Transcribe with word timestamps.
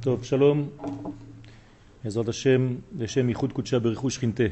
טוב, 0.00 0.24
שלום. 0.24 0.68
בעזרת 2.04 2.28
השם, 2.28 2.74
לשם 2.98 3.28
ייחוד 3.28 3.52
קודשה 3.52 3.78
בריחוש 3.78 4.14
שכינתה. 4.14 4.44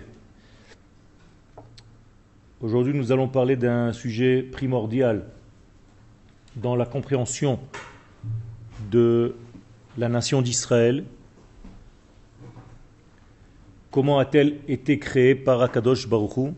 Aujourd'hui, 2.60 2.94
nous 2.94 3.12
allons 3.12 3.28
parler 3.28 3.56
d'un 3.56 3.92
sujet 3.92 4.42
primordial 4.42 5.26
dans 6.56 6.76
la 6.76 6.86
compréhension 6.86 7.60
de 8.90 9.34
la 9.98 10.08
nation 10.08 10.40
d'Israël. 10.40 11.04
Comment 13.90 14.18
a-t-elle 14.18 14.60
été 14.66 14.98
créée 14.98 15.34
par 15.34 15.60
Akadosh 15.60 16.08
Baruch 16.08 16.36
Hu 16.38 16.54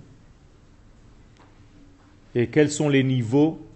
et 2.37 2.49
quels 2.49 2.71
sont 2.71 2.91
les 2.91 3.03
niveaux 3.03 3.67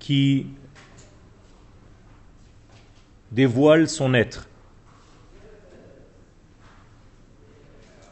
qui 0.00 0.46
dévoilent 3.33 3.89
son 3.89 4.13
être. 4.13 4.47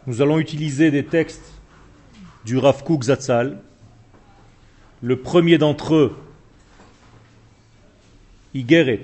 Nous 0.08 0.22
allons 0.22 0.40
utiliser 0.40 0.90
des 0.90 1.06
textes 1.06 1.54
du 2.44 2.58
Rav 2.58 2.84
Kook 2.84 3.04
Zatzal. 3.04 3.60
Le 5.04 5.22
premier 5.22 5.58
d'entre 5.58 5.96
eux, 5.96 6.18
Igeret, 8.54 9.04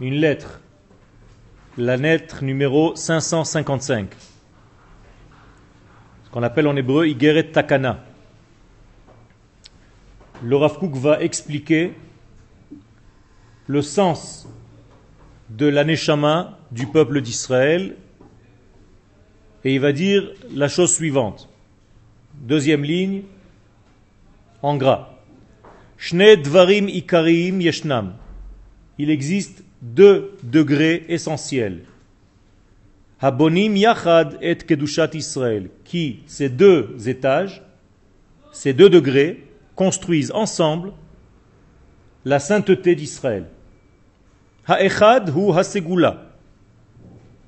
une 0.00 0.14
lettre, 0.14 0.60
la 1.76 1.96
lettre 1.96 2.44
numéro 2.44 2.94
555, 2.94 4.10
ce 6.24 6.30
qu'on 6.30 6.42
appelle 6.42 6.66
en 6.66 6.76
hébreu 6.76 7.06
Igeret 7.06 7.50
Takana. 7.50 8.04
Le 10.42 10.56
Rav 10.56 10.78
Kook 10.78 10.94
va 10.94 11.22
expliquer 11.22 11.94
le 13.66 13.82
sens 13.82 14.48
de 15.50 15.66
l'aneshama 15.66 16.58
du 16.70 16.86
peuple 16.86 17.20
d'Israël 17.20 17.96
et 19.64 19.74
il 19.74 19.80
va 19.80 19.92
dire 19.92 20.30
la 20.54 20.68
chose 20.68 20.94
suivante. 20.94 21.48
Deuxième 22.34 22.84
ligne, 22.84 23.22
en 24.62 24.76
gras. 24.76 25.14
Shne 25.96 26.36
dvarim 26.36 26.88
ikarim 26.88 27.60
yeshnam. 27.60 28.14
Il 28.98 29.10
existe 29.10 29.64
deux 29.82 30.36
degrés 30.42 31.04
essentiels. 31.08 31.82
Habonim 33.20 33.76
yachad 33.76 34.38
et 34.40 34.56
kedushat 34.56 35.10
Israël. 35.14 35.70
Qui, 35.84 36.20
ces 36.26 36.48
deux 36.48 36.94
étages, 37.08 37.62
ces 38.52 38.72
deux 38.72 38.90
degrés, 38.90 39.44
construisent 39.74 40.32
ensemble 40.32 40.92
la 42.24 42.38
sainteté 42.38 42.94
d'Israël. 42.94 43.46
Ha'echad 44.68 45.30
hu 45.30 45.50
ha'segula. 45.52 46.24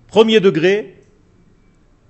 Premier 0.08 0.40
degré, 0.40 0.96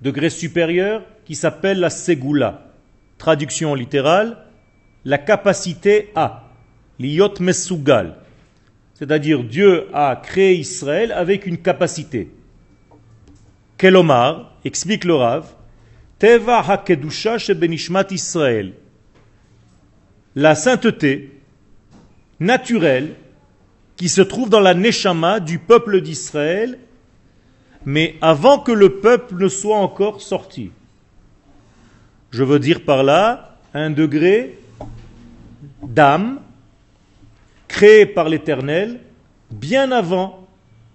degré 0.01 0.29
supérieur, 0.29 1.03
qui 1.25 1.35
s'appelle 1.35 1.81
la 1.81 1.89
segula. 1.89 2.71
Traduction 3.17 3.75
littérale, 3.75 4.37
la 5.03 5.17
capacité 5.17 6.11
à, 6.15 6.49
liyot 6.97 7.33
mesugal. 7.41 8.15
C'est-à-dire 8.93 9.43
Dieu 9.43 9.87
a 9.93 10.15
créé 10.15 10.55
Israël 10.55 11.11
avec 11.11 11.45
une 11.45 11.57
capacité. 11.57 12.31
Kelomar, 13.77 14.53
explique 14.63 15.03
le 15.03 15.15
Rav, 15.15 15.45
Teva 16.19 16.59
hakedusha 16.59 17.37
shebenishmat 17.37 18.11
Israël. 18.11 18.73
La 20.35 20.55
sainteté 20.55 21.31
naturelle 22.39 23.15
qui 24.01 24.09
se 24.09 24.23
trouve 24.23 24.49
dans 24.49 24.61
la 24.61 24.73
neshama 24.73 25.39
du 25.39 25.59
peuple 25.59 26.01
d'Israël, 26.01 26.79
mais 27.85 28.15
avant 28.19 28.57
que 28.57 28.71
le 28.71 28.97
peuple 28.97 29.35
ne 29.35 29.47
soit 29.47 29.77
encore 29.77 30.23
sorti. 30.23 30.71
Je 32.31 32.43
veux 32.43 32.57
dire 32.57 32.83
par 32.83 33.03
là 33.03 33.59
un 33.75 33.91
degré 33.91 34.57
d'âme 35.83 36.39
créé 37.67 38.07
par 38.07 38.27
l'Éternel 38.27 39.01
bien 39.51 39.91
avant 39.91 40.47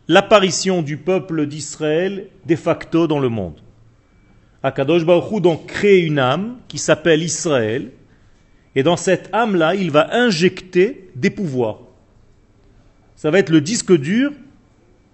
l'apparition 0.09 0.83
du 0.83 0.97
peuple 0.97 1.47
d'Israël 1.47 2.27
de 2.45 2.57
facto 2.57 3.07
dans 3.07 3.21
le 3.21 3.29
monde. 3.29 3.61
Akadosh 4.65 5.05
Baruch 5.05 5.41
donc 5.41 5.67
crée 5.67 6.01
une 6.01 6.19
âme 6.19 6.57
qui 6.67 6.79
s'appelle 6.79 7.23
Israël, 7.23 7.93
et 8.75 8.83
dans 8.83 8.97
cette 8.97 9.33
âme-là, 9.33 9.77
il 9.77 9.93
va 9.93 10.13
injecter 10.13 11.09
des 11.15 11.31
pouvoirs. 11.31 11.86
Ça 13.17 13.31
va 13.31 13.39
être 13.39 13.51
le 13.51 13.63
disque 13.63 13.97
dur 13.97 14.33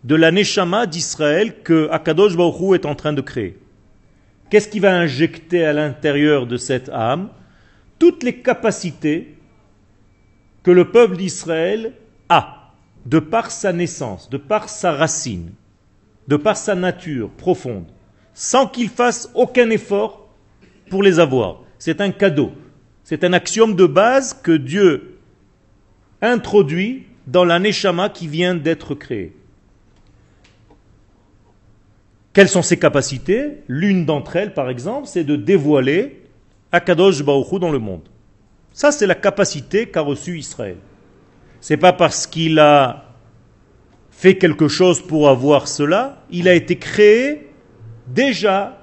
de 0.03 0.17
la 0.17 0.33
Neshama 0.33 0.87
d'Israël 0.87 1.63
que 1.63 1.89
Akadosh 1.91 2.37
Baruch 2.37 2.75
est 2.75 2.87
en 2.87 2.97
train 2.97 3.13
de 3.13 3.21
créer. 3.21 3.57
Qu'est-ce 4.51 4.69
qui 4.69 4.81
va 4.81 4.93
injecter 4.93 5.65
à 5.65 5.73
l'intérieur 5.73 6.49
de 6.49 6.57
cette 6.57 6.89
âme 6.89 7.29
Toutes 8.01 8.25
les 8.25 8.35
capacités 8.35 9.37
que 10.65 10.73
le 10.73 10.91
peuple 10.91 11.17
d'Israël 11.17 11.93
a, 12.29 12.73
de 13.07 13.21
par 13.21 13.53
sa 13.53 13.73
naissance, 13.73 14.29
de 14.29 14.37
par 14.37 14.69
sa 14.69 14.93
racine, 14.93 15.53
de 16.27 16.37
par 16.37 16.57
sa 16.57 16.75
nature 16.75 17.31
profonde, 17.31 17.87
sans 18.35 18.67
qu'il 18.67 18.89
fasse 18.89 19.31
aucun 19.35 19.71
effort 19.71 20.29
pour 20.91 21.05
les 21.05 21.21
avoir? 21.21 21.61
C'est 21.79 22.01
un 22.01 22.11
cadeau. 22.11 22.53
C'est 23.05 23.25
un 23.25 23.33
axiome 23.33 23.77
de 23.77 23.87
base 23.87 24.35
que 24.35 24.53
Dieu 24.53 25.19
introduit 26.21 27.07
dans 27.27 27.45
la 27.45 27.59
Neshama 27.59 28.09
qui 28.09 28.29
vient 28.29 28.55
d'être 28.55 28.95
créée. 28.95 29.33
Quelles 32.33 32.49
sont 32.49 32.63
ses 32.63 32.79
capacités? 32.79 33.59
L'une 33.69 34.07
d'entre 34.07 34.37
elles, 34.37 34.55
par 34.55 34.71
exemple, 34.71 35.07
c'est 35.07 35.25
de 35.25 35.37
dévoiler 35.37 36.23
Akadosh 36.73 37.23
Baruch 37.23 37.61
dans 37.61 37.71
le 37.71 37.79
monde. 37.79 38.09
Ça, 38.73 38.91
c'est 38.91 39.07
la 39.07 39.15
capacité 39.15 39.87
qu'a 39.87 40.01
reçue 40.01 40.39
Israël. 40.39 40.77
C'est 41.61 41.77
pas 41.77 41.93
parce 41.93 42.27
qu'il 42.27 42.59
a 42.59 43.05
fait 44.11 44.39
quelque 44.39 44.69
chose 44.69 45.03
pour 45.03 45.29
avoir 45.29 45.69
cela, 45.69 46.23
il 46.31 46.49
a 46.49 46.55
été 46.55 46.77
créé 46.77 47.49
déjà 48.07 48.79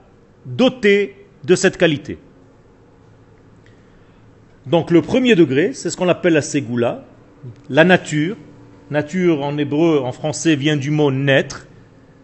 doté 0.45 1.15
de 1.43 1.55
cette 1.55 1.77
qualité. 1.77 2.17
Donc 4.65 4.91
le 4.91 5.01
premier 5.01 5.35
degré, 5.35 5.73
c'est 5.73 5.89
ce 5.89 5.97
qu'on 5.97 6.09
appelle 6.09 6.33
la 6.33 6.41
ségoula, 6.41 7.05
la 7.69 7.83
nature. 7.83 8.37
Nature 8.91 9.43
en 9.43 9.57
hébreu, 9.57 9.99
en 9.99 10.11
français, 10.11 10.55
vient 10.55 10.75
du 10.75 10.89
mot 10.89 11.11
naître, 11.11 11.67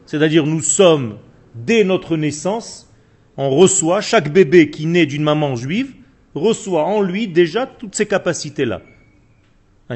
c'est-à-dire 0.07 0.47
nous 0.47 0.61
sommes, 0.61 1.17
dès 1.53 1.83
notre 1.83 2.17
naissance, 2.17 2.91
on 3.37 3.51
reçoit, 3.51 4.01
chaque 4.01 4.33
bébé 4.33 4.71
qui 4.71 4.87
naît 4.87 5.05
d'une 5.05 5.21
maman 5.21 5.55
juive, 5.55 5.93
reçoit 6.33 6.85
en 6.85 7.01
lui 7.01 7.27
déjà 7.27 7.67
toutes 7.67 7.95
ces 7.95 8.07
capacités-là. 8.07 8.81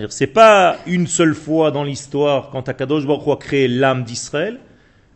C'est 0.09 0.27
pas 0.27 0.77
une 0.85 1.07
seule 1.07 1.33
fois 1.33 1.71
dans 1.71 1.83
l'histoire 1.83 2.51
quand 2.51 2.69
Akadosh 2.69 3.07
Baruch 3.07 3.27
a 3.27 3.35
créé 3.37 3.67
l'âme 3.67 4.03
d'Israël, 4.03 4.59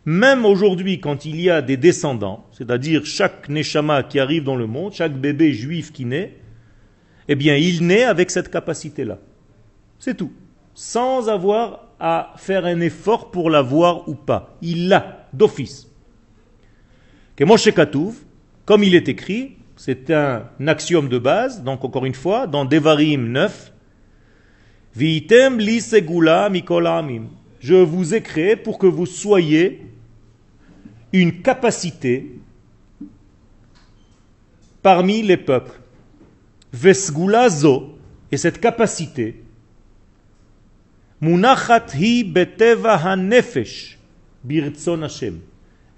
même 0.04 0.44
aujourd'hui 0.44 0.98
quand 0.98 1.24
il 1.24 1.40
y 1.40 1.48
a 1.48 1.62
des 1.62 1.76
descendants, 1.76 2.46
c'est-à-dire 2.50 3.06
chaque 3.06 3.48
neshama 3.48 4.02
qui 4.02 4.18
arrive 4.18 4.42
dans 4.42 4.56
le 4.56 4.66
monde, 4.66 4.92
chaque 4.92 5.14
bébé 5.14 5.52
juif 5.52 5.92
qui 5.92 6.04
naît, 6.04 6.36
eh 7.28 7.36
bien 7.36 7.54
il 7.56 7.86
naît 7.86 8.02
avec 8.02 8.30
cette 8.30 8.50
capacité-là. 8.50 9.18
C'est 9.98 10.16
tout. 10.16 10.32
Sans 10.74 11.28
avoir 11.28 11.88
à 12.00 12.34
faire 12.36 12.64
un 12.64 12.80
effort 12.80 13.30
pour 13.30 13.50
l'avoir 13.50 14.08
ou 14.08 14.14
pas. 14.14 14.56
Il 14.60 14.88
l'a 14.88 15.28
d'office. 15.32 15.88
Que 17.36 17.44
Moshe 17.44 17.72
Katouv, 17.72 18.16
comme 18.64 18.84
il 18.84 18.94
est 18.94 19.08
écrit, 19.08 19.56
c'est 19.76 20.10
un 20.10 20.44
axiome 20.66 21.08
de 21.08 21.18
base, 21.18 21.62
donc 21.62 21.84
encore 21.84 22.04
une 22.04 22.14
fois, 22.14 22.46
dans 22.46 22.64
Devarim 22.64 23.30
9, 23.32 23.72
Vitem 24.94 25.58
li 25.58 25.80
segula 25.80 26.48
Je 27.60 27.74
vous 27.74 28.14
ai 28.14 28.22
créé 28.22 28.54
pour 28.54 28.78
que 28.78 28.86
vous 28.86 29.06
soyez 29.06 29.90
une 31.12 31.42
capacité 31.42 32.38
parmi 34.82 35.22
les 35.22 35.36
peuples. 35.36 35.80
Vesgula 36.72 37.48
zo, 37.48 37.98
et 38.30 38.36
cette 38.36 38.60
capacité, 38.60 39.43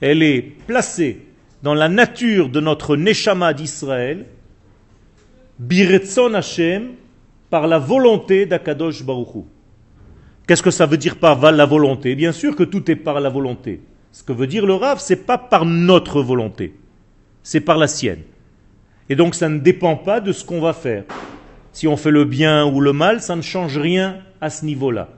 Elle 0.00 0.22
est 0.22 0.42
placée 0.66 1.26
dans 1.62 1.74
la 1.74 1.88
nature 1.88 2.48
de 2.48 2.60
notre 2.60 2.96
neshama 2.96 3.54
d'Israël, 3.54 4.26
birtzon 5.58 6.34
Hashem, 6.34 6.90
par 7.50 7.66
la 7.66 7.78
volonté 7.78 8.46
d'Akadosh 8.46 9.04
Baruchu. 9.04 9.44
Qu'est-ce 10.46 10.62
que 10.62 10.70
ça 10.70 10.86
veut 10.86 10.96
dire 10.96 11.16
par 11.16 11.40
la 11.50 11.66
volonté? 11.66 12.14
Bien 12.14 12.32
sûr 12.32 12.54
que 12.54 12.62
tout 12.62 12.88
est 12.90 12.96
par 12.96 13.20
la 13.20 13.28
volonté. 13.28 13.80
Ce 14.12 14.22
que 14.22 14.32
veut 14.32 14.46
dire 14.46 14.64
le 14.64 14.74
Rav, 14.74 14.98
c'est 15.00 15.26
pas 15.26 15.38
par 15.38 15.64
notre 15.64 16.22
volonté, 16.22 16.74
c'est 17.42 17.60
par 17.60 17.78
la 17.78 17.86
sienne. 17.86 18.22
Et 19.08 19.16
donc 19.16 19.34
ça 19.34 19.48
ne 19.48 19.58
dépend 19.58 19.96
pas 19.96 20.20
de 20.20 20.32
ce 20.32 20.44
qu'on 20.44 20.60
va 20.60 20.72
faire. 20.72 21.04
Si 21.72 21.86
on 21.86 21.96
fait 21.96 22.10
le 22.10 22.24
bien 22.24 22.64
ou 22.64 22.80
le 22.80 22.92
mal, 22.92 23.20
ça 23.20 23.36
ne 23.36 23.42
change 23.42 23.76
rien 23.76 24.18
à 24.40 24.50
ce 24.50 24.64
niveau-là. 24.64 25.08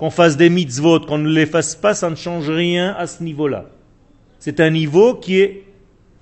qu'on 0.00 0.08
fasse 0.10 0.38
des 0.38 0.48
mitzvot, 0.48 1.00
qu'on 1.00 1.18
ne 1.18 1.28
les 1.28 1.44
fasse 1.44 1.76
pas, 1.76 1.92
ça 1.92 2.08
ne 2.08 2.14
change 2.14 2.48
rien 2.48 2.94
à 2.96 3.06
ce 3.06 3.22
niveau-là. 3.22 3.66
C'est 4.38 4.58
un 4.58 4.70
niveau 4.70 5.14
qui 5.14 5.38
est 5.38 5.64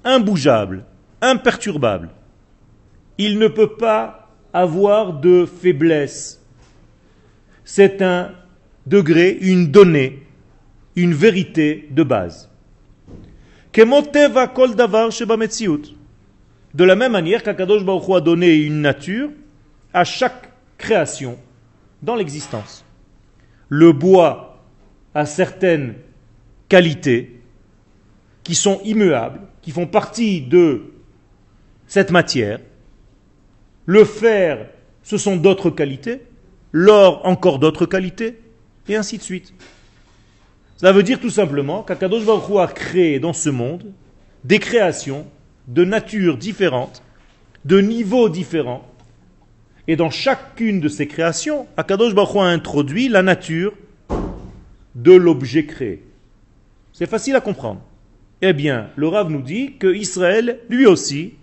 imbougeable, 0.02 0.84
imperturbable. 1.20 2.08
Il 3.18 3.38
ne 3.38 3.46
peut 3.46 3.76
pas 3.76 4.28
avoir 4.52 5.12
de 5.12 5.46
faiblesse. 5.46 6.42
C'est 7.64 8.02
un 8.02 8.32
degré, 8.84 9.38
une 9.40 9.70
donnée, 9.70 10.26
une 10.96 11.14
vérité 11.14 11.88
de 11.92 12.02
base. 12.02 12.50
De 16.74 16.84
la 16.84 16.96
même 16.96 17.12
manière 17.12 17.44
qu'Akadosh 17.44 17.84
Baruch 17.84 18.08
Hu 18.08 18.14
a 18.14 18.20
donné 18.20 18.56
une 18.56 18.80
nature 18.80 19.30
à 19.92 20.02
chaque 20.02 20.50
création 20.76 21.38
dans 22.02 22.14
l'existence. 22.14 22.84
Le 23.68 23.92
bois 23.92 24.62
a 25.14 25.26
certaines 25.26 25.94
qualités 26.68 27.40
qui 28.42 28.54
sont 28.54 28.80
immuables, 28.84 29.40
qui 29.62 29.70
font 29.70 29.86
partie 29.86 30.42
de 30.42 30.92
cette 31.86 32.10
matière. 32.10 32.60
Le 33.86 34.04
fer, 34.04 34.68
ce 35.02 35.18
sont 35.18 35.36
d'autres 35.36 35.70
qualités. 35.70 36.22
L'or, 36.72 37.20
encore 37.24 37.58
d'autres 37.58 37.86
qualités. 37.86 38.38
Et 38.88 38.96
ainsi 38.96 39.18
de 39.18 39.22
suite. 39.22 39.52
Ça 40.76 40.92
veut 40.92 41.02
dire 41.02 41.20
tout 41.20 41.30
simplement 41.30 41.82
qu'Akadosh 41.82 42.24
Baruch 42.24 42.48
Hu 42.48 42.58
a 42.58 42.66
créé 42.68 43.18
dans 43.18 43.32
ce 43.32 43.50
monde 43.50 43.92
des 44.44 44.58
créations 44.58 45.26
de 45.66 45.84
natures 45.84 46.38
différentes, 46.38 47.02
de 47.64 47.80
niveaux 47.80 48.28
différents. 48.28 48.86
Et 49.88 49.96
dans 49.96 50.10
chacune 50.10 50.80
de 50.80 50.88
ces 50.88 51.08
créations, 51.08 51.66
Akadosh 51.78 52.14
Baruch 52.14 52.34
Hu 52.34 52.38
a 52.40 52.42
introduit 52.44 53.08
la 53.08 53.22
nature 53.22 53.72
de 54.94 55.12
l'objet 55.12 55.64
créé. 55.64 56.02
C'est 56.92 57.08
facile 57.08 57.34
à 57.36 57.40
comprendre. 57.40 57.80
Eh 58.42 58.52
bien, 58.52 58.90
le 58.96 59.08
Rav 59.08 59.30
nous 59.30 59.40
dit 59.40 59.76
que 59.78 59.92
Israël, 59.94 60.60
lui 60.68 60.84
aussi, 60.84 61.34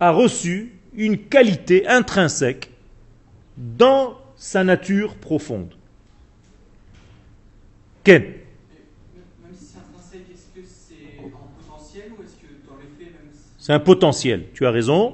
a 0.00 0.12
reçu 0.12 0.72
une 0.94 1.18
qualité 1.18 1.86
intrinsèque 1.86 2.70
dans 3.58 4.18
sa 4.36 4.64
nature 4.64 5.14
profonde. 5.16 5.74
Ken 8.02 8.24
C'est 13.58 13.72
un 13.72 13.80
potentiel, 13.80 14.44
tu 14.54 14.64
as 14.64 14.70
raison. 14.70 15.12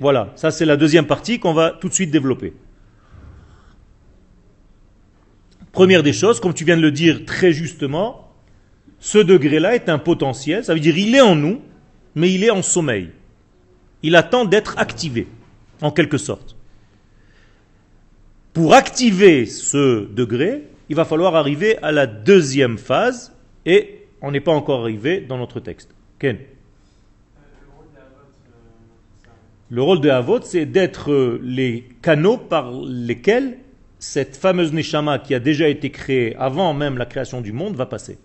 Voilà, 0.00 0.32
ça 0.36 0.50
c'est 0.50 0.64
la 0.64 0.76
deuxième 0.76 1.06
partie 1.06 1.38
qu'on 1.38 1.54
va 1.54 1.70
tout 1.70 1.88
de 1.88 1.94
suite 1.94 2.10
développer. 2.10 2.52
Première 5.72 6.02
des 6.02 6.12
choses, 6.12 6.40
comme 6.40 6.54
tu 6.54 6.64
viens 6.64 6.76
de 6.76 6.82
le 6.82 6.92
dire 6.92 7.24
très 7.24 7.52
justement, 7.52 8.32
ce 9.00 9.18
degré-là 9.18 9.74
est 9.74 9.88
un 9.88 9.98
potentiel, 9.98 10.64
ça 10.64 10.74
veut 10.74 10.80
dire 10.80 10.96
il 10.96 11.14
est 11.14 11.20
en 11.20 11.36
nous, 11.36 11.60
mais 12.14 12.32
il 12.32 12.42
est 12.44 12.50
en 12.50 12.62
sommeil. 12.62 13.10
Il 14.02 14.16
attend 14.16 14.44
d'être 14.44 14.78
activé, 14.78 15.26
en 15.80 15.90
quelque 15.90 16.18
sorte. 16.18 16.56
Pour 18.52 18.74
activer 18.74 19.46
ce 19.46 20.06
degré, 20.12 20.64
il 20.88 20.96
va 20.96 21.04
falloir 21.04 21.36
arriver 21.36 21.78
à 21.78 21.92
la 21.92 22.06
deuxième 22.06 22.78
phase, 22.78 23.32
et 23.66 24.06
on 24.20 24.30
n'est 24.30 24.40
pas 24.40 24.52
encore 24.52 24.80
arrivé 24.80 25.20
dans 25.20 25.38
notre 25.38 25.60
texte. 25.60 25.94
Ken 26.18 26.38
Le 29.70 29.82
rôle 29.82 30.00
de 30.00 30.08
Havot, 30.08 30.40
c'est 30.42 30.64
d'être 30.64 31.12
euh, 31.12 31.40
les 31.42 31.86
canaux 32.00 32.38
par 32.38 32.72
lesquels 32.72 33.58
cette 33.98 34.36
fameuse 34.36 34.72
Neshama 34.72 35.18
qui 35.18 35.34
a 35.34 35.40
déjà 35.40 35.68
été 35.68 35.90
créée 35.90 36.34
avant 36.36 36.72
même 36.72 36.96
la 36.96 37.04
création 37.04 37.42
du 37.42 37.52
monde 37.52 37.76
va 37.76 37.84
passer. 37.84 38.18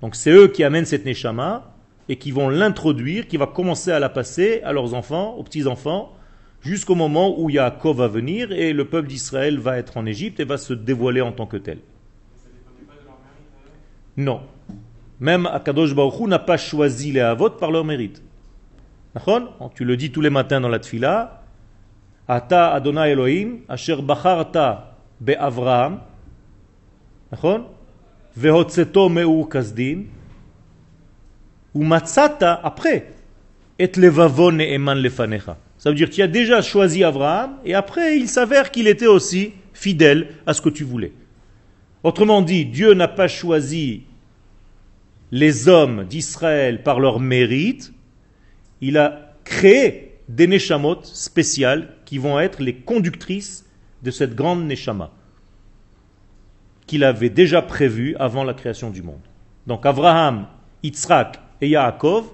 Donc 0.00 0.16
c'est 0.16 0.32
eux 0.32 0.48
qui 0.48 0.64
amènent 0.64 0.84
cette 0.84 1.04
Neshama 1.04 1.72
et 2.08 2.16
qui 2.16 2.32
vont 2.32 2.48
l'introduire, 2.48 3.28
qui 3.28 3.36
va 3.36 3.46
commencer 3.46 3.92
à 3.92 4.00
la 4.00 4.08
passer 4.08 4.60
à 4.64 4.72
leurs 4.72 4.94
enfants, 4.94 5.34
aux 5.34 5.44
petits-enfants, 5.44 6.12
jusqu'au 6.62 6.96
moment 6.96 7.40
où 7.40 7.48
Yaakov 7.48 7.98
va 7.98 8.08
venir 8.08 8.50
et 8.50 8.72
le 8.72 8.84
peuple 8.86 9.06
d'Israël 9.06 9.58
va 9.58 9.78
être 9.78 9.96
en 9.96 10.04
Égypte 10.04 10.40
et 10.40 10.44
va 10.44 10.58
se 10.58 10.72
dévoiler 10.72 11.20
en 11.20 11.30
tant 11.30 11.46
que 11.46 11.58
tel. 11.58 11.78
Non. 14.16 14.40
Même 15.20 15.46
Akadosh 15.46 15.94
Baruch 15.94 16.26
n'a 16.26 16.40
pas 16.40 16.56
choisi 16.56 17.12
les 17.12 17.20
Havot 17.20 17.50
par 17.50 17.70
leur 17.70 17.84
mérite. 17.84 18.22
Tu 19.74 19.84
le 19.84 19.96
dis 19.96 20.10
tous 20.10 20.20
les 20.20 20.30
matins 20.30 20.60
dans 20.60 20.68
la 20.68 20.78
tfila. 20.78 21.42
Ata 22.28 22.72
Adonai 22.74 23.10
Elohim, 23.10 23.58
Asher 23.68 24.02
Bacharta 24.02 24.96
Be'Avraham. 25.20 26.00
Vehotzeto 28.36 29.08
Meur 29.08 29.48
Kasdim. 29.48 30.04
Ou 31.74 31.82
Matzata 31.82 32.60
après. 32.62 33.12
Et 33.78 33.90
levavon 33.96 34.52
ne'eman 34.52 34.98
lefanecha. 34.98 35.56
Ça 35.78 35.90
veut 35.90 35.96
dire 35.96 36.10
tu 36.10 36.22
as 36.22 36.26
déjà 36.28 36.62
choisi 36.62 37.04
Abraham 37.04 37.56
et 37.64 37.74
après 37.74 38.16
il 38.16 38.28
s'avère 38.28 38.70
qu'il 38.70 38.88
était 38.88 39.06
aussi 39.06 39.52
fidèle 39.74 40.28
à 40.46 40.54
ce 40.54 40.62
que 40.62 40.70
tu 40.70 40.84
voulais. 40.84 41.12
Autrement 42.02 42.40
dit, 42.40 42.64
Dieu 42.64 42.94
n'a 42.94 43.08
pas 43.08 43.28
choisi 43.28 44.04
les 45.32 45.68
hommes 45.68 46.04
d'Israël 46.04 46.82
par 46.82 47.00
leur 47.00 47.20
mérite, 47.20 47.92
il 48.80 48.98
a 48.98 49.34
créé 49.44 50.18
des 50.28 50.46
neshamot 50.46 51.02
spéciales 51.02 51.94
qui 52.04 52.18
vont 52.18 52.38
être 52.40 52.62
les 52.62 52.74
conductrices 52.74 53.64
de 54.02 54.10
cette 54.10 54.34
grande 54.34 54.66
neshama 54.66 55.10
qu'il 56.86 57.04
avait 57.04 57.30
déjà 57.30 57.62
prévue 57.62 58.16
avant 58.16 58.44
la 58.44 58.54
création 58.54 58.90
du 58.90 59.02
monde. 59.02 59.20
Donc 59.66 59.84
Abraham, 59.84 60.46
Yitzhak 60.82 61.40
et 61.60 61.68
Yaakov, 61.68 62.26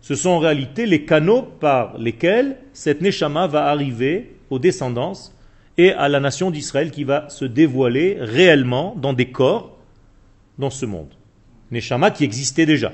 ce 0.00 0.14
sont 0.14 0.30
en 0.30 0.38
réalité 0.38 0.86
les 0.86 1.04
canaux 1.04 1.42
par 1.42 1.98
lesquels 1.98 2.58
cette 2.72 3.00
neshama 3.00 3.46
va 3.46 3.66
arriver 3.66 4.36
aux 4.50 4.58
descendances 4.58 5.36
et 5.76 5.92
à 5.92 6.08
la 6.08 6.20
nation 6.20 6.50
d'Israël 6.50 6.90
qui 6.90 7.04
va 7.04 7.28
se 7.28 7.44
dévoiler 7.44 8.18
réellement 8.20 8.94
dans 8.96 9.12
des 9.12 9.30
corps 9.30 9.78
dans 10.58 10.70
ce 10.70 10.86
monde. 10.86 11.12
Neshama 11.70 12.10
qui 12.10 12.22
existait 12.22 12.66
déjà. 12.66 12.92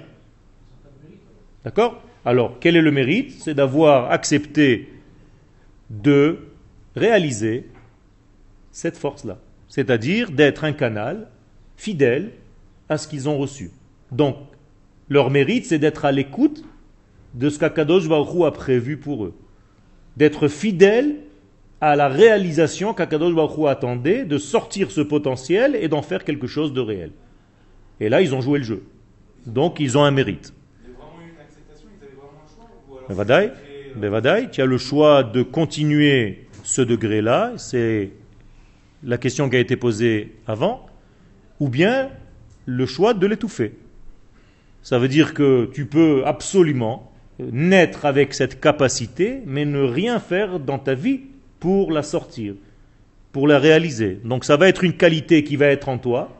D'accord? 1.64 2.00
Alors, 2.24 2.58
quel 2.60 2.76
est 2.76 2.82
le 2.82 2.90
mérite? 2.90 3.32
C'est 3.40 3.54
d'avoir 3.54 4.10
accepté 4.10 4.88
de 5.88 6.38
réaliser 6.94 7.66
cette 8.70 8.96
force-là. 8.96 9.38
C'est-à-dire 9.68 10.30
d'être 10.30 10.64
un 10.64 10.72
canal 10.72 11.28
fidèle 11.76 12.32
à 12.88 12.98
ce 12.98 13.08
qu'ils 13.08 13.28
ont 13.28 13.38
reçu. 13.38 13.70
Donc, 14.12 14.36
leur 15.08 15.30
mérite, 15.30 15.64
c'est 15.64 15.78
d'être 15.78 16.04
à 16.04 16.12
l'écoute 16.12 16.64
de 17.34 17.48
ce 17.48 17.58
qu'Akadosh 17.58 18.08
Baruch 18.08 18.44
a 18.44 18.50
prévu 18.50 18.96
pour 18.96 19.24
eux. 19.24 19.34
D'être 20.16 20.48
fidèle 20.48 21.16
à 21.80 21.96
la 21.96 22.08
réalisation 22.08 22.92
qu'Akadosh 22.92 23.34
Baruch 23.34 23.66
attendait, 23.66 24.24
de 24.24 24.36
sortir 24.36 24.90
ce 24.90 25.00
potentiel 25.00 25.74
et 25.74 25.88
d'en 25.88 26.02
faire 26.02 26.24
quelque 26.24 26.46
chose 26.46 26.74
de 26.74 26.80
réel. 26.80 27.12
Et 28.00 28.08
là, 28.08 28.20
ils 28.20 28.34
ont 28.34 28.40
joué 28.40 28.58
le 28.58 28.64
jeu. 28.64 28.82
Donc, 29.46 29.80
ils 29.80 29.96
ont 29.96 30.04
un 30.04 30.10
mérite. 30.10 30.52
Tu 34.52 34.62
as 34.62 34.66
le 34.66 34.78
choix 34.78 35.24
de 35.24 35.42
continuer 35.42 36.46
ce 36.62 36.82
degré-là, 36.82 37.54
c'est 37.56 38.10
la 39.02 39.18
question 39.18 39.48
qui 39.48 39.56
a 39.56 39.58
été 39.58 39.76
posée 39.76 40.36
avant, 40.46 40.86
ou 41.58 41.68
bien 41.68 42.10
le 42.66 42.86
choix 42.86 43.14
de 43.14 43.26
l'étouffer. 43.26 43.72
Ça 44.82 44.98
veut 44.98 45.08
dire 45.08 45.34
que 45.34 45.68
tu 45.74 45.86
peux 45.86 46.22
absolument 46.24 47.10
naître 47.38 48.04
avec 48.04 48.34
cette 48.34 48.60
capacité, 48.60 49.40
mais 49.46 49.64
ne 49.64 49.80
rien 49.80 50.20
faire 50.20 50.60
dans 50.60 50.78
ta 50.78 50.94
vie 50.94 51.20
pour 51.58 51.90
la 51.90 52.02
sortir, 52.02 52.54
pour 53.32 53.48
la 53.48 53.58
réaliser. 53.58 54.20
Donc 54.24 54.44
ça 54.44 54.56
va 54.56 54.68
être 54.68 54.84
une 54.84 54.96
qualité 54.96 55.42
qui 55.42 55.56
va 55.56 55.66
être 55.66 55.88
en 55.88 55.98
toi, 55.98 56.36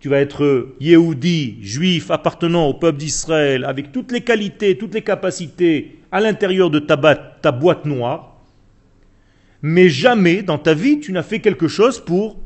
tu 0.00 0.08
vas 0.08 0.18
être 0.18 0.74
Yehudi, 0.80 1.58
juif, 1.60 2.10
appartenant 2.10 2.66
au 2.66 2.74
peuple 2.74 2.98
d'Israël, 2.98 3.64
avec 3.64 3.90
toutes 3.92 4.12
les 4.12 4.20
qualités, 4.20 4.78
toutes 4.78 4.94
les 4.94 5.02
capacités 5.02 5.97
à 6.10 6.20
l'intérieur 6.20 6.70
de 6.70 6.78
ta, 6.78 6.96
boîte 7.52 7.84
noire, 7.84 8.36
mais 9.62 9.88
jamais 9.88 10.42
dans 10.42 10.58
ta 10.58 10.74
vie 10.74 11.00
tu 11.00 11.12
n'as 11.12 11.22
fait 11.22 11.40
quelque 11.40 11.68
chose 11.68 12.00
pour 12.00 12.38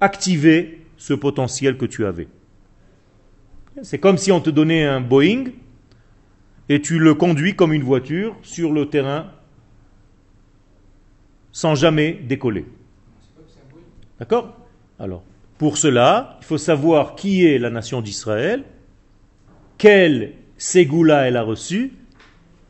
activer 0.00 0.86
ce 0.96 1.14
potentiel 1.14 1.76
que 1.76 1.86
tu 1.86 2.06
avais. 2.06 2.28
C'est 3.82 3.98
comme 3.98 4.16
si 4.16 4.32
on 4.32 4.40
te 4.40 4.50
donnait 4.50 4.84
un 4.84 5.00
Boeing 5.00 5.46
et 6.68 6.80
tu 6.80 6.98
le 6.98 7.14
conduis 7.14 7.54
comme 7.54 7.72
une 7.72 7.82
voiture 7.82 8.36
sur 8.42 8.72
le 8.72 8.86
terrain 8.86 9.30
sans 11.52 11.74
jamais 11.74 12.12
décoller. 12.12 12.66
D'accord? 14.18 14.56
Alors, 14.98 15.22
pour 15.58 15.78
cela, 15.78 16.38
il 16.40 16.44
faut 16.44 16.58
savoir 16.58 17.14
qui 17.14 17.46
est 17.46 17.58
la 17.58 17.70
nation 17.70 18.02
d'Israël, 18.02 18.64
quelle 19.78 20.34
ségoula 20.58 21.26
elle 21.26 21.36
a 21.36 21.42
reçu. 21.42 21.92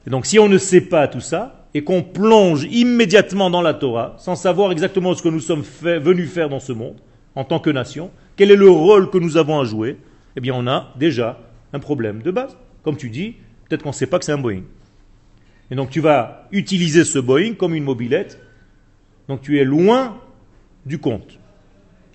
Et 0.07 0.11
donc 0.11 0.27
si 0.27 0.39
on 0.39 0.49
ne 0.49 0.59
sait 0.59 0.83
pas 0.83 1.09
tout 1.09 1.21
ça, 1.21 1.67
et 1.75 1.85
qu'on 1.85 2.03
plonge 2.03 2.65
immédiatement 2.71 3.51
dans 3.51 3.61
la 3.61 3.75
Torah, 3.75 4.15
sans 4.19 4.35
savoir 4.35 4.73
exactement 4.73 5.15
ce 5.15 5.23
que 5.23 5.29
nous 5.29 5.41
sommes 5.41 5.61
venus 5.83 6.31
faire 6.31 6.49
dans 6.49 6.59
ce 6.59 6.73
monde, 6.73 6.97
en 7.35 7.45
tant 7.45 7.61
que 7.61 7.69
nation, 7.69 8.11
quel 8.37 8.51
est 8.51 8.57
le 8.57 8.71
rôle 8.71 9.11
que 9.11 9.19
nous 9.19 9.37
avons 9.37 9.61
à 9.61 9.65
jouer, 9.65 9.99
eh 10.37 10.41
bien 10.41 10.55
on 10.57 10.67
a 10.67 10.95
déjà 10.99 11.39
un 11.75 11.79
problème 11.79 12.23
de 12.23 12.31
base. 12.31 12.57
Comme 12.83 12.97
tu 12.97 13.11
dis, 13.11 13.35
peut-être 13.69 13.83
qu'on 13.83 13.91
ne 13.91 13.95
sait 13.95 14.07
pas 14.07 14.19
que 14.19 14.25
c'est 14.25 14.33
un 14.33 14.39
Boeing. 14.39 14.63
Et 15.71 15.75
donc 15.75 15.91
tu 15.91 16.01
vas 16.01 16.49
utiliser 16.51 17.05
ce 17.05 17.19
Boeing 17.19 17.55
comme 17.55 17.75
une 17.75 17.85
mobilette. 17.85 18.41
Donc 19.29 19.43
tu 19.43 19.59
es 19.61 19.65
loin 19.65 20.17
du 20.87 20.99
compte. 20.99 21.39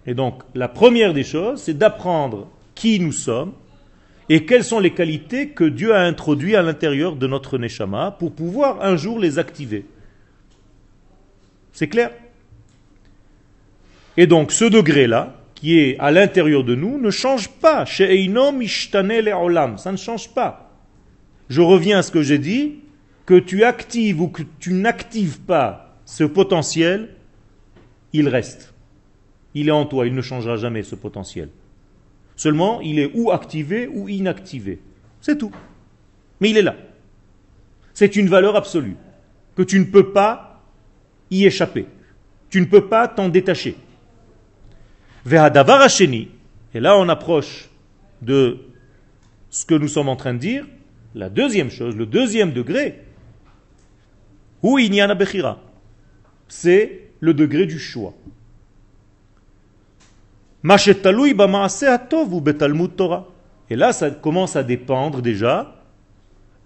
Et 0.08 0.16
donc 0.16 0.42
la 0.56 0.70
première 0.70 1.14
des 1.14 1.24
choses, 1.24 1.62
c'est 1.62 1.78
d'apprendre 1.78 2.48
qui 2.74 3.00
nous 3.00 3.12
sommes 3.12 3.54
et 4.34 4.46
quelles 4.46 4.64
sont 4.64 4.80
les 4.80 4.92
qualités 4.92 5.50
que 5.50 5.66
Dieu 5.66 5.94
a 5.94 6.04
introduites 6.04 6.56
à 6.56 6.62
l'intérieur 6.62 7.18
de 7.18 7.28
notre 7.28 7.58
Neshama 7.58 8.12
pour 8.12 8.32
pouvoir 8.32 8.82
un 8.82 8.96
jour 8.96 9.20
les 9.20 9.40
activer? 9.40 9.84
C'est 11.74 11.90
clair? 11.90 12.12
Et 14.16 14.28
donc 14.28 14.54
ce 14.54 14.64
degré-là, 14.64 15.36
qui 15.54 15.78
est 15.78 16.00
à 16.00 16.12
l'intérieur 16.12 16.64
de 16.64 16.76
nous, 16.76 16.98
ne 16.98 17.12
change 17.12 17.50
pas. 17.50 17.86
Ça 17.86 18.08
ne 18.08 19.98
change 19.98 20.30
pas. 20.30 20.72
Je 21.50 21.60
reviens 21.60 22.00
à 22.00 22.02
ce 22.02 22.12
que 22.12 22.22
j'ai 22.22 22.40
dit, 22.40 22.76
que 23.26 23.38
tu 23.38 23.66
actives 23.66 24.22
ou 24.22 24.30
que 24.30 24.44
tu 24.62 24.72
n'actives 24.72 25.42
pas 25.42 25.98
ce 26.06 26.24
potentiel, 26.24 27.10
il 28.14 28.30
reste. 28.30 28.74
Il 29.56 29.68
est 29.68 29.72
en 29.72 29.86
toi, 29.86 30.08
il 30.08 30.16
ne 30.16 30.22
changera 30.22 30.56
jamais 30.56 30.84
ce 30.84 30.96
potentiel. 30.96 31.50
Seulement, 32.42 32.82
il 32.82 32.98
est 32.98 33.12
ou 33.14 33.30
activé 33.30 33.88
ou 33.88 34.10
inactivé. 34.10 34.80
C'est 35.22 35.38
tout. 35.38 35.52
Mais 36.40 36.50
il 36.50 36.58
est 36.58 36.64
là. 36.64 36.76
C'est 37.94 38.16
une 38.16 38.30
valeur 38.30 38.56
absolue 38.56 38.96
que 39.56 39.62
tu 39.62 39.78
ne 39.78 39.86
peux 39.86 40.12
pas 40.12 40.60
y 41.30 41.46
échapper. 41.46 41.86
Tu 42.50 42.60
ne 42.60 42.66
peux 42.66 42.88
pas 42.88 43.08
t'en 43.08 43.30
détacher. 43.30 43.76
Et 45.24 46.80
là, 46.80 46.98
on 46.98 47.10
approche 47.10 47.70
de 48.24 48.58
ce 49.52 49.64
que 49.64 49.76
nous 49.76 49.88
sommes 49.88 50.10
en 50.10 50.16
train 50.16 50.34
de 50.34 50.40
dire. 50.40 50.66
La 51.14 51.30
deuxième 51.30 51.70
chose, 51.70 51.96
le 51.96 52.08
deuxième 52.08 52.54
degré, 52.54 53.02
c'est 56.48 57.02
le 57.20 57.36
degré 57.36 57.68
du 57.68 57.78
choix. 57.78 58.16
Et 60.64 60.68
là, 63.76 63.94
ça 63.94 64.12
commence 64.12 64.56
à 64.56 64.64
dépendre 64.64 65.22
déjà 65.22 65.76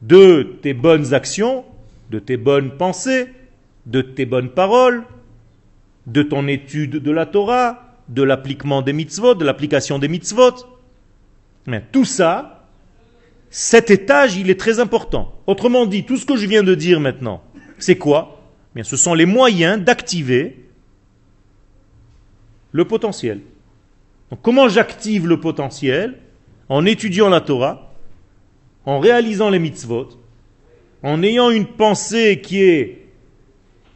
de 0.01 0.57
tes 0.61 0.73
bonnes 0.73 1.13
actions, 1.13 1.63
de 2.11 2.19
tes 2.19 2.37
bonnes 2.37 2.77
pensées, 2.77 3.29
de 3.85 4.01
tes 4.01 4.25
bonnes 4.25 4.49
paroles, 4.49 5.03
de 6.07 6.23
ton 6.23 6.47
étude 6.47 6.97
de 6.97 7.11
la 7.11 7.25
Torah, 7.25 7.95
de 8.09 8.21
l'appliquement 8.21 8.81
des 8.81 8.93
mitzvot, 8.93 9.33
de 9.33 9.45
l'application 9.45 9.97
des 9.97 10.09
mitzvot. 10.09 10.53
Mais 11.65 11.83
tout 11.91 12.05
ça, 12.05 12.67
cet 13.49 13.89
étage, 13.89 14.35
il 14.35 14.49
est 14.49 14.59
très 14.59 14.79
important. 14.79 15.33
Autrement 15.47 15.85
dit, 15.85 16.03
tout 16.03 16.17
ce 16.17 16.25
que 16.25 16.35
je 16.35 16.45
viens 16.45 16.63
de 16.63 16.75
dire 16.75 16.99
maintenant, 16.99 17.41
c'est 17.77 17.97
quoi? 17.97 18.41
Bien, 18.75 18.83
Ce 18.83 18.97
sont 18.97 19.13
les 19.13 19.25
moyens 19.25 19.81
d'activer 19.81 20.65
le 22.73 22.83
potentiel 22.83 23.39
comment 24.41 24.69
j'active 24.69 25.27
le 25.27 25.39
potentiel 25.39 26.19
En 26.69 26.85
étudiant 26.85 27.29
la 27.29 27.41
Torah, 27.41 27.93
en 28.85 28.99
réalisant 28.99 29.49
les 29.49 29.59
mitzvot, 29.59 30.09
en 31.03 31.21
ayant 31.21 31.51
une 31.51 31.67
pensée 31.67 32.41
qui 32.41 32.63
est 32.63 33.07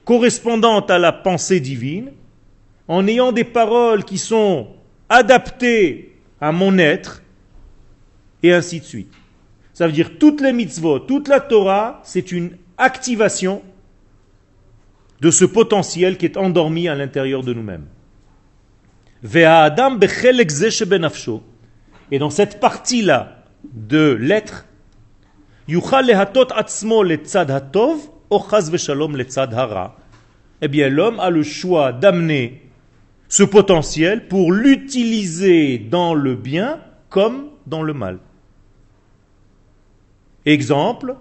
correspondante 0.05 0.91
à 0.91 0.99
la 0.99 1.11
pensée 1.11 1.59
divine, 1.59 2.11
en 2.87 3.07
ayant 3.07 3.31
des 3.31 3.43
paroles 3.43 4.03
qui 4.03 4.17
sont 4.17 4.67
adaptées 5.09 6.15
à 6.41 6.51
mon 6.51 6.77
être, 6.77 7.21
et 8.41 8.53
ainsi 8.53 8.79
de 8.79 8.85
suite. 8.85 9.13
Ça 9.73 9.87
veut 9.87 9.93
dire 9.93 10.17
toutes 10.19 10.41
les 10.41 10.53
mitzvot, 10.53 10.99
toute 10.99 11.27
la 11.27 11.39
Torah, 11.39 12.01
c'est 12.03 12.31
une 12.31 12.57
activation 12.77 13.61
de 15.21 15.31
ce 15.31 15.45
potentiel 15.45 16.17
qui 16.17 16.25
est 16.25 16.37
endormi 16.37 16.87
à 16.87 16.95
l'intérieur 16.95 17.43
de 17.43 17.53
nous-mêmes. 17.53 17.85
Et 19.23 19.45
dans 22.19 22.29
cette 22.29 22.59
partie-là 22.59 23.43
de 23.63 24.17
l'être, 24.19 24.65
eh 30.61 30.67
bien 30.67 30.89
l'homme 30.89 31.19
a 31.19 31.29
le 31.29 31.43
choix 31.43 31.93
d'amener 31.93 32.63
ce 33.27 33.43
potentiel 33.43 34.27
pour 34.27 34.51
l'utiliser 34.51 35.77
dans 35.77 36.15
le 36.15 36.35
bien 36.35 36.79
comme 37.09 37.49
dans 37.67 37.83
le 37.83 37.93
mal. 37.93 38.17
Exemple, 40.45 41.15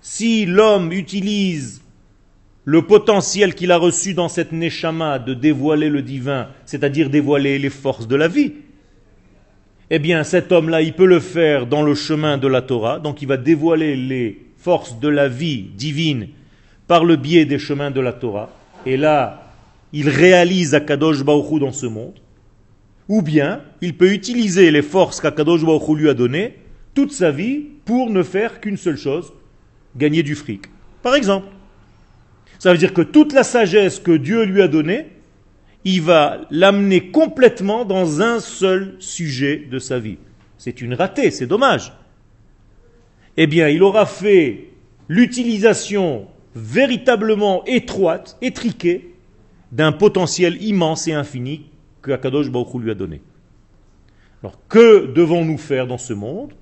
si 0.00 0.46
l'homme 0.46 0.92
utilise 0.92 1.82
le 2.64 2.82
potentiel 2.82 3.54
qu'il 3.54 3.72
a 3.72 3.76
reçu 3.76 4.14
dans 4.14 4.28
cette 4.28 4.52
neshama 4.52 5.18
de 5.18 5.34
dévoiler 5.34 5.88
le 5.88 6.02
divin, 6.02 6.48
c'est-à-dire 6.64 7.10
dévoiler 7.10 7.58
les 7.58 7.70
forces 7.70 8.06
de 8.06 8.16
la 8.16 8.28
vie, 8.28 8.52
eh 9.90 9.98
bien 9.98 10.22
cet 10.24 10.52
homme-là, 10.52 10.82
il 10.82 10.92
peut 10.92 11.06
le 11.06 11.20
faire 11.20 11.66
dans 11.66 11.82
le 11.82 11.94
chemin 11.94 12.38
de 12.38 12.46
la 12.46 12.62
Torah, 12.62 12.98
donc 12.98 13.22
il 13.22 13.28
va 13.28 13.36
dévoiler 13.36 13.96
les 13.96 14.40
forces 14.56 15.00
de 15.00 15.08
la 15.08 15.28
vie 15.28 15.62
divine 15.74 16.28
par 16.86 17.04
le 17.04 17.16
biais 17.16 17.44
des 17.44 17.58
chemins 17.58 17.90
de 17.90 18.00
la 18.00 18.12
Torah, 18.12 18.50
et 18.86 18.96
là, 18.96 19.52
il 19.92 20.08
réalise 20.08 20.74
Akadosh 20.74 21.24
Baruch 21.24 21.60
dans 21.60 21.72
ce 21.72 21.86
monde, 21.86 22.14
ou 23.08 23.22
bien 23.22 23.62
il 23.80 23.96
peut 23.96 24.12
utiliser 24.12 24.70
les 24.70 24.82
forces 24.82 25.20
qu'Akadosh 25.20 25.64
Baruch 25.64 25.98
lui 25.98 26.08
a 26.08 26.14
données 26.14 26.54
toute 26.94 27.12
sa 27.12 27.32
vie 27.32 27.64
pour 27.84 28.08
ne 28.10 28.22
faire 28.22 28.60
qu'une 28.60 28.76
seule 28.76 28.96
chose, 28.96 29.32
gagner 29.96 30.22
du 30.22 30.36
fric. 30.36 30.66
Par 31.02 31.16
exemple, 31.16 31.48
ça 32.60 32.72
veut 32.72 32.78
dire 32.78 32.92
que 32.92 33.00
toute 33.00 33.32
la 33.32 33.42
sagesse 33.42 33.98
que 33.98 34.12
Dieu 34.12 34.44
lui 34.44 34.60
a 34.60 34.68
donnée, 34.68 35.06
il 35.84 36.02
va 36.02 36.42
l'amener 36.50 37.10
complètement 37.10 37.86
dans 37.86 38.20
un 38.20 38.38
seul 38.38 38.96
sujet 38.98 39.66
de 39.70 39.78
sa 39.78 39.98
vie. 39.98 40.18
C'est 40.58 40.82
une 40.82 40.92
ratée, 40.92 41.30
c'est 41.30 41.46
dommage. 41.46 41.94
Eh 43.38 43.46
bien, 43.46 43.68
il 43.68 43.82
aura 43.82 44.04
fait 44.04 44.68
l'utilisation 45.08 46.26
véritablement 46.54 47.64
étroite, 47.64 48.36
étriquée, 48.42 49.14
d'un 49.72 49.92
potentiel 49.92 50.62
immense 50.62 51.08
et 51.08 51.14
infini 51.14 51.70
que 52.02 52.10
Akadosh 52.10 52.50
Baruch 52.50 52.74
lui 52.74 52.90
a 52.90 52.94
donné. 52.94 53.22
Alors, 54.42 54.60
que 54.68 55.06
devons-nous 55.06 55.56
faire 55.56 55.86
dans 55.86 55.96
ce 55.96 56.12
monde? 56.12 56.52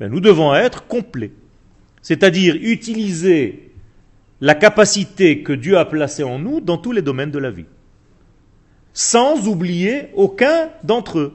Ben, 0.00 0.10
Nous 0.10 0.20
devons 0.20 0.54
être 0.54 0.86
complets. 0.86 1.32
C'est-à-dire 2.00 2.56
utiliser 2.58 3.65
la 4.40 4.54
capacité 4.54 5.42
que 5.42 5.52
Dieu 5.52 5.78
a 5.78 5.84
placée 5.84 6.22
en 6.22 6.38
nous 6.38 6.60
dans 6.60 6.78
tous 6.78 6.92
les 6.92 7.02
domaines 7.02 7.30
de 7.30 7.38
la 7.38 7.50
vie. 7.50 7.64
Sans 8.92 9.48
oublier 9.48 10.08
aucun 10.14 10.70
d'entre 10.84 11.18
eux. 11.18 11.34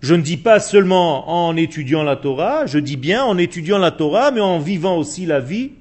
Je 0.00 0.14
ne 0.14 0.22
dis 0.22 0.36
pas 0.36 0.60
seulement 0.60 1.46
en 1.46 1.56
étudiant 1.56 2.02
la 2.02 2.16
Torah, 2.16 2.66
je 2.66 2.78
dis 2.78 2.96
bien 2.96 3.24
en 3.24 3.36
étudiant 3.36 3.78
la 3.78 3.90
Torah, 3.90 4.30
mais 4.30 4.40
en 4.40 4.58
vivant 4.58 4.96
aussi 4.96 5.26
la 5.26 5.40
vie 5.40 5.72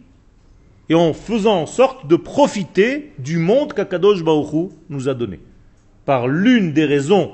et 0.89 0.96
en 0.96 1.13
faisant 1.13 1.62
en 1.62 1.65
sorte 1.65 2.08
de 2.08 2.15
profiter 2.15 3.12
du 3.20 3.38
monde 3.38 3.74
qu'Akadosh 3.74 4.24
Baruch 4.24 4.72
nous 4.89 5.10
a 5.10 5.13
donné. 5.13 5.39
Par 6.06 6.27
l'une 6.27 6.74
des 6.74 6.86
raisons 6.86 7.32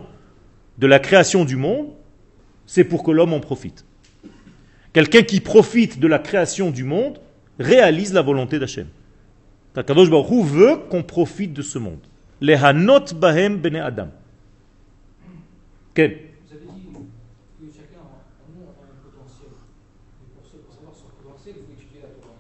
de 0.80 0.88
la 0.88 1.00
création 1.00 1.46
du 1.46 1.56
monde, 1.56 1.88
c'est 2.66 2.84
pour 2.84 3.04
que 3.04 3.12
l'homme 3.12 3.34
en 3.34 3.40
profite. 3.40 3.86
Quelqu'un 4.92 5.22
qui 5.22 5.40
profite 5.40 6.00
de 6.00 6.08
la 6.08 6.20
création 6.20 6.72
du 6.72 6.84
monde, 6.84 7.20
réalise 7.60 8.14
la 8.14 8.22
volonté 8.22 8.60
d'Hachem. 8.60 8.88
Kadosh 9.74 10.10
Baruch 10.10 10.46
veut 10.46 10.78
qu'on 10.90 11.04
profite 11.04 11.54
de 11.54 11.62
ce 11.62 11.80
monde. 11.80 12.00
Les 12.42 12.54
hanot 12.54 13.14
bahem 13.16 13.58
bene 13.58 13.78
adam. 13.78 14.10
Quel 15.94 16.12
Vous 16.12 16.54
avez 16.54 16.66
dit 16.66 16.88
que 17.60 17.66
chacun 17.74 18.02
en 18.02 18.52
nous 18.54 18.64
a 18.66 18.70
un 18.70 18.98
potentiel. 19.02 19.50
Et 20.22 20.28
pour, 20.34 20.44
pour 20.62 20.74
savoir 20.74 20.94
son 20.94 21.08
potentiel, 21.22 21.56
il 21.58 21.66
faut 21.66 21.82
étudier 21.82 22.02
la 22.02 22.10
Torah. 22.10 22.38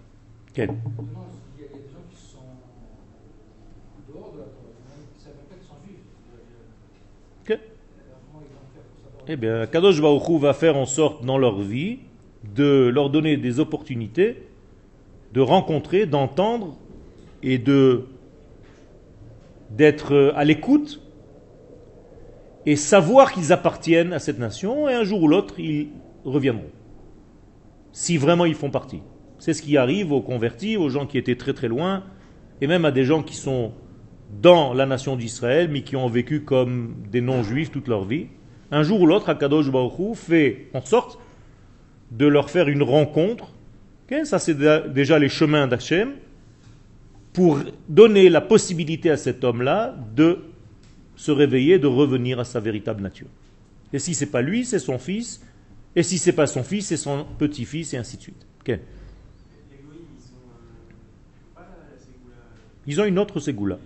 Quel 0.54 0.68
Maintenant, 0.68 1.28
il 1.58 1.64
y 1.64 1.66
a 1.66 1.70
des 1.70 1.90
gens 1.90 2.06
qui 2.10 2.18
sont 2.18 2.38
en 2.38 4.12
dehors 4.12 4.34
de 4.34 4.40
la 4.40 4.46
Torah, 4.46 4.74
qui 5.16 5.24
savent 5.24 5.34
même 5.34 5.50
pas 5.50 5.56
qu'ils 5.56 5.68
sont 5.68 5.82
juifs. 5.86 6.06
Quel 7.46 7.60
eh 9.26 9.38
bien, 9.38 9.66
Kadosh 9.68 10.02
Baruch 10.02 10.42
va 10.42 10.54
faire 10.54 10.76
en 10.76 10.86
sorte 10.86 11.24
dans 11.24 11.38
leur 11.38 11.62
vie 11.62 12.00
de 12.56 12.92
leur 12.94 13.10
donner 13.10 13.38
des 13.38 13.62
opportunités 13.62 14.44
de 15.34 15.42
rencontrer, 15.42 16.06
d'entendre 16.06 16.78
et 17.42 17.58
d'être 19.72 20.34
à 20.36 20.44
l'écoute 20.44 21.02
et 22.66 22.76
savoir 22.76 23.34
qu'ils 23.34 23.52
appartiennent 23.52 24.14
à 24.14 24.20
cette 24.20 24.40
nation 24.40 24.88
et 24.88 24.94
un 24.94 25.04
jour 25.04 25.24
ou 25.24 25.28
l'autre 25.28 25.60
ils 25.60 25.90
reviendront. 26.24 26.70
Si 27.92 28.18
vraiment 28.18 28.46
ils 28.46 28.56
font 28.56 28.70
partie. 28.70 29.02
C'est 29.40 29.54
ce 29.54 29.62
qui 29.62 29.76
arrive 29.76 30.14
aux 30.14 30.22
convertis, 30.22 30.78
aux 30.78 30.90
gens 30.90 31.06
qui 31.06 31.18
étaient 31.18 31.36
très 31.36 31.54
très 31.54 31.68
loin, 31.68 32.04
et 32.62 32.68
même 32.68 32.86
à 32.86 32.92
des 32.92 33.04
gens 33.04 33.24
qui 33.24 33.36
sont 33.36 33.74
dans 34.42 34.74
la 34.74 34.86
nation 34.86 35.16
d'Israël, 35.16 35.68
mais 35.70 35.82
qui 35.82 35.96
ont 35.96 36.08
vécu 36.08 36.42
comme 36.42 36.96
des 37.12 37.22
non-juifs 37.22 37.72
toute 37.72 37.88
leur 37.88 38.06
vie. 38.06 38.28
Un 38.72 38.84
jour 38.84 39.02
ou 39.02 39.06
l'autre, 39.06 39.30
Akadosh 39.30 39.70
Baruch 39.70 40.16
fait 40.16 40.70
en 40.74 40.82
sorte 40.82 41.20
de 42.12 42.26
leur 42.26 42.50
faire 42.50 42.70
une 42.70 42.84
rencontre. 42.84 43.52
Ça, 44.26 44.40
c'est 44.40 44.58
déjà 44.92 45.20
les 45.20 45.30
chemins 45.30 45.68
d'Hachem 45.68 46.14
pour 47.34 47.60
donner 47.90 48.30
la 48.30 48.42
possibilité 48.42 49.10
à 49.10 49.18
cet 49.18 49.44
homme-là 49.44 49.96
de 50.16 50.40
se 51.16 51.32
réveiller, 51.32 51.80
de 51.80 51.88
revenir 51.88 52.40
à 52.40 52.44
sa 52.44 52.60
véritable 52.60 53.02
nature. 53.02 53.28
Et 53.92 54.00
si 54.00 54.14
ce 54.14 54.26
n'est 54.26 54.32
pas 54.32 54.42
lui, 54.42 54.66
c'est 54.66 54.80
son 54.80 55.00
fils. 55.00 55.42
Et 55.96 56.04
si 56.04 56.18
ce 56.18 56.30
n'est 56.30 56.36
pas 56.36 56.48
son 56.48 56.64
fils, 56.64 56.88
c'est 56.88 56.98
son 56.98 57.26
petit-fils, 57.38 57.94
et 57.94 57.98
ainsi 57.98 58.18
de 58.18 58.22
suite. 58.22 58.46
Ils 62.86 63.00
ont 63.00 63.06
une 63.06 63.20
autre 63.20 63.40
ségoula. 63.40 63.78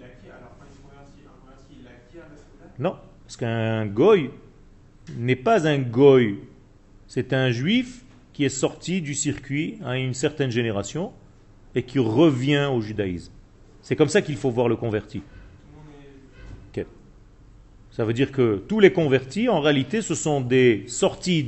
Non, 2.80 2.96
parce 3.24 3.38
qu'un 3.38 3.86
goy 3.86 4.30
n'est 5.18 5.36
pas 5.36 5.68
un 5.68 5.80
goy, 5.80 6.40
c'est 7.08 7.34
un 7.34 7.52
juif 7.52 8.04
qui 8.38 8.46
est 8.46 8.50
sorti 8.50 9.02
du 9.02 9.16
circuit 9.16 9.80
à 9.84 9.98
une 9.98 10.14
certaine 10.14 10.52
génération 10.52 11.12
et 11.74 11.82
qui 11.82 11.98
revient 11.98 12.70
au 12.72 12.82
judaïsme. 12.82 13.32
C'est 13.82 13.96
comme 13.96 14.10
ça 14.10 14.22
qu'il 14.22 14.36
faut 14.36 14.52
voir 14.52 14.70
le 14.70 14.76
converti. 14.76 15.24
Ça 17.90 18.06
veut 18.06 18.14
dire 18.14 18.32
que 18.32 18.62
tous 18.68 18.80
les 18.80 18.94
convertis, 18.94 19.50
en 19.50 19.60
réalité, 19.60 20.04
ce 20.04 20.14
sont 20.14 20.40
des 20.40 20.84
sorties 20.86 21.44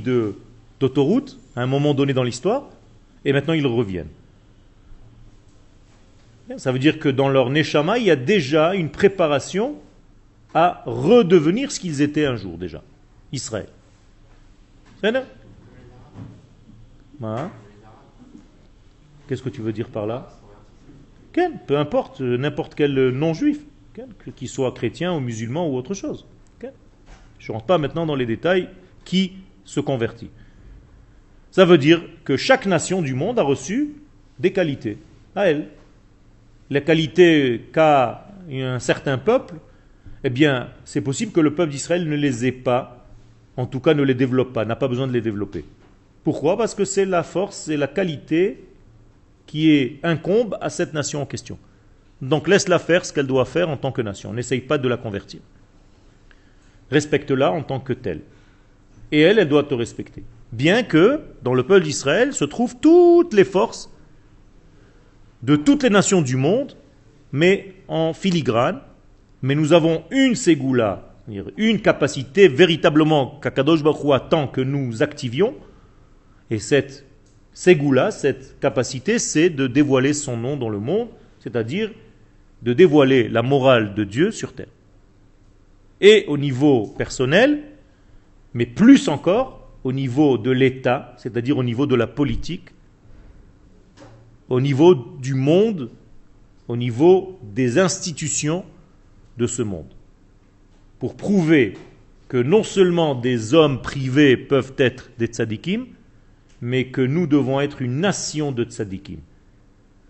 d'autoroute 0.80 1.38
à 1.54 1.62
un 1.62 1.66
moment 1.66 1.94
donné 1.94 2.12
dans 2.12 2.24
l'histoire, 2.24 2.64
et 3.24 3.32
maintenant 3.32 3.54
ils 3.54 3.68
reviennent. 3.68 4.10
Ça 6.56 6.72
veut 6.72 6.80
dire 6.80 6.98
que 6.98 7.08
dans 7.08 7.28
leur 7.28 7.50
neshama, 7.50 7.98
il 7.98 8.06
y 8.06 8.10
a 8.10 8.16
déjà 8.16 8.74
une 8.74 8.90
préparation 8.90 9.76
à 10.54 10.82
redevenir 10.86 11.70
ce 11.70 11.78
qu'ils 11.78 12.02
étaient 12.02 12.26
un 12.26 12.34
jour 12.34 12.58
déjà. 12.58 12.82
Israël. 13.30 13.68
C'est 15.00 15.12
Qu'est-ce 19.28 19.42
que 19.42 19.48
tu 19.48 19.60
veux 19.60 19.72
dire 19.72 19.88
par 19.88 20.06
là? 20.06 20.28
Peu 21.66 21.78
importe, 21.78 22.20
n'importe 22.20 22.74
quel 22.74 23.10
non-juif, 23.10 23.60
qu'il 24.36 24.48
soit 24.48 24.72
chrétien 24.72 25.14
ou 25.14 25.20
musulman 25.20 25.68
ou 25.68 25.76
autre 25.76 25.94
chose. 25.94 26.26
Je 27.38 27.52
ne 27.52 27.54
rentre 27.54 27.66
pas 27.66 27.78
maintenant 27.78 28.04
dans 28.04 28.16
les 28.16 28.26
détails 28.26 28.68
qui 29.04 29.32
se 29.64 29.80
convertit. 29.80 30.30
Ça 31.50 31.64
veut 31.64 31.78
dire 31.78 32.02
que 32.24 32.36
chaque 32.36 32.66
nation 32.66 33.00
du 33.02 33.14
monde 33.14 33.38
a 33.38 33.42
reçu 33.42 33.94
des 34.38 34.52
qualités 34.52 34.98
à 35.34 35.46
elle. 35.46 35.68
Les 36.68 36.84
qualités 36.84 37.68
qu'a 37.72 38.28
un 38.52 38.78
certain 38.78 39.16
peuple, 39.16 39.54
eh 40.22 40.30
bien, 40.30 40.68
c'est 40.84 41.00
possible 41.00 41.32
que 41.32 41.40
le 41.40 41.54
peuple 41.54 41.72
d'Israël 41.72 42.08
ne 42.08 42.14
les 42.14 42.46
ait 42.46 42.52
pas, 42.52 43.06
en 43.56 43.66
tout 43.66 43.80
cas 43.80 43.94
ne 43.94 44.02
les 44.02 44.14
développe 44.14 44.52
pas, 44.52 44.64
n'a 44.64 44.76
pas 44.76 44.88
besoin 44.88 45.06
de 45.06 45.12
les 45.12 45.20
développer. 45.22 45.64
Pourquoi? 46.24 46.56
Parce 46.56 46.74
que 46.74 46.84
c'est 46.84 47.04
la 47.04 47.22
force 47.22 47.68
et 47.68 47.76
la 47.76 47.86
qualité 47.86 48.64
qui 49.46 49.98
incombe 50.02 50.56
à 50.60 50.70
cette 50.70 50.94
nation 50.94 51.22
en 51.22 51.26
question. 51.26 51.58
Donc 52.20 52.46
laisse-la 52.46 52.78
faire 52.78 53.04
ce 53.04 53.12
qu'elle 53.12 53.26
doit 53.26 53.46
faire 53.46 53.68
en 53.68 53.76
tant 53.76 53.92
que 53.92 54.02
nation. 54.02 54.32
N'essaye 54.32 54.60
pas 54.60 54.78
de 54.78 54.88
la 54.88 54.96
convertir. 54.96 55.40
Respecte-la 56.90 57.50
en 57.50 57.62
tant 57.62 57.80
que 57.80 57.92
telle. 57.92 58.20
Et 59.12 59.20
elle, 59.20 59.38
elle 59.38 59.48
doit 59.48 59.64
te 59.64 59.74
respecter. 59.74 60.22
Bien 60.52 60.82
que 60.82 61.20
dans 61.42 61.54
le 61.54 61.62
peuple 61.62 61.84
d'Israël 61.84 62.32
se 62.32 62.44
trouvent 62.44 62.76
toutes 62.80 63.34
les 63.34 63.44
forces 63.44 63.90
de 65.42 65.56
toutes 65.56 65.82
les 65.82 65.90
nations 65.90 66.22
du 66.22 66.36
monde, 66.36 66.76
mais 67.32 67.74
en 67.88 68.12
filigrane. 68.12 68.80
Mais 69.42 69.54
nous 69.54 69.72
avons 69.72 70.04
une 70.10 70.34
ségoula, 70.34 71.14
une 71.56 71.80
capacité 71.80 72.46
véritablement 72.48 73.38
qu'Akadosh 73.40 73.82
Baruch 73.82 74.12
attend 74.12 74.46
que 74.48 74.60
nous 74.60 75.02
activions. 75.02 75.54
Et 76.50 76.58
cette 76.58 77.04
ségoula, 77.52 78.10
cette 78.10 78.58
capacité, 78.60 79.18
c'est 79.18 79.50
de 79.50 79.66
dévoiler 79.66 80.12
son 80.12 80.36
nom 80.36 80.56
dans 80.56 80.68
le 80.68 80.80
monde, 80.80 81.08
c'est-à-dire 81.38 81.90
de 82.62 82.72
dévoiler 82.72 83.28
la 83.28 83.42
morale 83.42 83.94
de 83.94 84.04
Dieu 84.04 84.30
sur 84.30 84.52
terre 84.52 84.66
et 86.00 86.24
au 86.28 86.38
niveau 86.38 86.86
personnel, 86.86 87.62
mais 88.54 88.66
plus 88.66 89.08
encore 89.08 89.68
au 89.84 89.92
niveau 89.92 90.38
de 90.38 90.50
l'État, 90.50 91.14
c'est-à-dire 91.18 91.58
au 91.58 91.64
niveau 91.64 91.86
de 91.86 91.94
la 91.94 92.06
politique, 92.06 92.70
au 94.48 94.60
niveau 94.60 94.94
du 94.94 95.34
monde, 95.34 95.90
au 96.68 96.76
niveau 96.76 97.38
des 97.54 97.78
institutions 97.78 98.64
de 99.38 99.46
ce 99.46 99.62
monde. 99.62 99.92
Pour 100.98 101.16
prouver 101.16 101.74
que 102.28 102.36
non 102.36 102.62
seulement 102.62 103.14
des 103.14 103.54
hommes 103.54 103.80
privés 103.80 104.36
peuvent 104.36 104.74
être 104.78 105.10
des 105.18 105.26
tzadikim, 105.26 105.86
mais 106.60 106.88
que 106.88 107.00
nous 107.00 107.26
devons 107.26 107.60
être 107.60 107.82
une 107.82 108.00
nation 108.00 108.52
de 108.52 108.64
tzadikim. 108.64 109.20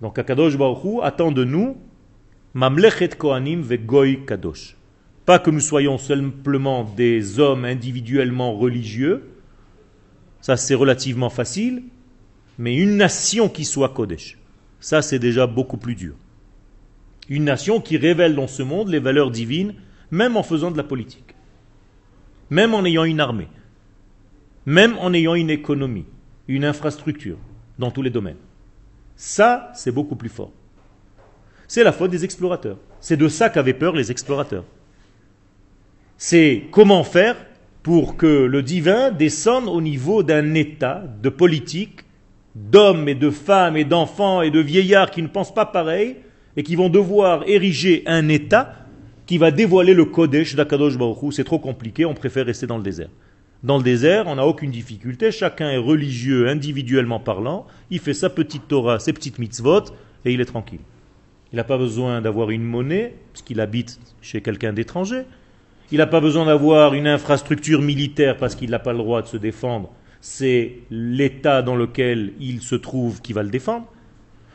Donc 0.01 0.19
Akadosh 0.19 0.57
Baruch 0.57 1.01
attend 1.03 1.33
de 1.33 1.45
nous 1.45 1.77
Mamlechet 2.55 3.11
Kohanim 3.11 3.63
ve 3.63 3.77
Goy 3.77 4.25
Kadosh. 4.27 4.77
Pas 5.25 5.39
que 5.39 5.51
nous 5.51 5.61
soyons 5.61 5.99
simplement 5.99 6.83
des 6.83 7.39
hommes 7.39 7.65
individuellement 7.65 8.55
religieux, 8.57 9.31
ça 10.41 10.57
c'est 10.57 10.75
relativement 10.75 11.31
facile, 11.31 11.85
mais 12.59 12.75
une 12.75 12.97
nation 12.97 13.49
qui 13.49 13.65
soit 13.65 13.91
Kodesh, 13.91 14.39
ça 14.81 15.03
c'est 15.03 15.21
déjà 15.21 15.47
beaucoup 15.47 15.77
plus 15.77 15.95
dur. 15.95 16.15
Une 17.29 17.45
nation 17.45 17.81
qui 17.81 17.97
révèle 17.97 18.35
dans 18.35 18.49
ce 18.49 18.65
monde 18.65 18.89
les 18.89 18.99
valeurs 18.99 19.31
divines, 19.31 19.75
même 20.11 20.37
en 20.37 20.43
faisant 20.43 20.73
de 20.73 20.77
la 20.77 20.83
politique, 20.83 21.37
même 22.49 22.75
en 22.75 22.85
ayant 22.85 23.05
une 23.05 23.21
armée, 23.21 23.49
même 24.67 24.99
en 24.99 25.13
ayant 25.13 25.37
une 25.37 25.51
économie, 25.51 26.07
une 26.55 26.65
infrastructure, 26.65 27.37
dans 27.79 27.91
tous 27.91 28.03
les 28.03 28.11
domaines. 28.11 28.37
Ça, 29.17 29.71
c'est 29.75 29.93
beaucoup 29.93 30.17
plus 30.17 30.29
fort. 30.29 30.53
C'est 31.69 31.85
la 31.85 31.93
faute 31.93 32.11
des 32.11 32.25
explorateurs. 32.25 32.79
C'est 33.01 33.17
de 33.17 33.29
ça 33.29 33.49
qu'avaient 33.49 33.75
peur 33.75 33.95
les 33.95 34.11
explorateurs 34.11 34.65
c'est 36.21 36.65
comment 36.71 37.03
faire 37.03 37.35
pour 37.83 38.19
que 38.19 38.27
le 38.27 38.63
divin 38.63 39.11
descende 39.11 39.69
au 39.69 39.81
niveau 39.81 40.23
d'un 40.23 40.53
état 40.53 41.03
de 41.23 41.31
politique, 41.31 42.01
d'hommes 42.55 43.09
et 43.09 43.15
de 43.15 43.31
femmes 43.31 43.79
et 43.79 43.87
d'enfants 43.87 44.43
et 44.43 44.51
de 44.51 44.61
vieillards 44.61 45.11
qui 45.11 45.23
ne 45.23 45.29
pensent 45.29 45.55
pas 45.55 45.65
pareil 45.65 46.17
et 46.59 46.63
qui 46.63 46.77
vont 46.77 46.91
devoir 46.91 47.49
ériger 47.49 48.03
un 48.05 48.29
état 48.29 48.75
qui 49.25 49.39
va 49.39 49.51
dévoiler 49.51 49.95
le 49.95 50.05
Kodesh 50.05 50.57
d'Akadosh 50.57 50.99
Baruch 50.99 51.33
C'est 51.33 51.45
trop 51.45 51.59
compliqué, 51.59 52.05
on 52.05 52.13
préfère 52.13 52.45
rester 52.45 52.67
dans 52.67 52.77
le 52.77 52.83
désert. 52.83 53.09
Dans 53.63 53.77
le 53.77 53.83
désert, 53.83 54.27
on 54.27 54.37
n'a 54.37 54.47
aucune 54.47 54.71
difficulté, 54.71 55.31
chacun 55.31 55.71
est 55.71 55.77
religieux 55.77 56.49
individuellement 56.49 57.21
parlant, 57.21 57.67
il 57.91 57.99
fait 57.99 58.15
sa 58.15 58.31
petite 58.31 58.69
Torah, 58.69 58.99
ses 58.99 59.13
petites 59.13 59.39
mitzvot, 59.39 59.85
et 60.25 60.33
il 60.33 60.41
est 60.41 60.47
tranquille. 60.47 60.81
Il 61.53 61.57
n'a 61.57 61.65
pas 61.65 61.77
besoin 61.77 62.23
d'avoir 62.23 62.51
une 62.51 62.63
monnaie, 62.63 63.15
puisqu'il 63.33 63.61
habite 63.61 64.01
chez 64.23 64.41
quelqu'un 64.41 64.73
d'étranger. 64.73 65.25
Il 65.93 65.99
n'a 65.99 66.07
pas 66.07 66.21
besoin 66.21 66.47
d'avoir 66.47 66.95
une 66.95 67.09
infrastructure 67.09 67.83
militaire 67.83 68.37
parce 68.37 68.55
qu'il 68.55 68.71
n'a 68.71 68.79
pas 68.79 68.93
le 68.93 68.99
droit 68.99 69.23
de 69.23 69.27
se 69.27 69.37
défendre. 69.37 69.91
C'est 70.21 70.79
l'état 70.91 71.63
dans 71.63 71.75
lequel 71.75 72.35
il 72.39 72.63
se 72.63 72.77
trouve 72.77 73.21
qui 73.21 73.33
va 73.33 73.43
le 73.43 73.51
défendre. 73.51 73.87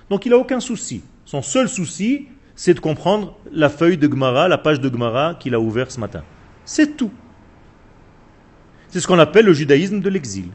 Donc 0.10 0.26
il 0.26 0.30
n'a 0.30 0.38
aucun 0.38 0.62
souci. 0.62 1.04
Son 1.26 1.42
seul 1.42 1.68
souci, 1.68 2.28
c'est 2.56 2.74
de 2.74 2.80
comprendre 2.80 3.36
la 3.52 3.70
feuille 3.70 3.98
de 3.98 4.08
Gemara, 4.08 4.48
la 4.48 4.58
page 4.58 4.80
de 4.80 4.90
Gemara 4.90 5.36
qu'il 5.36 5.54
a 5.54 5.60
ouverte 5.60 5.92
ce 5.92 6.00
matin. 6.00 6.24
C'est 6.64 6.96
tout. 6.96 7.12
C'est 8.96 9.02
ce 9.02 9.08
qu'on 9.08 9.20
appelle 9.20 9.44
le 9.44 9.52
judaïsme 9.52 10.00
de 10.00 10.08
l'exil. 10.08 10.46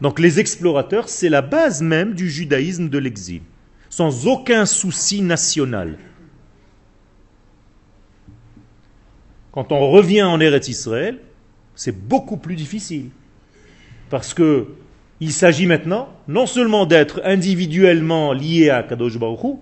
Donc 0.00 0.18
les 0.18 0.40
explorateurs, 0.40 1.08
c'est 1.08 1.28
la 1.28 1.40
base 1.40 1.82
même 1.82 2.14
du 2.14 2.28
judaïsme 2.28 2.88
de 2.88 2.98
l'exil, 2.98 3.42
sans 3.88 4.26
aucun 4.26 4.66
souci 4.66 5.22
national. 5.22 5.96
Quand 9.52 9.70
on 9.70 9.88
revient 9.88 10.24
en 10.24 10.40
Eretz 10.40 10.66
Israël, 10.66 11.20
c'est 11.76 11.96
beaucoup 11.96 12.38
plus 12.38 12.56
difficile. 12.56 13.10
Parce 14.10 14.34
que 14.34 14.66
il 15.20 15.30
s'agit 15.30 15.66
maintenant 15.66 16.08
non 16.26 16.46
seulement 16.46 16.86
d'être 16.86 17.20
individuellement 17.24 18.32
lié 18.32 18.70
à 18.70 18.82
Kadosh 18.82 19.16
Baruch 19.16 19.58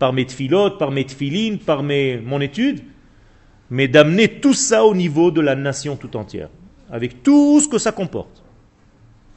par 0.00 0.12
mes 0.12 0.26
tfilotes, 0.26 0.76
par 0.76 0.90
mes 0.90 1.04
tfilines, 1.04 1.60
par 1.60 1.84
mes, 1.84 2.16
mon 2.18 2.40
étude, 2.40 2.80
mais 3.70 3.86
d'amener 3.86 4.40
tout 4.40 4.54
ça 4.54 4.84
au 4.84 4.96
niveau 4.96 5.30
de 5.30 5.40
la 5.40 5.54
nation 5.54 5.94
tout 5.94 6.16
entière, 6.16 6.48
avec 6.90 7.22
tout 7.22 7.60
ce 7.60 7.68
que 7.68 7.78
ça 7.78 7.92
comporte. 7.92 8.42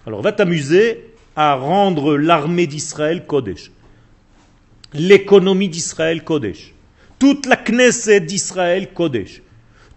Alors 0.06 0.22
va 0.22 0.32
t'amuser 0.32 1.14
à 1.36 1.56
rendre 1.56 2.18
l'armée 2.18 2.68
d'Israël 2.68 3.26
Kodesh, 3.26 3.72
l'économie 4.94 5.70
d'Israël 5.70 6.24
Kodesh, 6.24 6.74
toute 7.20 7.46
la 7.46 7.56
Knesset 7.56 8.22
d'Israël 8.22 8.94
Kodesh, 8.94 9.42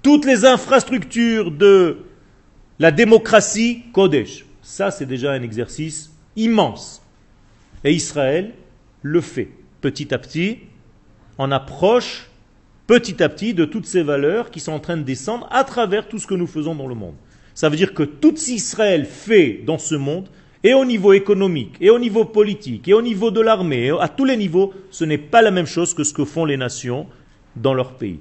toutes 0.02 0.26
les 0.26 0.44
infrastructures 0.44 1.50
de 1.50 1.98
la 2.78 2.90
démocratie 2.90 3.84
Kodesh. 3.92 4.44
Ça, 4.62 4.90
c'est 4.90 5.06
déjà 5.06 5.32
un 5.32 5.42
exercice 5.42 6.12
immense. 6.36 7.02
Et 7.84 7.92
Israël 7.92 8.52
le 9.02 9.20
fait. 9.20 9.50
Petit 9.80 10.14
à 10.14 10.18
petit, 10.18 10.58
on 11.38 11.50
approche 11.50 12.28
petit 12.86 13.22
à 13.22 13.28
petit 13.28 13.54
de 13.54 13.64
toutes 13.64 13.86
ces 13.86 14.02
valeurs 14.02 14.50
qui 14.50 14.60
sont 14.60 14.72
en 14.72 14.80
train 14.80 14.96
de 14.96 15.02
descendre 15.02 15.48
à 15.50 15.64
travers 15.64 16.08
tout 16.08 16.18
ce 16.18 16.26
que 16.26 16.34
nous 16.34 16.46
faisons 16.46 16.74
dans 16.74 16.86
le 16.86 16.94
monde. 16.94 17.14
Ça 17.54 17.68
veut 17.68 17.76
dire 17.76 17.94
que 17.94 18.02
tout 18.02 18.34
Israël 18.34 19.06
fait 19.06 19.62
dans 19.64 19.78
ce 19.78 19.94
monde, 19.94 20.28
et 20.62 20.74
au 20.74 20.84
niveau 20.84 21.12
économique, 21.12 21.76
et 21.80 21.90
au 21.90 21.98
niveau 21.98 22.24
politique, 22.24 22.88
et 22.88 22.94
au 22.94 23.02
niveau 23.02 23.30
de 23.30 23.40
l'armée, 23.40 23.90
à 24.00 24.08
tous 24.08 24.24
les 24.24 24.36
niveaux, 24.36 24.72
ce 24.90 25.04
n'est 25.04 25.18
pas 25.18 25.42
la 25.42 25.50
même 25.50 25.66
chose 25.66 25.94
que 25.94 26.04
ce 26.04 26.14
que 26.14 26.24
font 26.24 26.44
les 26.44 26.56
nations 26.56 27.06
dans 27.54 27.74
leur 27.74 27.92
pays. 27.92 28.20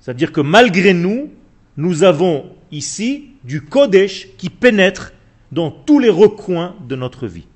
C'est-à-dire 0.00 0.32
que 0.32 0.40
malgré 0.40 0.92
nous, 0.92 1.30
nous 1.76 2.04
avons 2.04 2.52
ici 2.70 3.30
du 3.42 3.62
Kodesh 3.62 4.28
qui 4.36 4.50
pénètre 4.50 5.12
dans 5.50 5.70
tous 5.70 5.98
les 5.98 6.10
recoins 6.10 6.76
de 6.86 6.94
notre 6.94 7.26
vie 7.26 7.46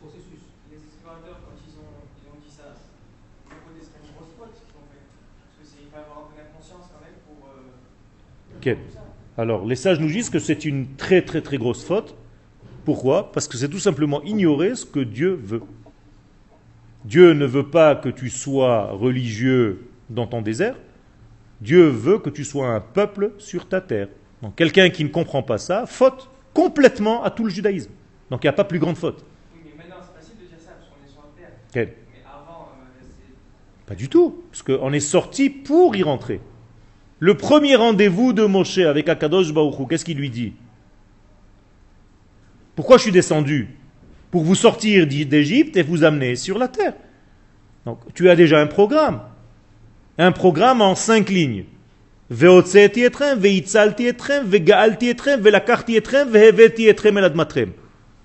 processus. 0.00 0.40
Les 0.70 0.80
explorateurs, 0.80 1.36
quand 1.44 1.56
ils 1.60 1.76
ont, 1.76 1.92
ils 2.16 2.28
ont 2.32 2.40
dit 2.40 2.48
ça, 2.48 2.72
ils 3.44 3.52
ont 3.52 4.08
une 4.08 4.14
grosse 4.16 4.32
faute 4.38 4.56
qu'ils 4.56 4.72
ont 4.72 4.88
fait. 4.88 5.04
Parce 5.60 5.70
qu'il 5.76 5.88
faut 5.92 6.00
avoir 6.00 6.24
un 6.24 6.32
peu 6.32 6.36
d'inconscience 6.40 6.88
quand 6.88 7.02
même 7.04 7.20
pour. 7.28 7.44
Euh, 7.52 8.53
Ken. 8.64 8.78
Alors, 9.36 9.66
les 9.66 9.76
sages 9.76 10.00
nous 10.00 10.08
disent 10.08 10.30
que 10.30 10.38
c'est 10.38 10.64
une 10.64 10.96
très 10.96 11.20
très 11.20 11.42
très 11.42 11.58
grosse 11.58 11.84
faute. 11.84 12.16
Pourquoi? 12.86 13.30
Parce 13.30 13.46
que 13.46 13.58
c'est 13.58 13.68
tout 13.68 13.78
simplement 13.78 14.22
ignorer 14.22 14.74
ce 14.74 14.86
que 14.86 15.00
Dieu 15.00 15.38
veut. 15.42 15.60
Dieu 17.04 17.34
ne 17.34 17.44
veut 17.44 17.68
pas 17.68 17.94
que 17.94 18.08
tu 18.08 18.30
sois 18.30 18.86
religieux 18.92 19.90
dans 20.08 20.26
ton 20.26 20.40
désert. 20.40 20.76
Dieu 21.60 21.88
veut 21.88 22.18
que 22.18 22.30
tu 22.30 22.42
sois 22.42 22.68
un 22.68 22.80
peuple 22.80 23.32
sur 23.36 23.68
ta 23.68 23.82
terre. 23.82 24.08
Donc 24.40 24.56
quelqu'un 24.56 24.88
qui 24.88 25.04
ne 25.04 25.10
comprend 25.10 25.42
pas 25.42 25.58
ça, 25.58 25.84
faute 25.84 26.30
complètement 26.54 27.22
à 27.22 27.30
tout 27.30 27.44
le 27.44 27.50
judaïsme. 27.50 27.90
Donc 28.30 28.44
il 28.44 28.46
n'y 28.46 28.50
a 28.50 28.54
pas 28.54 28.64
plus 28.64 28.78
grande 28.78 28.96
faute. 28.96 29.26
Oui, 29.54 29.60
mais 29.64 29.82
maintenant 29.82 29.96
c'est 30.00 30.18
facile 30.18 30.40
de 30.42 30.48
dire 30.48 30.58
ça 30.58 30.72
parce 30.72 30.88
qu'on 30.88 31.06
est 31.06 31.12
sur 31.12 31.20
la 31.20 31.38
terre. 31.38 31.56
Quel 31.70 31.88
Mais 32.10 32.22
avant, 32.26 32.68
euh. 32.72 33.84
Pas 33.84 33.94
du 33.94 34.08
tout, 34.08 34.42
parce 34.50 34.62
qu'on 34.62 34.92
est 34.94 35.00
sorti 35.00 35.50
pour 35.50 35.94
y 35.96 36.02
rentrer. 36.02 36.40
Le 37.20 37.34
premier 37.34 37.76
rendez-vous 37.76 38.32
de 38.32 38.44
Moshe 38.44 38.78
avec 38.78 39.08
Akadosh 39.08 39.52
Baruch 39.52 39.88
qu'est-ce 39.88 40.04
qu'il 40.04 40.18
lui 40.18 40.30
dit? 40.30 40.52
Pourquoi 42.74 42.96
je 42.96 43.02
suis 43.02 43.12
descendu? 43.12 43.68
Pour 44.30 44.42
vous 44.42 44.56
sortir 44.56 45.06
d'Égypte 45.06 45.76
et 45.76 45.82
vous 45.82 46.02
amener 46.02 46.34
sur 46.34 46.58
la 46.58 46.66
terre. 46.68 46.94
Donc 47.86 48.00
tu 48.14 48.28
as 48.28 48.36
déjà 48.36 48.60
un 48.60 48.66
programme. 48.66 49.20
Un 50.18 50.32
programme 50.32 50.80
en 50.80 50.94
cinq 50.96 51.28
lignes. 51.28 51.64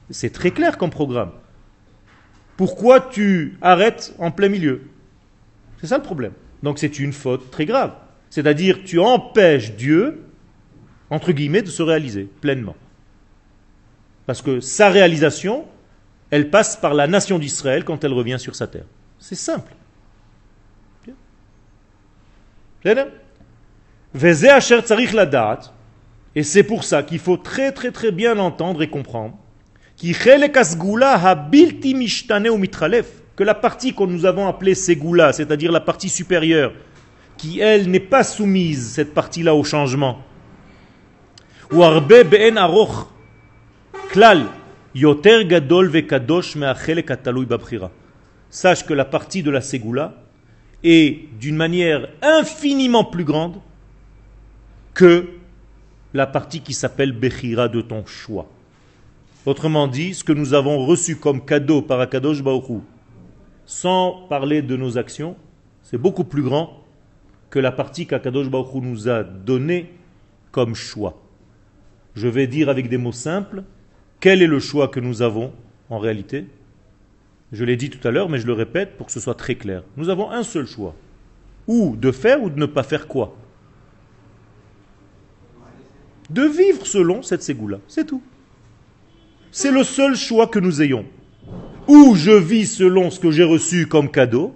C'est 0.10 0.34
très 0.34 0.52
clair 0.52 0.78
comme 0.78 0.90
programme. 0.90 1.32
Pourquoi 2.58 3.02
tu 3.02 3.58
arrêtes 3.62 4.16
en 4.18 4.32
plein 4.32 4.50
milieu? 4.50 4.82
C'est 5.80 5.88
ça 5.88 5.98
le 5.98 6.04
problème. 6.04 6.32
Donc 6.64 6.80
c'est 6.80 6.98
une 7.00 7.14
faute 7.14 7.52
très 7.52 7.66
grave. 7.66 7.94
C'est-à-dire 8.30 8.80
tu 8.86 9.00
empêches 9.00 9.74
Dieu, 9.74 10.24
entre 11.10 11.32
guillemets, 11.32 11.62
de 11.62 11.70
se 11.70 11.82
réaliser 11.82 12.28
pleinement. 12.42 12.76
Parce 14.26 14.42
que 14.42 14.60
sa 14.60 14.90
réalisation, 14.90 15.66
elle 16.30 16.50
passe 16.50 16.78
par 16.78 16.94
la 16.94 17.08
nation 17.08 17.40
d'Israël 17.40 17.84
quand 17.84 18.04
elle 18.04 18.14
revient 18.14 18.38
sur 18.38 18.56
sa 18.56 18.68
terre. 18.68 18.86
C'est 19.18 19.36
simple. 19.36 19.74
Et 26.36 26.44
c'est 26.44 26.64
pour 26.64 26.84
ça 26.84 27.04
qu'il 27.04 27.20
faut 27.20 27.38
très 27.38 27.72
très 27.72 27.92
très 27.92 28.12
bien 28.12 28.38
entendre 28.38 28.82
et 28.84 28.90
comprendre 28.90 29.38
que 33.36 33.44
la 33.44 33.56
partie 33.56 33.94
que 33.94 34.04
nous 34.04 34.26
avons 34.26 34.48
appelée 34.48 34.76
Ségoula, 34.76 35.34
c'est-à-dire 35.34 35.72
la 35.72 35.82
partie 35.82 36.10
supérieure, 36.10 36.74
qui 37.40 37.62
elle 37.62 37.90
n'est 37.90 38.02
pas 38.02 38.24
soumise, 38.24 38.92
cette 38.92 39.14
partie-là, 39.14 39.56
au 39.56 39.64
changement. 39.64 40.20
Sache 48.50 48.86
que 48.86 48.94
la 48.94 49.06
partie 49.06 49.42
de 49.42 49.52
la 49.52 49.62
Ségoula 49.62 50.16
est 50.84 51.30
d'une 51.40 51.56
manière 51.56 52.10
infiniment 52.22 53.06
plus 53.06 53.24
grande 53.24 53.56
que 54.94 55.30
la 56.14 56.28
partie 56.28 56.60
qui 56.60 56.74
s'appelle 56.74 57.14
Bechira 57.14 57.70
de 57.70 57.82
ton 57.82 58.06
choix. 58.06 58.48
Autrement 59.46 59.88
dit, 59.88 60.14
ce 60.14 60.26
que 60.26 60.34
nous 60.34 60.54
avons 60.54 60.86
reçu 60.86 61.16
comme 61.16 61.46
cadeau 61.46 61.82
par 61.82 62.02
Akadosh 62.02 62.44
Baruch 62.44 62.82
sans 63.66 64.26
parler 64.28 64.62
de 64.62 64.76
nos 64.76 64.98
actions, 64.98 65.38
c'est 65.84 65.98
beaucoup 65.98 66.26
plus 66.26 66.42
grand 66.42 66.79
que 67.50 67.60
la 67.60 67.72
partie 67.72 68.06
qu'Akadosh 68.06 68.50
Baruch 68.50 68.84
nous 68.84 69.10
a 69.10 69.24
donnée 69.24 69.92
comme 70.52 70.76
choix. 70.76 71.22
Je 72.16 72.28
vais 72.28 72.48
dire 72.48 72.70
avec 72.70 72.90
des 72.90 72.98
mots 72.98 73.12
simples, 73.12 73.64
quel 74.20 74.42
est 74.42 74.48
le 74.48 74.60
choix 74.60 74.88
que 74.88 75.00
nous 75.00 75.22
avons 75.22 75.54
en 75.90 76.00
réalité? 76.00 76.46
Je 77.52 77.64
l'ai 77.64 77.78
dit 77.78 77.90
tout 77.90 78.06
à 78.08 78.12
l'heure, 78.12 78.30
mais 78.30 78.40
je 78.40 78.46
le 78.46 78.54
répète 78.54 78.98
pour 78.98 79.08
que 79.08 79.12
ce 79.12 79.20
soit 79.20 79.36
très 79.36 79.56
clair. 79.56 79.84
Nous 79.98 80.10
avons 80.10 80.30
un 80.30 80.44
seul 80.44 80.68
choix. 80.68 80.96
Ou 81.68 81.96
de 81.96 82.12
faire 82.12 82.44
ou 82.44 82.50
de 82.50 82.60
ne 82.60 82.66
pas 82.66 82.84
faire 82.84 83.08
quoi? 83.08 83.36
De 86.30 86.44
vivre 86.44 86.86
selon 86.86 87.24
cette 87.24 87.42
ségoula. 87.42 87.80
C'est 87.88 88.06
tout. 88.06 88.22
C'est 89.52 89.72
le 89.72 89.84
seul 89.84 90.16
choix 90.16 90.48
que 90.48 90.60
nous 90.60 90.82
ayons. 90.82 91.06
Ou 91.88 92.14
je 92.16 92.32
vis 92.32 92.68
selon 92.68 93.10
ce 93.10 93.20
que 93.20 93.32
j'ai 93.32 93.44
reçu 93.44 93.88
comme 93.88 94.12
cadeau, 94.12 94.56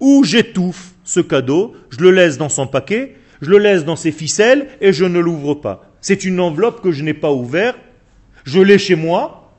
ou 0.00 0.22
j'étouffe 0.22 0.93
ce 1.04 1.20
cadeau, 1.20 1.74
je 1.90 2.00
le 2.00 2.10
laisse 2.10 2.38
dans 2.38 2.48
son 2.48 2.66
paquet, 2.66 3.16
je 3.40 3.50
le 3.50 3.58
laisse 3.58 3.84
dans 3.84 3.96
ses 3.96 4.12
ficelles 4.12 4.68
et 4.80 4.92
je 4.92 5.04
ne 5.04 5.18
l'ouvre 5.18 5.54
pas. 5.54 5.90
C'est 6.00 6.24
une 6.24 6.40
enveloppe 6.40 6.82
que 6.82 6.92
je 6.92 7.02
n'ai 7.02 7.14
pas 7.14 7.32
ouverte, 7.32 7.78
je 8.44 8.60
l'ai 8.60 8.78
chez 8.78 8.96
moi, 8.96 9.52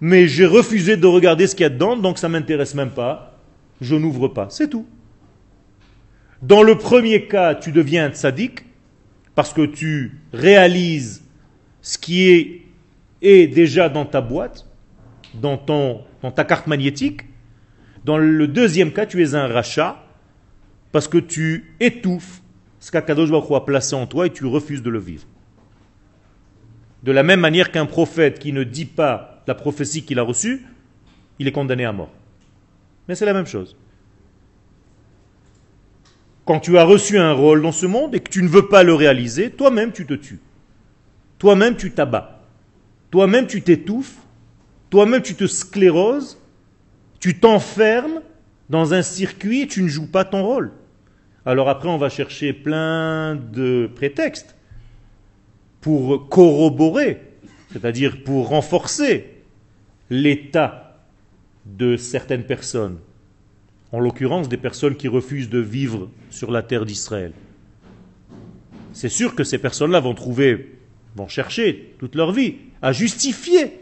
mais 0.00 0.28
j'ai 0.28 0.46
refusé 0.46 0.96
de 0.96 1.06
regarder 1.06 1.46
ce 1.46 1.54
qu'il 1.54 1.64
y 1.64 1.66
a 1.66 1.70
dedans, 1.70 1.96
donc 1.96 2.18
ça 2.18 2.28
ne 2.28 2.32
m'intéresse 2.32 2.74
même 2.74 2.90
pas, 2.90 3.38
je 3.80 3.94
n'ouvre 3.94 4.28
pas, 4.28 4.48
c'est 4.50 4.68
tout. 4.68 4.86
Dans 6.40 6.62
le 6.62 6.76
premier 6.76 7.26
cas, 7.26 7.54
tu 7.54 7.72
deviens 7.72 8.10
tzaddik, 8.10 8.64
parce 9.34 9.52
que 9.52 9.64
tu 9.64 10.20
réalises 10.32 11.24
ce 11.80 11.98
qui 11.98 12.28
est 12.28 12.62
est 13.22 13.46
déjà 13.46 13.88
dans 13.88 14.04
ta 14.04 14.20
boîte, 14.20 14.66
dans, 15.34 15.56
ton, 15.56 16.02
dans 16.22 16.32
ta 16.32 16.44
carte 16.44 16.66
magnétique. 16.66 17.22
Dans 18.04 18.18
le 18.18 18.48
deuxième 18.48 18.92
cas, 18.92 19.06
tu 19.06 19.22
es 19.22 19.34
un 19.34 19.46
rachat 19.46 20.01
parce 20.92 21.08
que 21.08 21.18
tu 21.18 21.74
étouffes 21.80 22.42
ce 22.78 22.90
qu'Akadosh 22.90 23.30
Baruch 23.30 23.50
a 23.52 23.60
placé 23.60 23.94
en 23.94 24.06
toi 24.06 24.26
et 24.26 24.30
tu 24.30 24.44
refuses 24.46 24.82
de 24.82 24.90
le 24.90 24.98
vivre. 24.98 25.26
De 27.02 27.12
la 27.12 27.22
même 27.22 27.40
manière 27.40 27.72
qu'un 27.72 27.86
prophète 27.86 28.38
qui 28.38 28.52
ne 28.52 28.64
dit 28.64 28.84
pas 28.84 29.42
la 29.46 29.54
prophétie 29.54 30.04
qu'il 30.04 30.18
a 30.18 30.22
reçue, 30.22 30.64
il 31.38 31.48
est 31.48 31.52
condamné 31.52 31.84
à 31.84 31.92
mort. 31.92 32.12
Mais 33.08 33.14
c'est 33.14 33.26
la 33.26 33.34
même 33.34 33.46
chose. 33.46 33.76
Quand 36.44 36.60
tu 36.60 36.78
as 36.78 36.84
reçu 36.84 37.18
un 37.18 37.32
rôle 37.32 37.62
dans 37.62 37.72
ce 37.72 37.86
monde 37.86 38.14
et 38.14 38.20
que 38.20 38.30
tu 38.30 38.42
ne 38.42 38.48
veux 38.48 38.68
pas 38.68 38.82
le 38.82 38.94
réaliser, 38.94 39.50
toi-même 39.50 39.92
tu 39.92 40.06
te 40.06 40.14
tues. 40.14 40.40
Toi-même 41.38 41.76
tu 41.76 41.92
t'abats. 41.92 42.42
Toi-même, 43.12 43.46
tu 43.46 43.60
t'étouffes, 43.60 44.16
toi-même, 44.88 45.20
tu 45.20 45.34
te 45.34 45.46
scléroses, 45.46 46.38
tu 47.20 47.38
t'enfermes 47.38 48.22
dans 48.70 48.94
un 48.94 49.02
circuit 49.02 49.60
et 49.60 49.66
tu 49.66 49.82
ne 49.82 49.88
joues 49.88 50.10
pas 50.10 50.24
ton 50.24 50.42
rôle. 50.42 50.72
Alors 51.44 51.68
après, 51.68 51.88
on 51.88 51.98
va 51.98 52.08
chercher 52.08 52.52
plein 52.52 53.34
de 53.34 53.90
prétextes 53.94 54.54
pour 55.80 56.28
corroborer, 56.28 57.20
c'est-à-dire 57.72 58.22
pour 58.22 58.48
renforcer 58.48 59.42
l'état 60.08 61.00
de 61.66 61.96
certaines 61.96 62.44
personnes, 62.44 62.98
en 63.90 63.98
l'occurrence 63.98 64.48
des 64.48 64.56
personnes 64.56 64.96
qui 64.96 65.08
refusent 65.08 65.50
de 65.50 65.58
vivre 65.58 66.08
sur 66.30 66.50
la 66.50 66.62
terre 66.62 66.86
d'Israël. 66.86 67.32
C'est 68.92 69.08
sûr 69.08 69.34
que 69.34 69.42
ces 69.42 69.58
personnes-là 69.58 70.00
vont 70.00 70.14
trouver, 70.14 70.78
vont 71.16 71.28
chercher 71.28 71.94
toute 71.98 72.14
leur 72.14 72.32
vie 72.32 72.56
à 72.82 72.92
justifier 72.92 73.80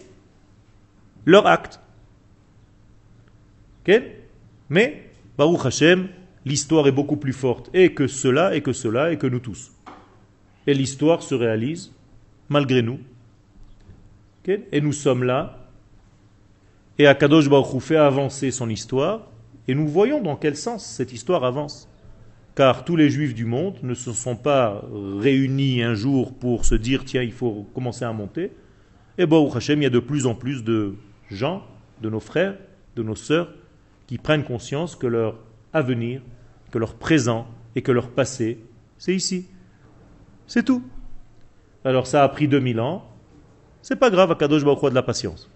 leur 1.27 1.47
acte. 1.47 1.81
Mais, 4.69 5.11
Baruch 5.37 5.67
Hashem, 5.67 6.09
l'histoire 6.45 6.87
est 6.87 6.93
beaucoup 6.93 7.17
plus 7.17 7.33
forte 7.33 7.71
et 7.75 7.95
que 7.95 8.07
cela, 8.07 8.55
et 8.55 8.63
que 8.63 8.73
cela, 8.73 9.13
et 9.13 9.19
que 9.19 9.27
nous 9.27 9.41
tous. 9.41 9.73
Et 10.67 10.75
l'histoire 10.75 11.23
se 11.23 11.35
réalise 11.35 11.93
malgré 12.49 12.83
nous. 12.83 12.99
Et 14.47 14.81
nous 14.81 14.93
sommes 14.93 15.23
là. 15.23 15.69
Et 16.99 17.07
Akadosh 17.07 17.49
Baruch 17.49 17.81
fait 17.81 17.97
avancer 17.97 18.51
son 18.51 18.69
histoire. 18.69 19.29
Et 19.69 19.75
nous 19.75 19.87
voyons 19.87 20.21
dans 20.21 20.37
quel 20.37 20.57
sens 20.57 20.85
cette 20.85 21.13
histoire 21.13 21.45
avance. 21.45 21.89
Car 22.57 22.85
tous 22.85 22.97
les 22.97 23.11
juifs 23.11 23.35
du 23.35 23.45
monde 23.45 23.77
ne 23.83 23.95
se 23.95 24.13
sont 24.13 24.35
pas 24.35 24.83
réunis 25.19 25.83
un 25.83 25.95
jour 25.95 26.35
pour 26.35 26.65
se 26.65 26.75
dire 26.75 27.05
tiens, 27.05 27.23
il 27.23 27.33
faut 27.33 27.67
commencer 27.75 28.05
à 28.05 28.13
monter. 28.13 28.51
Et 29.19 29.27
Baruch 29.27 29.55
Hashem, 29.55 29.81
il 29.81 29.85
y 29.85 29.87
a 29.87 29.91
de 29.91 30.01
plus 30.01 30.27
en 30.27 30.35
plus 30.35 30.65
de 30.65 30.95
gens, 31.31 31.63
de 32.03 32.11
nos 32.11 32.21
frères, 32.21 32.57
de 32.97 33.03
nos 33.03 33.15
sœurs, 33.15 33.53
qui 34.09 34.19
prennent 34.19 34.45
conscience 34.45 34.97
que 34.97 35.07
leur 35.07 35.37
avenir, 35.73 36.23
que 36.71 36.79
leur 36.79 36.95
présent 36.95 37.47
et 37.75 37.83
que 37.83 37.93
leur 37.93 38.11
passé, 38.11 38.59
c'est 38.99 39.15
ici. 39.15 39.47
C'est 40.47 40.65
tout. 40.65 40.83
Alors 41.85 42.07
ça 42.07 42.25
a 42.25 42.29
pris 42.29 42.49
2000 42.49 42.81
ans. 42.81 43.07
C'est 43.83 43.97
pas 43.97 44.11
grave, 44.11 44.31
Akadosh 44.33 44.65
Baruch 44.65 44.83
Hu 44.83 44.91
de 44.91 44.95
la 44.95 45.03
patience. 45.03 45.51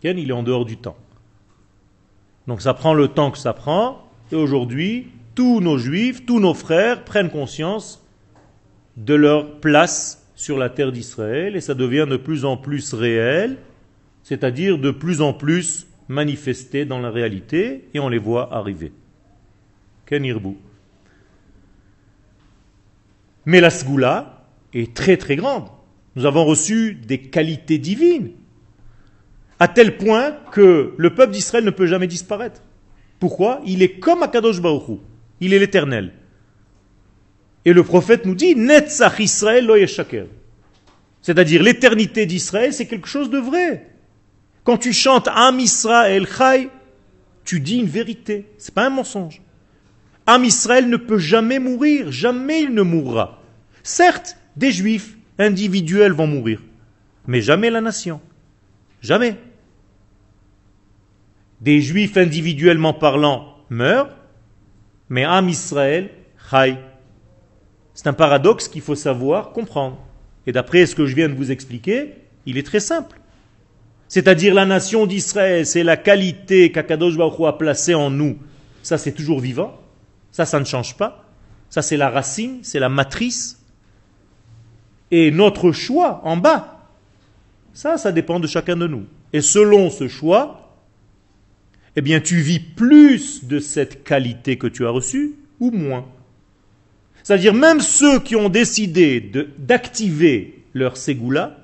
Ken, 0.00 0.18
il 0.18 0.30
est 0.30 0.34
en 0.34 0.42
dehors 0.42 0.64
du 0.64 0.76
temps. 0.76 0.96
Donc 2.46 2.62
ça 2.62 2.74
prend 2.74 2.94
le 2.94 3.08
temps 3.08 3.30
que 3.30 3.38
ça 3.38 3.52
prend. 3.52 4.08
Et 4.32 4.36
aujourd'hui, 4.36 5.08
tous 5.34 5.60
nos 5.60 5.78
juifs, 5.78 6.24
tous 6.26 6.40
nos 6.40 6.54
frères 6.54 7.04
prennent 7.04 7.30
conscience 7.30 8.04
de 8.96 9.14
leur 9.14 9.60
place 9.60 10.26
sur 10.34 10.58
la 10.58 10.70
terre 10.70 10.92
d'Israël 10.92 11.56
et 11.56 11.60
ça 11.60 11.74
devient 11.74 12.06
de 12.08 12.16
plus 12.16 12.44
en 12.44 12.56
plus 12.56 12.94
réel, 12.94 13.58
c'est-à-dire 14.22 14.78
de 14.78 14.90
plus 14.90 15.20
en 15.20 15.32
plus 15.32 15.86
manifesté 16.08 16.84
dans 16.84 17.00
la 17.00 17.10
réalité 17.10 17.88
et 17.94 18.00
on 18.00 18.08
les 18.08 18.18
voit 18.18 18.54
arriver. 18.54 18.92
Ken 20.06 20.24
Irbu. 20.24 20.56
Mais 23.46 23.60
la 23.60 23.70
Sgoula 23.70 24.44
est 24.72 24.94
très 24.94 25.16
très 25.16 25.36
grande. 25.36 25.68
Nous 26.16 26.26
avons 26.26 26.44
reçu 26.44 26.94
des 26.94 27.18
qualités 27.18 27.78
divines, 27.78 28.32
à 29.58 29.68
tel 29.68 29.96
point 29.96 30.32
que 30.52 30.94
le 30.96 31.14
peuple 31.14 31.32
d'Israël 31.32 31.64
ne 31.64 31.70
peut 31.70 31.86
jamais 31.86 32.06
disparaître. 32.06 32.60
Pourquoi? 33.18 33.60
Il 33.64 33.82
est 33.82 33.98
comme 33.98 34.22
Akadosh 34.22 34.60
Baruch 34.60 34.98
il 35.42 35.52
est 35.52 35.58
l'éternel. 35.58 36.12
Et 37.64 37.72
le 37.72 37.82
prophète 37.82 38.26
nous 38.26 38.36
dit 38.36 38.54
Netzach 38.54 39.18
Israël 39.18 39.66
lo 39.66 39.74
C'est-à-dire 41.20 41.62
l'éternité 41.62 42.26
d'Israël, 42.26 42.72
c'est 42.72 42.86
quelque 42.86 43.08
chose 43.08 43.28
de 43.28 43.38
vrai. 43.38 43.91
Quand 44.64 44.78
tu 44.78 44.92
chantes 44.92 45.28
Am 45.28 45.58
Israël 45.58 46.26
Chai, 46.26 46.70
tu 47.44 47.60
dis 47.60 47.78
une 47.78 47.86
vérité, 47.86 48.46
c'est 48.58 48.74
pas 48.74 48.86
un 48.86 48.90
mensonge. 48.90 49.42
Am 50.26 50.44
Israël 50.44 50.88
ne 50.88 50.96
peut 50.96 51.18
jamais 51.18 51.58
mourir, 51.58 52.12
jamais 52.12 52.62
il 52.62 52.74
ne 52.74 52.82
mourra. 52.82 53.42
Certes, 53.82 54.36
des 54.56 54.70
juifs 54.70 55.16
individuels 55.38 56.12
vont 56.12 56.28
mourir, 56.28 56.62
mais 57.26 57.40
jamais 57.40 57.70
la 57.70 57.80
nation. 57.80 58.20
Jamais. 59.00 59.36
Des 61.60 61.80
juifs 61.80 62.16
individuellement 62.16 62.94
parlant 62.94 63.56
meurent, 63.68 64.14
mais 65.08 65.24
Am 65.24 65.48
Israël, 65.48 66.10
Chai. 66.50 66.76
C'est 67.94 68.06
un 68.06 68.12
paradoxe 68.12 68.68
qu'il 68.68 68.80
faut 68.80 68.94
savoir 68.94 69.50
comprendre. 69.50 69.98
Et 70.46 70.52
d'après 70.52 70.86
ce 70.86 70.94
que 70.94 71.06
je 71.06 71.16
viens 71.16 71.28
de 71.28 71.34
vous 71.34 71.50
expliquer, 71.50 72.14
il 72.46 72.58
est 72.58 72.66
très 72.66 72.80
simple. 72.80 73.20
C'est-à-dire 74.12 74.52
la 74.52 74.66
nation 74.66 75.06
d'Israël, 75.06 75.64
c'est 75.64 75.82
la 75.82 75.96
qualité 75.96 76.70
qu'Akadosh 76.70 77.16
Baruch 77.16 77.46
a 77.46 77.54
placée 77.54 77.94
en 77.94 78.10
nous. 78.10 78.36
Ça, 78.82 78.98
c'est 78.98 79.12
toujours 79.12 79.40
vivant. 79.40 79.80
Ça, 80.32 80.44
ça 80.44 80.60
ne 80.60 80.66
change 80.66 80.98
pas. 80.98 81.24
Ça, 81.70 81.80
c'est 81.80 81.96
la 81.96 82.10
racine, 82.10 82.58
c'est 82.60 82.78
la 82.78 82.90
matrice. 82.90 83.58
Et 85.10 85.30
notre 85.30 85.72
choix 85.72 86.20
en 86.24 86.36
bas, 86.36 86.90
ça, 87.72 87.96
ça 87.96 88.12
dépend 88.12 88.38
de 88.38 88.46
chacun 88.46 88.76
de 88.76 88.86
nous. 88.86 89.06
Et 89.32 89.40
selon 89.40 89.88
ce 89.88 90.08
choix, 90.08 90.76
eh 91.96 92.02
bien, 92.02 92.20
tu 92.20 92.36
vis 92.36 92.60
plus 92.60 93.46
de 93.46 93.60
cette 93.60 94.04
qualité 94.04 94.58
que 94.58 94.66
tu 94.66 94.84
as 94.84 94.90
reçue 94.90 95.36
ou 95.58 95.70
moins. 95.70 96.04
C'est-à-dire, 97.22 97.54
même 97.54 97.80
ceux 97.80 98.20
qui 98.20 98.36
ont 98.36 98.50
décidé 98.50 99.22
d'activer 99.56 100.64
leur 100.74 100.98
ségoula, 100.98 101.56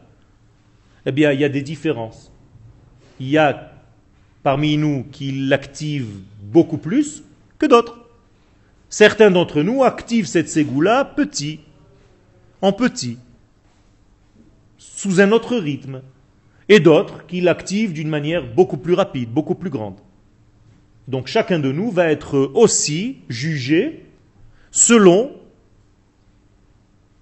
eh 1.04 1.12
bien, 1.12 1.32
il 1.32 1.40
y 1.40 1.44
a 1.44 1.50
des 1.50 1.60
différences. 1.60 2.27
Il 3.20 3.28
y 3.28 3.38
a 3.38 3.72
parmi 4.42 4.76
nous 4.76 5.04
qui 5.10 5.32
l'activent 5.32 6.20
beaucoup 6.42 6.78
plus 6.78 7.22
que 7.58 7.66
d'autres. 7.66 7.98
Certains 8.88 9.30
d'entre 9.30 9.62
nous 9.62 9.84
activent 9.84 10.26
cette 10.26 10.48
ségoula 10.48 11.04
petit, 11.04 11.60
en 12.62 12.72
petit, 12.72 13.18
sous 14.78 15.20
un 15.20 15.32
autre 15.32 15.56
rythme, 15.56 16.02
et 16.68 16.80
d'autres 16.80 17.26
qui 17.26 17.40
l'activent 17.40 17.92
d'une 17.92 18.08
manière 18.08 18.46
beaucoup 18.46 18.76
plus 18.76 18.94
rapide, 18.94 19.30
beaucoup 19.30 19.54
plus 19.54 19.70
grande. 19.70 19.96
Donc 21.08 21.26
chacun 21.26 21.58
de 21.58 21.72
nous 21.72 21.90
va 21.90 22.10
être 22.10 22.50
aussi 22.54 23.18
jugé 23.28 24.04
selon 24.70 25.32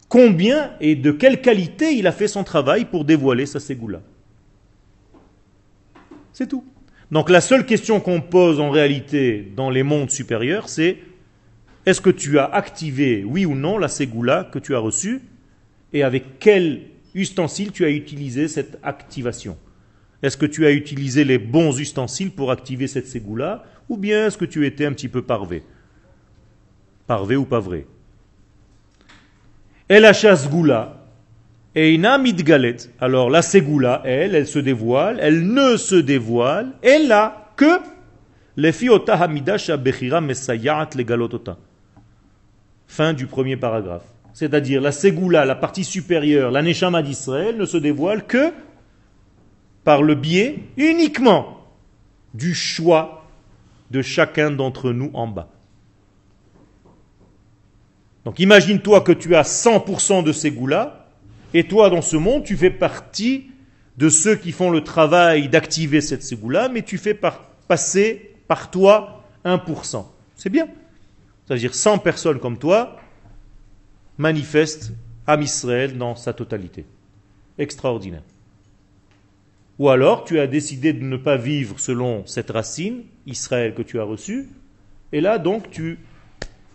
combien 0.08 0.72
et 0.80 0.96
de 0.96 1.12
quelle 1.12 1.40
qualité 1.40 1.94
il 1.94 2.06
a 2.06 2.12
fait 2.12 2.28
son 2.28 2.44
travail 2.44 2.84
pour 2.84 3.04
dévoiler 3.04 3.46
sa 3.46 3.60
ségoula. 3.60 4.00
C'est 6.36 6.48
tout. 6.48 6.66
Donc 7.10 7.30
la 7.30 7.40
seule 7.40 7.64
question 7.64 7.98
qu'on 7.98 8.20
pose 8.20 8.60
en 8.60 8.68
réalité 8.68 9.50
dans 9.56 9.70
les 9.70 9.82
mondes 9.82 10.10
supérieurs, 10.10 10.68
c'est 10.68 10.98
est-ce 11.86 12.02
que 12.02 12.10
tu 12.10 12.38
as 12.38 12.44
activé, 12.44 13.24
oui 13.24 13.46
ou 13.46 13.54
non, 13.54 13.78
la 13.78 13.88
ségoula 13.88 14.44
que 14.52 14.58
tu 14.58 14.74
as 14.74 14.78
reçue 14.78 15.22
et 15.94 16.02
avec 16.02 16.38
quel 16.38 16.82
ustensile 17.14 17.72
tu 17.72 17.86
as 17.86 17.90
utilisé 17.90 18.48
cette 18.48 18.78
activation? 18.82 19.56
Est-ce 20.22 20.36
que 20.36 20.44
tu 20.44 20.66
as 20.66 20.72
utilisé 20.72 21.24
les 21.24 21.38
bons 21.38 21.80
ustensiles 21.80 22.32
pour 22.32 22.50
activer 22.50 22.86
cette 22.86 23.06
ségoula 23.06 23.64
ou 23.88 23.96
bien 23.96 24.26
est-ce 24.26 24.36
que 24.36 24.44
tu 24.44 24.66
étais 24.66 24.84
un 24.84 24.92
petit 24.92 25.08
peu 25.08 25.22
parvé? 25.22 25.62
Parvé 27.06 27.36
ou 27.36 27.46
pas 27.46 27.60
vrai? 27.60 27.86
El 29.88 30.06
goula 30.50 30.95
et 31.76 31.98
midgalet. 31.98 32.76
Alors 33.00 33.28
la 33.28 33.42
ségoula, 33.42 34.00
elle, 34.04 34.34
elle 34.34 34.46
se 34.46 34.58
dévoile, 34.58 35.18
elle 35.20 35.46
ne 35.46 35.76
se 35.76 35.94
dévoile, 35.94 36.72
elle 36.82 37.12
a 37.12 37.52
que 37.54 37.78
les 38.56 38.72
fiota 38.72 39.14
hamidasha 39.14 39.76
bechira 39.76 40.22
mesayat 40.22 40.88
legalotota. 40.96 41.58
Fin 42.86 43.12
du 43.12 43.26
premier 43.26 43.58
paragraphe. 43.58 44.06
C'est-à-dire 44.32 44.80
la 44.80 44.92
ségoula, 44.92 45.44
la 45.44 45.54
partie 45.54 45.84
supérieure, 45.84 46.50
la 46.50 46.62
neshama 46.62 47.02
d'Israël, 47.02 47.58
ne 47.58 47.66
se 47.66 47.76
dévoile 47.76 48.26
que 48.26 48.52
par 49.84 50.02
le 50.02 50.14
biais 50.14 50.60
uniquement 50.78 51.60
du 52.32 52.54
choix 52.54 53.26
de 53.90 54.00
chacun 54.00 54.50
d'entre 54.50 54.92
nous 54.92 55.10
en 55.12 55.26
bas. 55.26 55.48
Donc 58.24 58.40
imagine-toi 58.40 59.02
que 59.02 59.12
tu 59.12 59.36
as 59.36 59.42
100% 59.42 60.24
de 60.24 60.50
goûts-là, 60.50 61.05
et 61.54 61.64
toi 61.64 61.90
dans 61.90 62.02
ce 62.02 62.16
monde, 62.16 62.44
tu 62.44 62.56
fais 62.56 62.70
partie 62.70 63.50
de 63.96 64.08
ceux 64.08 64.36
qui 64.36 64.52
font 64.52 64.70
le 64.70 64.82
travail 64.82 65.48
d'activer 65.48 66.00
cette 66.00 66.22
ségoula, 66.22 66.68
mais 66.68 66.82
tu 66.82 66.98
fais 66.98 67.18
passer 67.68 68.34
par 68.46 68.70
toi 68.70 69.24
1%. 69.44 70.04
C'est 70.34 70.50
bien. 70.50 70.68
C'est-à-dire 71.46 71.74
100 71.74 71.98
personnes 71.98 72.38
comme 72.38 72.58
toi 72.58 72.96
manifestent 74.18 74.92
Am 75.26 75.42
Israël 75.42 75.96
dans 75.96 76.14
sa 76.14 76.32
totalité. 76.32 76.84
Extraordinaire. 77.58 78.22
Ou 79.78 79.88
alors 79.88 80.24
tu 80.24 80.38
as 80.40 80.46
décidé 80.46 80.92
de 80.92 81.02
ne 81.02 81.16
pas 81.16 81.36
vivre 81.36 81.78
selon 81.80 82.24
cette 82.26 82.50
racine, 82.50 83.02
Israël, 83.26 83.74
que 83.74 83.82
tu 83.82 83.98
as 84.00 84.04
reçue, 84.04 84.48
et 85.12 85.20
là 85.20 85.38
donc 85.38 85.70
tu 85.70 85.98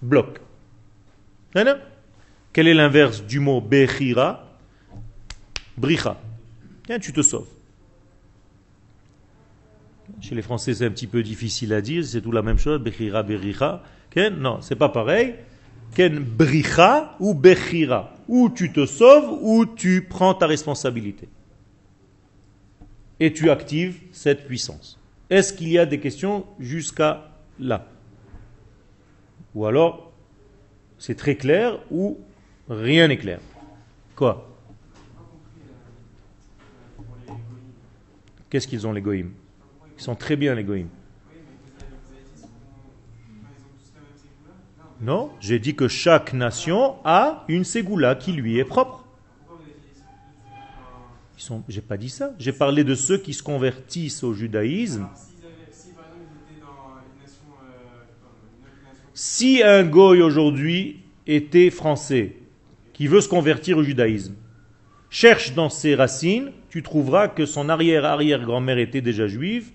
bloques. 0.02 0.40
Quel 2.54 2.68
est 2.68 2.74
l'inverse 2.74 3.24
du 3.24 3.40
mot 3.40 3.62
Bechira? 3.62 4.51
Bricha. 5.82 6.16
tu 7.02 7.12
te 7.12 7.24
sauves. 7.24 7.48
Chez 10.20 10.36
les 10.36 10.44
Français, 10.44 10.76
c'est 10.76 10.86
un 10.86 10.92
petit 10.92 11.08
peu 11.08 11.24
difficile 11.24 11.74
à 11.74 11.82
dire, 11.82 12.06
c'est 12.06 12.22
tout 12.22 12.32
la 12.32 12.44
même 12.44 12.60
chose, 12.60 12.80
Bechira, 12.80 13.24
Bericha. 13.24 13.82
Non, 14.38 14.62
c'est 14.62 14.76
pas 14.76 14.90
pareil. 14.90 15.36
Ken 15.96 16.20
Bricha 16.20 17.16
ou 17.20 17.34
Bechira. 17.34 18.14
Ou 18.28 18.50
tu 18.50 18.72
te 18.72 18.86
sauves, 18.86 19.40
ou 19.42 19.66
tu 19.66 20.04
prends 20.08 20.36
ta 20.36 20.46
responsabilité. 20.46 21.28
Et 23.20 23.34
tu 23.34 23.50
actives 23.50 24.00
cette 24.12 24.46
puissance. 24.46 25.00
Est-ce 25.32 25.52
qu'il 25.52 25.70
y 25.70 25.80
a 25.80 25.88
des 25.88 26.00
questions 26.00 26.46
jusqu'à 26.60 27.32
là? 27.60 27.88
Ou 29.56 29.66
alors, 29.66 30.12
c'est 31.00 31.16
très 31.16 31.36
clair 31.36 31.80
ou 31.90 32.20
rien 32.70 33.08
n'est 33.08 33.18
clair. 33.18 33.40
Quoi? 34.16 34.51
Qu'est-ce 38.52 38.68
qu'ils 38.68 38.86
ont 38.86 38.92
les 38.92 39.02
Ils 39.02 39.32
sont 39.96 40.14
très 40.14 40.36
bien 40.36 40.54
les 40.54 40.66
goïms. 40.66 40.90
Non, 45.00 45.32
j'ai 45.40 45.58
dit 45.58 45.74
que 45.74 45.88
chaque 45.88 46.34
nation 46.34 46.98
a 47.06 47.46
une 47.48 47.64
ségoula 47.64 48.14
qui 48.16 48.34
lui 48.34 48.60
est 48.60 48.66
propre. 48.66 49.06
Ils 51.40 51.62
j'ai 51.70 51.82
pas 51.82 51.96
dit 51.96 52.10
ça. 52.10 52.34
J'ai 52.38 52.52
parlé 52.52 52.84
de 52.84 52.94
ceux 52.94 53.18
qui 53.18 53.34
se 53.34 53.42
convertissent 53.42 54.22
au 54.22 54.34
judaïsme 54.34 55.08
Si 59.14 59.64
un 59.64 59.84
goy 59.84 60.22
aujourd'hui 60.22 61.04
était 61.26 61.70
français, 61.70 62.36
qui 62.92 63.08
veut 63.08 63.22
se 63.22 63.30
convertir 63.30 63.78
au 63.78 63.84
judaïsme, 63.84 64.36
cherche 65.10 65.54
dans 65.54 65.70
ses 65.70 65.96
racines, 65.96 66.52
tu 66.72 66.82
trouveras 66.84 67.28
que 67.28 67.46
son 67.46 67.68
arrière-arrière-grand-mère 67.68 68.78
était 68.78 69.02
déjà 69.02 69.28
juive, 69.28 69.72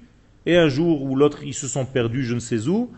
et 0.47 0.57
un 0.57 0.69
jour 0.69 1.03
ou 1.03 1.15
l'autre, 1.15 1.45
ils 1.45 1.55
se 1.55 1.69
sont 1.69 1.85
perdus 1.85 2.25
je 2.25 2.35
ne 2.35 2.41
sais 2.41 2.69
où, 2.69 2.91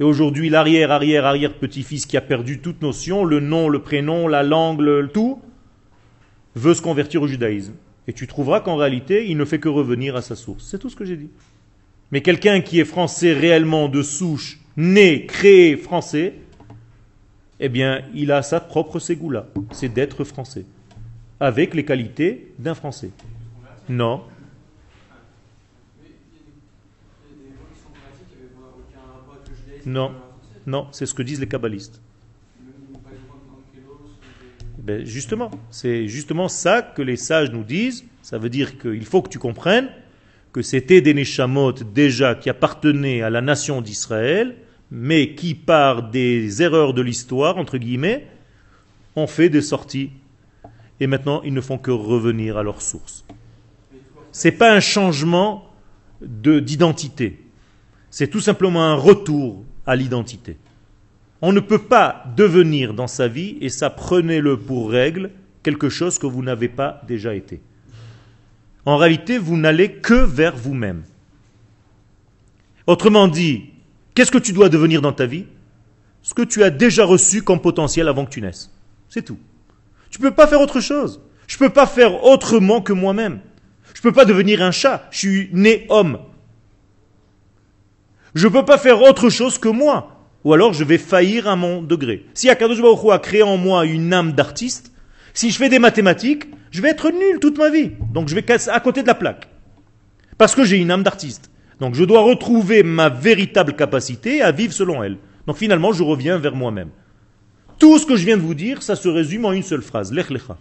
et 0.00 0.02
aujourd'hui, 0.02 0.48
l'arrière-arrière-arrière-petit-fils 0.48 2.06
qui 2.06 2.16
a 2.16 2.22
perdu 2.22 2.58
toute 2.58 2.82
notion, 2.82 3.24
le 3.24 3.38
nom, 3.38 3.68
le 3.68 3.82
prénom, 3.82 4.26
la 4.26 4.42
langue, 4.42 4.80
le, 4.80 5.06
tout, 5.06 5.40
veut 6.56 6.74
se 6.74 6.82
convertir 6.82 7.22
au 7.22 7.28
judaïsme. 7.28 7.74
Et 8.08 8.12
tu 8.12 8.26
trouveras 8.26 8.60
qu'en 8.60 8.76
réalité, 8.76 9.30
il 9.30 9.36
ne 9.36 9.44
fait 9.44 9.60
que 9.60 9.68
revenir 9.68 10.16
à 10.16 10.22
sa 10.22 10.34
source. 10.34 10.66
C'est 10.68 10.78
tout 10.78 10.90
ce 10.90 10.96
que 10.96 11.04
j'ai 11.04 11.16
dit. 11.16 11.30
Mais 12.10 12.22
quelqu'un 12.22 12.62
qui 12.62 12.80
est 12.80 12.84
français 12.84 13.32
réellement 13.32 13.88
de 13.88 14.02
souche, 14.02 14.58
né, 14.76 15.26
créé 15.26 15.76
français, 15.76 16.34
eh 17.60 17.68
bien, 17.68 18.02
il 18.14 18.32
a 18.32 18.42
sa 18.42 18.58
propre 18.58 18.98
ségoula. 18.98 19.46
C'est 19.70 19.92
d'être 19.92 20.24
français. 20.24 20.64
Avec 21.40 21.74
les 21.74 21.84
qualités 21.84 22.52
d'un 22.58 22.74
français. 22.74 23.10
Non. 23.88 24.22
Non, 29.86 30.12
non, 30.66 30.88
c'est 30.92 31.06
ce 31.06 31.14
que 31.14 31.22
disent 31.22 31.40
les 31.40 31.48
kabbalistes. 31.48 32.00
Ben 34.78 35.04
justement, 35.04 35.50
c'est 35.70 36.06
justement 36.06 36.48
ça 36.48 36.82
que 36.82 37.02
les 37.02 37.16
sages 37.16 37.50
nous 37.50 37.64
disent. 37.64 38.04
Ça 38.22 38.38
veut 38.38 38.50
dire 38.50 38.78
qu'il 38.78 39.04
faut 39.04 39.22
que 39.22 39.30
tu 39.30 39.38
comprennes 39.38 39.88
que 40.52 40.62
c'était 40.62 41.00
des 41.00 41.14
Neshamot 41.14 41.72
déjà 41.72 42.34
qui 42.34 42.50
appartenaient 42.50 43.22
à 43.22 43.30
la 43.30 43.40
nation 43.40 43.80
d'Israël, 43.80 44.56
mais 44.90 45.34
qui, 45.34 45.54
par 45.54 46.10
des 46.10 46.62
erreurs 46.62 46.92
de 46.92 47.02
l'histoire, 47.02 47.56
entre 47.56 47.78
guillemets, 47.78 48.26
ont 49.16 49.26
fait 49.26 49.48
des 49.48 49.62
sorties. 49.62 50.10
Et 51.00 51.06
maintenant, 51.06 51.42
ils 51.42 51.54
ne 51.54 51.60
font 51.60 51.78
que 51.78 51.90
revenir 51.90 52.58
à 52.58 52.62
leur 52.62 52.82
source. 52.82 53.24
Ce 54.32 54.48
n'est 54.48 54.52
pas 54.52 54.72
un 54.72 54.80
changement 54.80 55.66
d'identité. 56.20 57.42
C'est 58.10 58.28
tout 58.28 58.40
simplement 58.40 58.84
un 58.84 58.94
retour 58.94 59.64
à 59.86 59.96
l'identité. 59.96 60.58
On 61.42 61.52
ne 61.52 61.60
peut 61.60 61.82
pas 61.82 62.24
devenir 62.36 62.92
dans 62.92 63.06
sa 63.06 63.28
vie, 63.28 63.56
et 63.60 63.70
ça 63.70 63.88
prenez-le 63.88 64.58
pour 64.58 64.90
règle, 64.90 65.30
quelque 65.62 65.88
chose 65.88 66.18
que 66.18 66.26
vous 66.26 66.42
n'avez 66.42 66.68
pas 66.68 67.02
déjà 67.08 67.34
été. 67.34 67.60
En 68.84 68.96
réalité, 68.96 69.38
vous 69.38 69.56
n'allez 69.56 69.92
que 69.92 70.14
vers 70.14 70.56
vous-même. 70.56 71.02
Autrement 72.86 73.28
dit, 73.28 73.70
qu'est-ce 74.14 74.30
que 74.30 74.38
tu 74.38 74.52
dois 74.52 74.68
devenir 74.68 75.00
dans 75.00 75.12
ta 75.12 75.26
vie? 75.26 75.46
Ce 76.22 76.34
que 76.34 76.42
tu 76.42 76.62
as 76.62 76.70
déjà 76.70 77.04
reçu 77.04 77.42
comme 77.42 77.60
potentiel 77.60 78.08
avant 78.08 78.26
que 78.26 78.30
tu 78.30 78.42
naisses. 78.42 78.70
C'est 79.08 79.22
tout. 79.22 79.38
Tu 80.10 80.20
ne 80.20 80.28
peux 80.28 80.34
pas 80.34 80.46
faire 80.46 80.60
autre 80.60 80.80
chose. 80.80 81.20
Je 81.46 81.56
ne 81.56 81.58
peux 81.58 81.70
pas 81.70 81.86
faire 81.86 82.24
autrement 82.24 82.80
que 82.80 82.92
moi-même. 82.92 83.40
Je 83.94 84.00
ne 84.00 84.02
peux 84.02 84.12
pas 84.12 84.24
devenir 84.24 84.62
un 84.62 84.70
chat. 84.70 85.08
Je 85.10 85.18
suis 85.18 85.48
né 85.52 85.86
homme. 85.88 86.18
Je 88.34 88.46
ne 88.46 88.52
peux 88.52 88.64
pas 88.64 88.78
faire 88.78 89.02
autre 89.02 89.30
chose 89.30 89.58
que 89.58 89.68
moi. 89.68 90.16
Ou 90.44 90.54
alors 90.54 90.72
je 90.72 90.84
vais 90.84 90.98
faillir 90.98 91.48
à 91.48 91.56
mon 91.56 91.82
degré. 91.82 92.24
Si 92.34 92.48
Akadosh 92.48 92.80
a 93.10 93.18
créé 93.18 93.42
en 93.42 93.56
moi 93.56 93.84
une 93.84 94.12
âme 94.12 94.32
d'artiste, 94.32 94.92
si 95.34 95.50
je 95.50 95.58
fais 95.58 95.68
des 95.68 95.78
mathématiques, 95.78 96.44
je 96.70 96.80
vais 96.80 96.90
être 96.90 97.10
nul 97.10 97.38
toute 97.40 97.58
ma 97.58 97.70
vie. 97.70 97.92
Donc 98.12 98.28
je 98.28 98.34
vais 98.34 98.42
casser 98.42 98.70
à 98.70 98.80
côté 98.80 99.02
de 99.02 99.06
la 99.06 99.14
plaque. 99.14 99.48
Parce 100.38 100.54
que 100.54 100.64
j'ai 100.64 100.78
une 100.78 100.90
âme 100.90 101.02
d'artiste. 101.02 101.50
Donc 101.80 101.94
je 101.94 102.04
dois 102.04 102.20
retrouver 102.20 102.82
ma 102.82 103.08
véritable 103.08 103.74
capacité 103.74 104.42
à 104.42 104.52
vivre 104.52 104.72
selon 104.72 105.02
elle. 105.02 105.18
Donc 105.46 105.56
finalement, 105.56 105.92
je 105.92 106.02
reviens 106.02 106.38
vers 106.38 106.54
moi-même. 106.54 106.90
Tout 107.80 107.98
ce 107.98 108.06
que 108.06 108.14
je 108.14 108.24
viens 108.24 108.36
de 108.36 108.42
vous 108.42 108.54
dire, 108.54 108.82
ça 108.82 108.94
se 108.94 109.08
résume 109.08 109.44
en 109.44 109.52
une 109.52 109.64
seule 109.64 109.82
phrase. 109.82 110.12
Lech 110.12 110.30
lecha. 110.30 110.56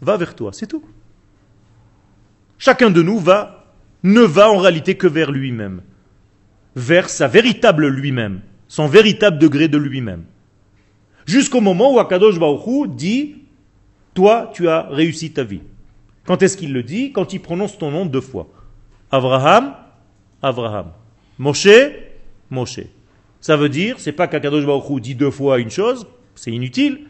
Va 0.00 0.16
vers 0.16 0.36
toi, 0.36 0.52
c'est 0.52 0.68
tout. 0.68 0.84
Chacun 2.58 2.90
de 2.90 3.02
nous 3.02 3.18
va, 3.18 3.64
ne 4.04 4.20
va 4.20 4.50
en 4.50 4.58
réalité 4.58 4.96
que 4.96 5.08
vers 5.08 5.32
lui-même 5.32 5.80
vers 6.76 7.08
sa 7.08 7.26
véritable 7.26 7.88
lui-même, 7.88 8.42
son 8.68 8.86
véritable 8.86 9.38
degré 9.38 9.66
de 9.66 9.78
lui-même. 9.78 10.24
Jusqu'au 11.24 11.62
moment 11.62 11.92
où 11.92 11.98
Akadosh 11.98 12.38
Baruch 12.38 12.90
dit 12.94 13.36
Toi, 14.14 14.50
tu 14.54 14.68
as 14.68 14.82
réussi 14.90 15.32
ta 15.32 15.42
vie. 15.42 15.62
Quand 16.26 16.42
est-ce 16.42 16.56
qu'il 16.56 16.72
le 16.72 16.82
dit? 16.82 17.12
Quand 17.12 17.32
il 17.32 17.40
prononce 17.40 17.78
ton 17.78 17.90
nom 17.90 18.04
deux 18.04 18.20
fois. 18.20 18.48
Abraham, 19.10 19.74
Abraham. 20.42 20.92
Moshe, 21.38 21.68
Moshe. 22.50 22.80
Ça 23.40 23.56
veut 23.56 23.68
dire, 23.68 23.98
c'est 23.98 24.12
pas 24.12 24.28
qu'Akadosh 24.28 24.66
Baruch 24.66 25.00
dit 25.00 25.14
deux 25.14 25.30
fois 25.30 25.58
une 25.58 25.70
chose, 25.70 26.06
c'est 26.36 26.52
inutile. 26.52 27.06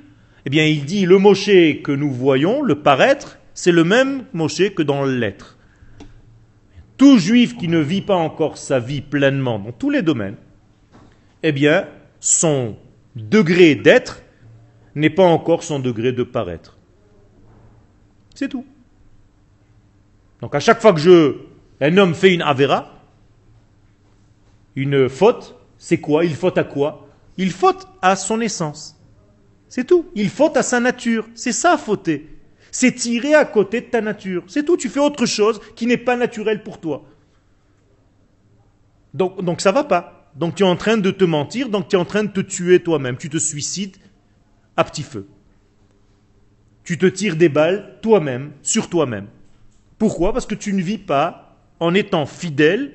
Eh 0.46 0.50
bien, 0.50 0.64
il 0.64 0.84
dit 0.84 1.06
le 1.06 1.18
Moshe 1.18 1.50
que 1.82 1.92
nous 1.92 2.10
voyons, 2.12 2.62
le 2.62 2.76
paraître, 2.76 3.38
c'est 3.52 3.72
le 3.72 3.84
même 3.84 4.24
Moshe 4.32 4.74
que 4.74 4.82
dans 4.82 5.04
l'être. 5.04 5.58
Tout 6.96 7.18
juif 7.18 7.56
qui 7.56 7.68
ne 7.68 7.78
vit 7.78 8.00
pas 8.00 8.14
encore 8.14 8.56
sa 8.56 8.78
vie 8.78 9.02
pleinement 9.02 9.58
dans 9.58 9.72
tous 9.72 9.90
les 9.90 10.02
domaines, 10.02 10.36
eh 11.42 11.52
bien, 11.52 11.86
son 12.20 12.76
degré 13.14 13.74
d'être 13.74 14.22
n'est 14.94 15.10
pas 15.10 15.24
encore 15.24 15.62
son 15.62 15.78
degré 15.78 16.12
de 16.12 16.22
paraître. 16.22 16.78
C'est 18.34 18.48
tout. 18.48 18.64
Donc 20.40 20.54
à 20.54 20.60
chaque 20.60 20.80
fois 20.80 20.92
que 20.92 21.00
je, 21.00 21.36
un 21.80 21.96
homme 21.98 22.14
fait 22.14 22.32
une 22.32 22.42
avera, 22.42 22.92
une 24.74 25.08
faute, 25.08 25.56
c'est 25.78 25.98
quoi? 25.98 26.24
Il 26.24 26.34
faute 26.34 26.58
à 26.58 26.64
quoi? 26.64 27.08
Il 27.36 27.50
faute 27.50 27.86
à 28.02 28.16
son 28.16 28.40
essence. 28.40 28.95
C'est 29.68 29.84
tout. 29.84 30.06
Il 30.14 30.30
faute 30.30 30.56
à 30.56 30.62
sa 30.62 30.80
nature. 30.80 31.26
C'est 31.34 31.52
ça 31.52 31.76
fauter 31.76 32.36
c'est 32.76 32.92
tirer 32.92 33.32
à 33.32 33.46
côté 33.46 33.80
de 33.80 33.86
ta 33.86 34.02
nature. 34.02 34.44
C'est 34.48 34.62
tout, 34.62 34.76
tu 34.76 34.90
fais 34.90 35.00
autre 35.00 35.24
chose 35.24 35.62
qui 35.76 35.86
n'est 35.86 35.96
pas 35.96 36.14
naturel 36.14 36.62
pour 36.62 36.78
toi. 36.78 37.06
Donc, 39.14 39.42
donc 39.42 39.62
ça 39.62 39.72
va 39.72 39.82
pas. 39.82 40.30
Donc 40.34 40.56
tu 40.56 40.62
es 40.62 40.66
en 40.66 40.76
train 40.76 40.98
de 40.98 41.10
te 41.10 41.24
mentir, 41.24 41.70
donc 41.70 41.88
tu 41.88 41.96
es 41.96 41.98
en 41.98 42.04
train 42.04 42.24
de 42.24 42.30
te 42.30 42.40
tuer 42.40 42.80
toi-même. 42.80 43.16
Tu 43.16 43.30
te 43.30 43.38
suicides 43.38 43.96
à 44.76 44.84
petit 44.84 45.04
feu. 45.04 45.26
Tu 46.84 46.98
te 46.98 47.06
tires 47.06 47.36
des 47.36 47.48
balles 47.48 47.94
toi-même, 48.02 48.52
sur 48.60 48.90
toi-même. 48.90 49.28
Pourquoi? 49.96 50.34
Parce 50.34 50.44
que 50.44 50.54
tu 50.54 50.74
ne 50.74 50.82
vis 50.82 50.98
pas 50.98 51.56
en 51.80 51.94
étant 51.94 52.26
fidèle 52.26 52.92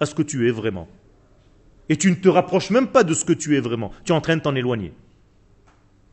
à 0.00 0.06
ce 0.06 0.14
que 0.14 0.22
tu 0.22 0.48
es 0.48 0.50
vraiment. 0.50 0.88
Et 1.90 1.98
tu 1.98 2.08
ne 2.10 2.16
te 2.16 2.30
rapproches 2.30 2.70
même 2.70 2.86
pas 2.86 3.04
de 3.04 3.12
ce 3.12 3.26
que 3.26 3.34
tu 3.34 3.54
es 3.54 3.60
vraiment. 3.60 3.92
Tu 4.06 4.12
es 4.12 4.14
en 4.14 4.22
train 4.22 4.38
de 4.38 4.40
t'en 4.40 4.54
éloigner. 4.54 4.94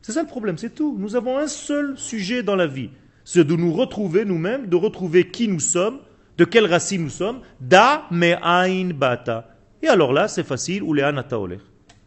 C'est 0.02 0.12
ça 0.12 0.22
le 0.22 0.28
problème, 0.28 0.58
c'est 0.58 0.74
tout. 0.74 0.96
Nous 0.98 1.16
avons 1.16 1.38
un 1.38 1.46
seul 1.46 1.96
sujet 1.96 2.42
dans 2.42 2.56
la 2.56 2.66
vie, 2.66 2.90
c'est 3.24 3.44
de 3.44 3.54
nous 3.54 3.72
retrouver 3.72 4.24
nous-mêmes, 4.24 4.68
de 4.68 4.76
retrouver 4.76 5.30
qui 5.30 5.48
nous 5.48 5.60
sommes, 5.60 6.00
de 6.38 6.44
quelle 6.44 6.66
racine 6.66 7.04
nous 7.04 7.10
sommes. 7.10 7.40
Da 7.60 8.06
me 8.10 8.34
ain 8.42 8.90
bata. 8.92 9.56
Et 9.80 9.88
alors 9.88 10.12
là, 10.12 10.28
c'est 10.28 10.44
facile, 10.44 10.82
ou 10.82 10.92
les 10.92 11.08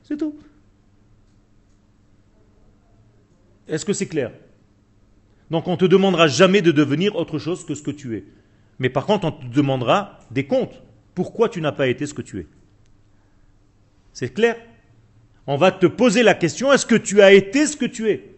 C'est 0.03 0.17
tout. 0.17 0.35
Est-ce 3.67 3.85
que 3.85 3.93
c'est 3.93 4.07
clair? 4.07 4.31
Donc 5.49 5.67
on 5.67 5.71
ne 5.71 5.77
te 5.77 5.85
demandera 5.85 6.27
jamais 6.27 6.61
de 6.61 6.71
devenir 6.71 7.15
autre 7.15 7.39
chose 7.39 7.65
que 7.65 7.75
ce 7.75 7.81
que 7.81 7.91
tu 7.91 8.15
es. 8.15 8.25
Mais 8.79 8.89
par 8.89 9.05
contre, 9.05 9.25
on 9.27 9.31
te 9.31 9.45
demandera 9.45 10.19
des 10.31 10.45
comptes. 10.45 10.81
Pourquoi 11.13 11.49
tu 11.49 11.61
n'as 11.61 11.71
pas 11.71 11.87
été 11.87 12.05
ce 12.05 12.13
que 12.13 12.21
tu 12.21 12.39
es? 12.39 12.47
C'est 14.11 14.33
clair? 14.33 14.57
On 15.47 15.57
va 15.57 15.71
te 15.71 15.85
poser 15.85 16.23
la 16.23 16.33
question, 16.33 16.73
est-ce 16.73 16.85
que 16.85 16.95
tu 16.95 17.21
as 17.21 17.33
été 17.33 17.67
ce 17.67 17.77
que 17.77 17.85
tu 17.85 18.09
es? 18.09 18.35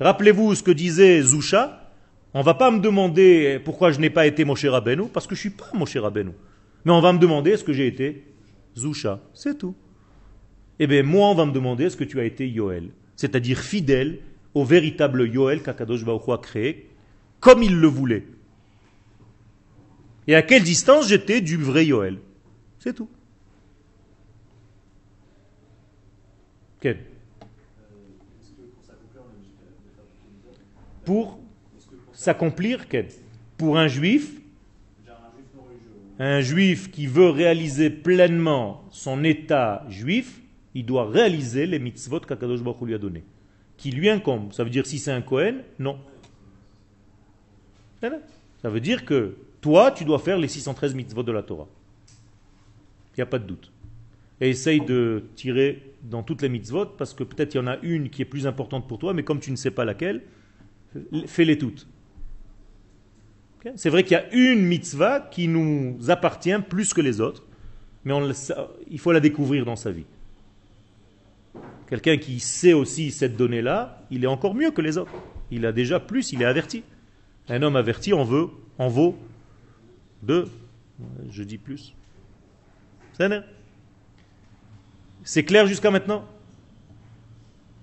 Rappelez-vous 0.00 0.54
ce 0.54 0.62
que 0.62 0.70
disait 0.70 1.22
Zoucha. 1.22 1.92
On 2.34 2.42
va 2.42 2.54
pas 2.54 2.70
me 2.70 2.80
demander 2.80 3.60
pourquoi 3.64 3.92
je 3.92 4.00
n'ai 4.00 4.10
pas 4.10 4.26
été 4.26 4.44
Moshe 4.44 4.66
Rabbeinu, 4.66 5.08
parce 5.12 5.26
que 5.26 5.34
je 5.34 5.40
suis 5.40 5.50
pas 5.50 5.70
Moshe 5.74 5.96
Rabbeinu. 5.96 6.32
Mais 6.84 6.92
on 6.92 7.00
va 7.00 7.12
me 7.12 7.18
demander 7.18 7.52
est-ce 7.52 7.64
que 7.64 7.72
j'ai 7.72 7.86
été 7.86 8.24
Zoucha. 8.76 9.20
C'est 9.32 9.58
tout. 9.58 9.74
Eh 10.78 10.86
bien, 10.86 11.02
moi, 11.02 11.28
on 11.30 11.34
va 11.34 11.46
me 11.46 11.52
demander 11.52 11.84
est-ce 11.84 11.96
que 11.96 12.04
tu 12.04 12.20
as 12.20 12.24
été 12.24 12.46
Yoel. 12.48 12.90
C'est-à-dire 13.16 13.58
fidèle 13.58 14.18
au 14.52 14.64
véritable 14.64 15.26
Yoel 15.26 15.62
qu'Akadosh 15.62 16.04
Baruch 16.04 16.28
a 16.28 16.38
créé, 16.38 16.90
comme 17.40 17.62
il 17.62 17.74
le 17.74 17.86
voulait. 17.86 18.26
Et 20.26 20.34
à 20.34 20.42
quelle 20.42 20.62
distance 20.62 21.08
j'étais 21.08 21.40
du 21.40 21.56
vrai 21.56 21.86
Yoel. 21.86 22.18
C'est 22.78 22.94
tout. 22.94 23.08
Pour 31.04 31.38
s'accomplir, 32.12 32.86
Pour 33.56 33.78
un 33.78 33.88
juif, 33.88 34.40
un 36.18 36.40
juif 36.40 36.90
qui 36.90 37.06
veut 37.06 37.30
réaliser 37.30 37.90
pleinement 37.90 38.84
son 38.90 39.24
état 39.24 39.84
juif, 39.88 40.40
il 40.74 40.84
doit 40.84 41.08
réaliser 41.08 41.66
les 41.66 41.78
mitzvot 41.78 42.20
qu'Akadosh 42.20 42.62
Baruch 42.62 42.82
lui 42.82 42.94
a 42.94 42.98
donné, 42.98 43.24
qui 43.76 43.90
lui 43.90 44.10
incombe. 44.10 44.52
Ça 44.52 44.64
veut 44.64 44.70
dire 44.70 44.86
si 44.86 44.98
c'est 44.98 45.12
un 45.12 45.22
Kohen, 45.22 45.62
non. 45.78 45.98
Ça 48.62 48.70
veut 48.70 48.80
dire 48.80 49.04
que 49.04 49.36
toi, 49.60 49.90
tu 49.90 50.04
dois 50.04 50.18
faire 50.18 50.38
les 50.38 50.48
613 50.48 50.94
mitzvot 50.94 51.22
de 51.22 51.32
la 51.32 51.42
Torah. 51.42 51.66
Il 53.12 53.20
n'y 53.20 53.22
a 53.22 53.26
pas 53.26 53.38
de 53.38 53.46
doute 53.46 53.72
et 54.40 54.50
essaye 54.50 54.80
de 54.80 55.24
tirer 55.34 55.85
dans 56.10 56.22
toutes 56.22 56.42
les 56.42 56.48
mitzvot, 56.48 56.86
parce 56.86 57.14
que 57.14 57.24
peut-être 57.24 57.54
il 57.54 57.58
y 57.58 57.60
en 57.60 57.66
a 57.66 57.78
une 57.82 58.10
qui 58.10 58.22
est 58.22 58.26
plus 58.26 58.46
importante 58.46 58.86
pour 58.86 58.98
toi, 58.98 59.12
mais 59.12 59.22
comme 59.22 59.40
tu 59.40 59.50
ne 59.50 59.56
sais 59.56 59.70
pas 59.70 59.84
laquelle, 59.84 60.22
fais-les 61.26 61.58
toutes. 61.58 61.86
C'est 63.74 63.90
vrai 63.90 64.04
qu'il 64.04 64.12
y 64.12 64.20
a 64.20 64.32
une 64.32 64.64
mitzvah 64.64 65.20
qui 65.20 65.48
nous 65.48 65.98
appartient 66.08 66.56
plus 66.68 66.94
que 66.94 67.00
les 67.00 67.20
autres, 67.20 67.44
mais 68.04 68.14
il 68.88 68.98
faut 69.00 69.10
la 69.10 69.18
découvrir 69.18 69.64
dans 69.64 69.74
sa 69.74 69.90
vie. 69.90 70.06
Quelqu'un 71.88 72.16
qui 72.16 72.38
sait 72.38 72.72
aussi 72.72 73.10
cette 73.10 73.36
donnée-là, 73.36 74.04
il 74.10 74.22
est 74.22 74.28
encore 74.28 74.54
mieux 74.54 74.70
que 74.70 74.80
les 74.80 74.98
autres. 74.98 75.12
Il 75.50 75.66
a 75.66 75.72
déjà 75.72 75.98
plus, 75.98 76.32
il 76.32 76.42
est 76.42 76.46
averti. 76.46 76.84
Un 77.48 77.62
homme 77.62 77.76
averti 77.76 78.12
en, 78.12 78.24
veut, 78.24 78.48
en 78.78 78.88
vaut 78.88 79.16
deux, 80.22 80.48
je 81.30 81.42
dis 81.42 81.58
plus. 81.58 81.94
C'est 83.12 83.28
C'est 85.26 85.42
clair 85.42 85.66
jusqu'à 85.66 85.90
maintenant? 85.90 86.24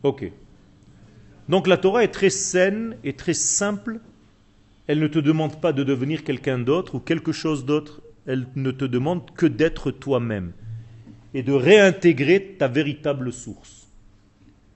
Ok. 0.01 0.31
Donc 1.49 1.67
la 1.67 1.75
Torah 1.75 2.05
est 2.05 2.13
très 2.13 2.29
saine 2.29 2.95
et 3.03 3.17
très 3.17 3.33
simple. 3.33 3.99
Elle 4.87 4.99
ne 4.99 5.07
te 5.07 5.19
demande 5.19 5.59
pas 5.59 5.73
de 5.73 5.83
devenir 5.83 6.23
quelqu'un 6.23 6.57
d'autre 6.57 6.95
ou 6.95 6.99
quelque 6.99 7.33
chose 7.33 7.65
d'autre. 7.65 8.01
Elle 8.25 8.47
ne 8.55 8.71
te 8.71 8.85
demande 8.85 9.29
que 9.35 9.45
d'être 9.45 9.91
toi-même 9.91 10.53
et 11.33 11.43
de 11.43 11.51
réintégrer 11.51 12.55
ta 12.57 12.69
véritable 12.69 13.33
source. 13.33 13.89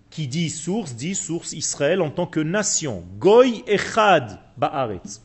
Qui 0.10 0.28
dit 0.28 0.50
source, 0.50 0.94
dit 0.94 1.16
source 1.16 1.54
Israël 1.54 2.02
en 2.02 2.10
tant 2.10 2.28
que 2.28 2.42
nation. 2.42 3.06
Goy 3.18 3.64
echad 3.66 4.42
ba'aretz. 4.58 5.22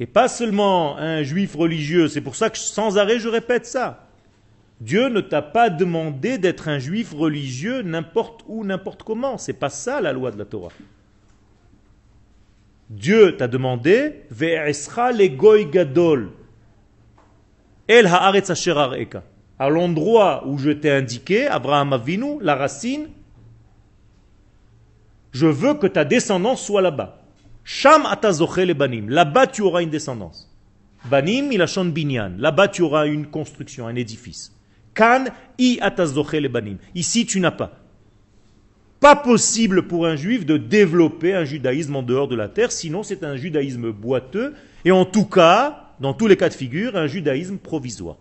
Et 0.00 0.06
pas 0.06 0.26
seulement 0.26 0.98
un 0.98 1.22
juif 1.22 1.54
religieux. 1.54 2.08
C'est 2.08 2.20
pour 2.20 2.34
ça 2.34 2.50
que 2.50 2.58
sans 2.58 2.98
arrêt 2.98 3.20
je 3.20 3.28
répète 3.28 3.66
ça. 3.66 4.03
Dieu 4.80 5.08
ne 5.08 5.20
t'a 5.20 5.42
pas 5.42 5.70
demandé 5.70 6.38
d'être 6.38 6.68
un 6.68 6.78
juif 6.78 7.12
religieux 7.12 7.82
n'importe 7.82 8.44
où, 8.46 8.64
n'importe 8.64 9.02
comment. 9.02 9.38
C'est 9.38 9.52
pas 9.52 9.70
ça 9.70 10.00
la 10.00 10.12
loi 10.12 10.30
de 10.30 10.38
la 10.38 10.44
Torah. 10.44 10.72
Dieu 12.90 13.36
t'a 13.36 13.48
demandé 13.48 14.24
le 14.30 15.28
goy 15.28 15.66
gadol 15.66 16.30
el 17.88 18.06
haaretz 18.06 18.50
asher. 18.50 18.74
À 19.58 19.68
l'endroit 19.68 20.46
où 20.46 20.58
je 20.58 20.70
t'ai 20.70 20.90
indiqué, 20.90 21.46
Abraham 21.46 21.92
Avinu, 21.92 22.38
la 22.40 22.56
racine, 22.56 23.08
je 25.32 25.46
veux 25.46 25.74
que 25.74 25.86
ta 25.86 26.04
descendance 26.04 26.64
soit 26.64 26.82
là-bas. 26.82 27.20
Sham 27.62 28.04
atazoche 28.06 28.58
le 28.58 28.74
banim. 28.74 29.08
Là-bas, 29.08 29.46
tu 29.46 29.62
auras 29.62 29.82
une 29.82 29.90
descendance. 29.90 30.50
Banim, 31.06 31.52
il 31.52 31.62
a 31.62 31.84
binyan. 31.84 32.32
Là-bas, 32.38 32.68
tu 32.68 32.82
auras 32.82 33.06
une 33.06 33.26
construction, 33.26 33.86
un 33.86 33.94
édifice. 33.94 34.53
Kan, 34.94 35.26
i 35.58 35.78
atazoche 35.80 36.40
le 36.40 36.48
banim. 36.48 36.78
Ici, 36.94 37.26
tu 37.26 37.40
n'as 37.40 37.50
pas. 37.50 37.72
Pas 39.00 39.16
possible 39.16 39.86
pour 39.86 40.06
un 40.06 40.16
juif 40.16 40.46
de 40.46 40.56
développer 40.56 41.34
un 41.34 41.44
judaïsme 41.44 41.96
en 41.96 42.02
dehors 42.02 42.28
de 42.28 42.36
la 42.36 42.48
terre, 42.48 42.72
sinon 42.72 43.02
c'est 43.02 43.22
un 43.22 43.36
judaïsme 43.36 43.90
boiteux, 43.90 44.54
et 44.84 44.92
en 44.92 45.04
tout 45.04 45.26
cas, 45.26 45.94
dans 46.00 46.14
tous 46.14 46.26
les 46.26 46.36
cas 46.36 46.48
de 46.48 46.54
figure, 46.54 46.96
un 46.96 47.06
judaïsme 47.06 47.58
provisoire. 47.58 48.16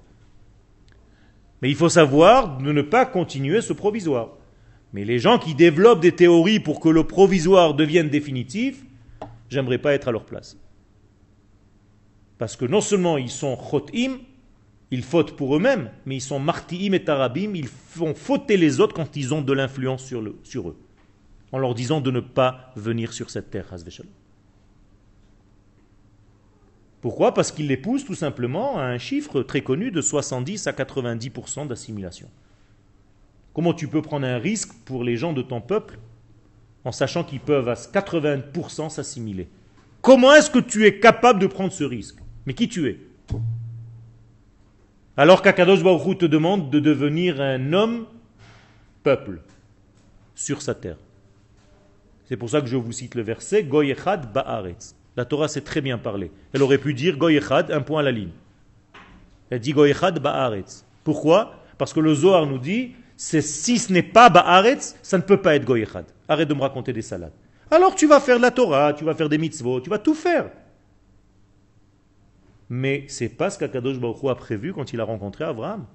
Mais 1.62 1.70
il 1.70 1.76
faut 1.76 1.90
savoir 1.90 2.58
de 2.58 2.72
ne 2.74 2.82
pas 2.82 3.06
continuer 3.06 3.62
ce 3.62 3.72
provisoire. 3.72 4.32
Mais 4.92 5.06
les 5.06 5.20
gens 5.20 5.40
qui 5.40 5.56
développent 5.56 6.02
des 6.02 6.12
théories 6.12 6.60
pour 6.60 6.82
que 6.82 6.90
le 6.90 7.06
provisoire 7.06 7.74
devienne 7.74 8.10
définitif, 8.10 8.84
j'aimerais 9.50 9.78
pas 9.78 9.94
être 9.94 10.10
à 10.10 10.12
leur 10.12 10.26
place. 10.26 10.58
Parce 12.38 12.58
que 12.58 12.66
non 12.66 12.82
seulement 12.82 13.18
ils 13.18 13.30
sont 13.30 13.58
chotim, 13.58 14.18
ils 14.94 15.04
fautent 15.04 15.36
pour 15.36 15.56
eux-mêmes, 15.56 15.90
mais 16.06 16.18
ils 16.18 16.22
sont 16.22 16.38
martiim 16.38 16.94
et 16.94 17.04
tarabim, 17.04 17.54
ils 17.56 17.68
font 17.68 18.14
fauter 18.14 18.58
les 18.58 18.80
autres 18.80 18.94
quand 18.94 19.16
ils 19.16 19.34
ont 19.34 19.42
de 19.42 19.52
l'influence 19.52 20.06
sur, 20.06 20.22
eux, 20.70 20.78
en 21.52 21.58
leur 21.58 21.74
disant 21.74 22.00
de 22.00 22.12
ne 22.12 22.20
pas 22.20 22.72
venir 22.76 23.12
sur 23.12 23.32
cette 23.32 23.50
terre. 23.50 23.74
Pourquoi? 27.02 27.34
Parce 27.34 27.52
qu'ils 27.52 27.68
les 27.68 27.78
poussent 27.78 28.06
tout 28.06 28.14
simplement 28.14 28.78
à 28.78 28.84
un 28.84 29.00
chiffre 29.00 29.42
très 29.42 29.62
connu 29.62 29.90
de 29.90 30.00
70 30.00 30.68
à 30.68 30.74
90% 30.74 31.68
d'assimilation. 31.68 32.30
Comment 33.56 33.74
tu 33.74 33.88
peux 33.88 34.04
prendre 34.04 34.28
un 34.28 34.38
risque 34.38 34.74
pour 34.86 35.04
les 35.04 35.18
gens 35.18 35.34
de 35.34 35.42
ton 35.42 35.60
peuple 35.60 35.98
en 36.86 36.92
sachant 36.92 37.24
qu'ils 37.24 37.40
peuvent 37.40 37.68
à 37.68 37.74
80% 37.74 38.90
s'assimiler? 38.90 39.50
Comment 40.04 40.36
est-ce 40.36 40.52
que 40.52 40.60
tu 40.60 40.86
es 40.86 41.00
capable 41.00 41.40
de 41.40 41.48
prendre 41.48 41.74
ce 41.74 41.84
risque? 41.84 42.20
Mais 42.46 42.54
qui 42.54 42.68
tu 42.68 42.88
es? 42.88 43.00
Alors 45.16 45.44
qu'Akadosh 45.44 45.84
Baruch 45.84 46.08
Hu 46.08 46.18
te 46.18 46.26
demande 46.26 46.72
de 46.72 46.80
devenir 46.80 47.40
un 47.40 47.74
homme 47.74 48.08
peuple 49.04 49.42
sur 50.34 50.64
sa 50.64 50.74
terre. 50.74 50.98
C'est 52.26 52.38
pour 52.38 52.50
ça 52.50 52.62
que 52.62 52.68
je 52.68 52.78
vous 52.78 52.92
cite 52.92 53.14
le 53.14 53.22
verset 53.22 53.64
Goy 53.64 53.92
echad 53.92 54.34
ba'aretz. 54.34 54.96
La 55.16 55.26
Torah 55.26 55.48
sait 55.48 55.62
très 55.62 55.82
bien 55.82 56.00
parler. 56.00 56.32
Elle 56.52 56.64
aurait 56.64 56.80
pu 56.80 56.96
dire 56.96 57.18
Goy 57.18 57.36
echad, 57.36 57.70
un 57.72 57.82
point 57.82 58.00
à 58.00 58.04
la 58.04 58.12
ligne. 58.12 58.32
Elle 59.52 59.60
dit 59.60 59.74
Goy 59.74 59.92
echad 59.92 60.18
ba'aretz. 60.18 60.84
Pourquoi? 61.04 61.60
Parce 61.78 61.94
que 61.94 62.00
le 62.00 62.16
Zohar 62.16 62.48
nous 62.48 62.58
dit 62.58 62.94
si 63.16 63.78
ce 63.78 63.94
n'est 63.94 64.02
pas 64.02 64.32
ba'aretz, 64.32 64.96
ça 65.04 65.18
ne 65.18 65.24
peut 65.24 65.42
pas 65.42 65.54
être 65.54 65.66
Goy 65.66 65.82
echad. 65.82 66.06
Arrête 66.28 66.50
de 66.50 66.56
me 66.56 66.62
raconter 66.62 66.92
des 66.92 67.04
salades. 67.04 67.34
Alors 67.70 67.94
tu 67.94 68.08
vas 68.08 68.20
faire 68.20 68.38
de 68.38 68.42
la 68.42 68.52
Torah, 68.52 68.94
tu 68.94 69.04
vas 69.04 69.14
faire 69.14 69.30
des 69.30 69.38
mitzvot, 69.38 69.80
tu 69.82 69.92
vas 69.92 70.00
tout 70.00 70.16
faire. 70.16 70.50
Mais 72.76 73.06
c'est 73.08 73.30
pas 73.30 73.52
ce 73.52 73.60
qu'Akadosh 73.60 74.00
Baruch 74.00 74.24
a 74.24 74.34
prévu 74.34 74.74
quand 74.74 74.94
il 74.94 75.00
a 75.00 75.04
rencontré 75.04 75.44
Abraham. 75.44 75.86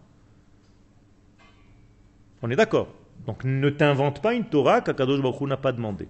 On 2.41 2.49
est 2.53 2.55
d'accord. 2.55 2.95
Donc 3.27 3.43
ne 3.43 3.69
t'invente 3.69 4.23
pas 4.23 4.33
une 4.33 4.45
Torah 4.45 4.81
qu'Akadosh 4.81 5.21
Baruch 5.21 5.41
n'a 5.49 5.57
pas 5.57 5.73
demandé. 5.73 6.07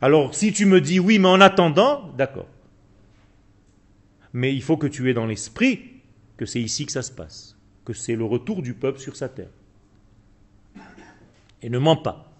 Alors 0.00 0.36
si 0.36 0.52
tu 0.52 0.66
me 0.66 0.80
dis 0.80 1.00
oui, 1.00 1.18
mais 1.18 1.26
en 1.26 1.40
attendant, 1.40 2.12
d'accord. 2.16 2.46
Mais 4.32 4.54
il 4.54 4.62
faut 4.62 4.76
que 4.76 4.86
tu 4.86 5.10
aies 5.10 5.14
dans 5.14 5.26
l'esprit 5.26 5.80
que 6.36 6.46
c'est 6.46 6.62
ici 6.62 6.86
que 6.86 6.92
ça 6.92 7.02
se 7.02 7.10
passe, 7.10 7.56
que 7.84 7.92
c'est 7.92 8.14
le 8.14 8.24
retour 8.24 8.62
du 8.62 8.74
peuple 8.74 9.00
sur 9.00 9.16
sa 9.16 9.28
terre. 9.28 9.50
Et 11.60 11.70
ne 11.70 11.78
mens 11.78 11.96
pas, 11.96 12.32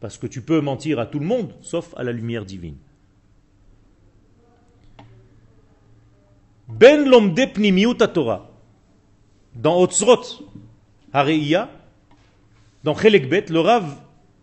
parce 0.00 0.18
que 0.18 0.26
tu 0.26 0.42
peux 0.42 0.60
mentir 0.60 0.98
à 0.98 1.06
tout 1.06 1.20
le 1.20 1.26
monde, 1.26 1.54
sauf 1.60 1.94
à 1.96 2.02
la 2.02 2.10
lumière 2.10 2.44
divine. 2.44 2.76
Ben 6.72 7.08
lomde 7.08 7.52
pnimiut 7.52 7.94
Torah. 7.94 8.50
Dans 9.54 9.80
Otzrot, 9.80 10.22
Hareia, 11.12 11.68
dans 12.84 12.96
Chelekbet, 12.96 13.46
le 13.50 13.60
Rav 13.60 13.96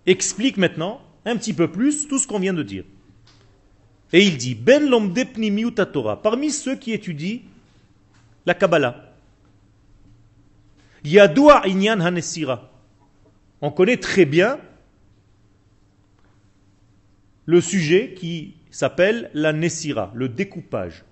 explique 0.06 0.58
maintenant 0.58 1.02
un 1.26 1.38
petit 1.38 1.54
peu 1.54 1.72
plus 1.72 2.08
tout 2.08 2.20
ce 2.20 2.28
qu'on 2.28 2.40
vient 2.40 2.54
de 2.54 2.64
dire. 2.64 2.84
Et 4.14 4.26
il 4.26 4.38
dit 4.38 4.56
Ben 4.56 4.90
lomde 4.90 5.18
pnimiut 5.34 5.72
Torah. 5.72 6.22
Parmi 6.22 6.52
ceux 6.52 6.76
qui 6.76 6.94
étudient 6.94 7.40
la 8.46 8.54
Kabbalah, 8.54 9.14
Yadua 11.04 11.66
inyan 11.68 12.00
hanesira. 12.02 12.72
On 13.62 13.72
connaît 13.72 13.98
très 13.98 14.26
bien 14.26 14.60
le 17.46 17.62
sujet 17.62 18.14
qui 18.14 18.56
s'appelle 18.70 19.32
la 19.34 19.54
Nessira, 19.54 20.12
le 20.14 20.30
découpage. 20.30 21.04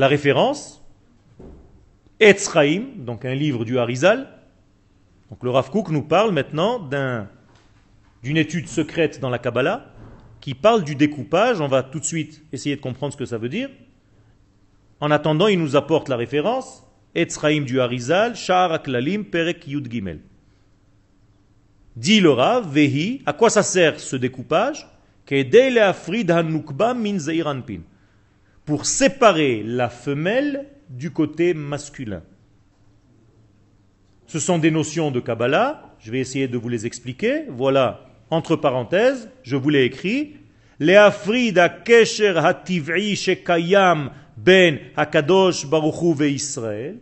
La 0.00 0.08
référence, 0.08 0.82
Etzraim, 2.20 2.84
donc 2.96 3.26
un 3.26 3.34
livre 3.34 3.66
du 3.66 3.78
Harizal. 3.78 4.28
Donc 5.28 5.44
le 5.44 5.50
Rav 5.50 5.68
Kook 5.70 5.90
nous 5.90 6.00
parle 6.00 6.32
maintenant 6.32 6.78
d'un- 6.78 7.28
d'une 8.22 8.38
étude 8.38 8.66
secrète 8.66 9.20
dans 9.20 9.28
la 9.28 9.38
Kabbalah 9.38 9.92
qui 10.40 10.54
parle 10.54 10.84
du 10.84 10.94
découpage. 10.94 11.60
On 11.60 11.68
va 11.68 11.82
tout 11.82 12.00
de 12.00 12.06
suite 12.06 12.42
essayer 12.50 12.76
de 12.76 12.80
comprendre 12.80 13.12
ce 13.12 13.18
que 13.18 13.26
ça 13.26 13.36
veut 13.36 13.50
dire. 13.50 13.68
En 15.00 15.10
attendant, 15.10 15.48
il 15.48 15.58
nous 15.58 15.76
apporte 15.76 16.08
la 16.08 16.16
référence, 16.16 16.82
Etzraim 17.14 17.64
du 17.66 17.78
Harizal, 17.78 18.36
Sha'ar 18.36 18.72
Aklalim, 18.72 19.26
Perek 19.26 19.66
Yud 19.66 19.92
Gimel. 19.92 20.20
Dit 21.94 22.20
le 22.22 22.30
Rav, 22.30 22.72
Vehi, 22.72 23.20
à 23.26 23.34
quoi 23.34 23.50
ça 23.50 23.62
sert 23.62 24.00
ce 24.00 24.16
découpage? 24.16 24.88
Kedei 25.26 25.68
le'afrid 25.68 26.30
hanukba 26.30 26.94
min. 26.94 27.18
Pour 28.70 28.86
séparer 28.86 29.64
la 29.66 29.88
femelle 29.88 30.64
du 30.88 31.10
côté 31.10 31.54
masculin. 31.54 32.22
Ce 34.28 34.38
sont 34.38 34.58
des 34.58 34.70
notions 34.70 35.10
de 35.10 35.18
Kabbalah, 35.18 35.96
je 35.98 36.12
vais 36.12 36.20
essayer 36.20 36.46
de 36.46 36.56
vous 36.56 36.68
les 36.68 36.86
expliquer. 36.86 37.46
Voilà, 37.48 38.06
entre 38.30 38.54
parenthèses, 38.54 39.28
je 39.42 39.56
vous 39.56 39.70
l'ai 39.70 39.82
écrit. 39.82 40.36
Le'afrid 40.78 41.60
kesher 41.84 42.34
hativ'i 42.36 43.16
shekayam 43.16 44.12
ben 44.36 44.78
hakadosh 44.96 45.66
baruchu 45.66 46.14
ve'Israël. 46.14 46.98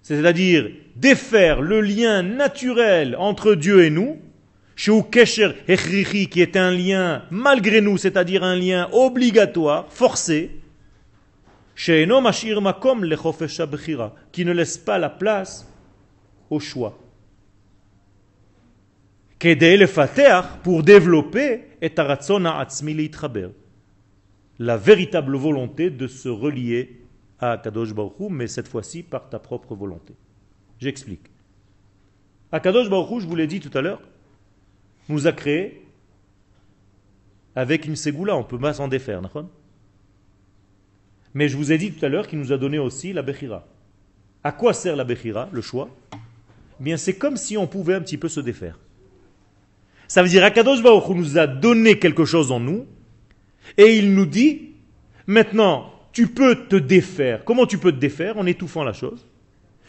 C'est-à-dire 0.00 0.70
défaire 0.96 1.60
le 1.60 1.82
lien 1.82 2.22
naturel 2.22 3.16
entre 3.18 3.54
Dieu 3.54 3.84
et 3.84 3.90
nous, 3.90 4.16
chez 4.76 5.02
Kesher 5.10 5.52
Echrichi, 5.68 6.28
qui 6.28 6.40
est 6.40 6.56
un 6.56 6.70
lien 6.70 7.24
malgré 7.30 7.80
nous, 7.80 7.96
c'est-à-dire 7.96 8.42
un 8.42 8.56
lien 8.56 8.88
obligatoire, 8.92 9.86
forcé, 9.90 10.50
chez 11.74 12.04
Enom 12.04 12.26
Ashir 12.26 12.60
Makom 12.60 13.04
Lechofesh 13.04 13.60
HaBechira, 13.60 14.14
qui 14.32 14.44
ne 14.44 14.52
laisse 14.52 14.78
pas 14.78 14.98
la 14.98 15.10
place 15.10 15.66
au 16.50 16.60
choix. 16.60 16.98
Kedei 19.38 19.84
pour 20.62 20.82
développer 20.82 21.64
et 21.82 21.92
aratzon 21.98 22.44
ha'atzmi 22.46 22.94
leitchaber. 22.94 23.48
La 24.58 24.76
véritable 24.76 25.36
volonté 25.36 25.90
de 25.90 26.06
se 26.06 26.28
relier 26.28 27.00
à 27.40 27.58
Kadosh 27.58 27.92
Baruch 27.92 28.30
mais 28.30 28.46
cette 28.46 28.68
fois-ci 28.68 29.02
par 29.02 29.28
ta 29.28 29.38
propre 29.38 29.74
volonté. 29.74 30.14
J'explique. 30.78 31.26
Akadosh 32.52 32.88
Baruch 32.88 33.20
je 33.22 33.26
vous 33.26 33.36
l'ai 33.36 33.48
dit 33.48 33.60
tout 33.60 33.76
à 33.76 33.82
l'heure, 33.82 34.00
nous 35.08 35.26
a 35.26 35.32
créé 35.32 35.82
avec 37.56 37.86
une 37.86 37.96
ségoula, 37.96 38.34
on 38.36 38.40
ne 38.40 38.44
peut 38.44 38.58
pas 38.58 38.74
s'en 38.74 38.88
défaire. 38.88 39.20
Mais 41.34 41.48
je 41.48 41.56
vous 41.56 41.72
ai 41.72 41.78
dit 41.78 41.92
tout 41.92 42.04
à 42.04 42.08
l'heure 42.08 42.26
qu'il 42.26 42.38
nous 42.38 42.52
a 42.52 42.58
donné 42.58 42.78
aussi 42.78 43.12
la 43.12 43.22
Bechira. 43.22 43.66
À 44.42 44.52
quoi 44.52 44.72
sert 44.72 44.96
la 44.96 45.04
Bechira, 45.04 45.48
le 45.52 45.60
choix? 45.60 45.88
Eh 46.12 46.82
Bien, 46.82 46.96
c'est 46.96 47.14
comme 47.14 47.36
si 47.36 47.56
on 47.56 47.66
pouvait 47.66 47.94
un 47.94 48.00
petit 48.00 48.18
peu 48.18 48.28
se 48.28 48.40
défaire. 48.40 48.78
Ça 50.08 50.22
veut 50.22 50.28
dire 50.28 50.44
Akadosh 50.44 50.82
Baruch 50.82 51.08
nous 51.08 51.38
a 51.38 51.46
donné 51.46 51.98
quelque 51.98 52.24
chose 52.24 52.52
en 52.52 52.60
nous, 52.60 52.86
et 53.78 53.96
il 53.96 54.14
nous 54.14 54.26
dit, 54.26 54.74
maintenant, 55.26 55.90
tu 56.12 56.28
peux 56.28 56.66
te 56.66 56.76
défaire. 56.76 57.44
Comment 57.44 57.66
tu 57.66 57.78
peux 57.78 57.92
te 57.92 57.98
défaire? 57.98 58.36
En 58.38 58.46
étouffant 58.46 58.84
la 58.84 58.92
chose. 58.92 59.26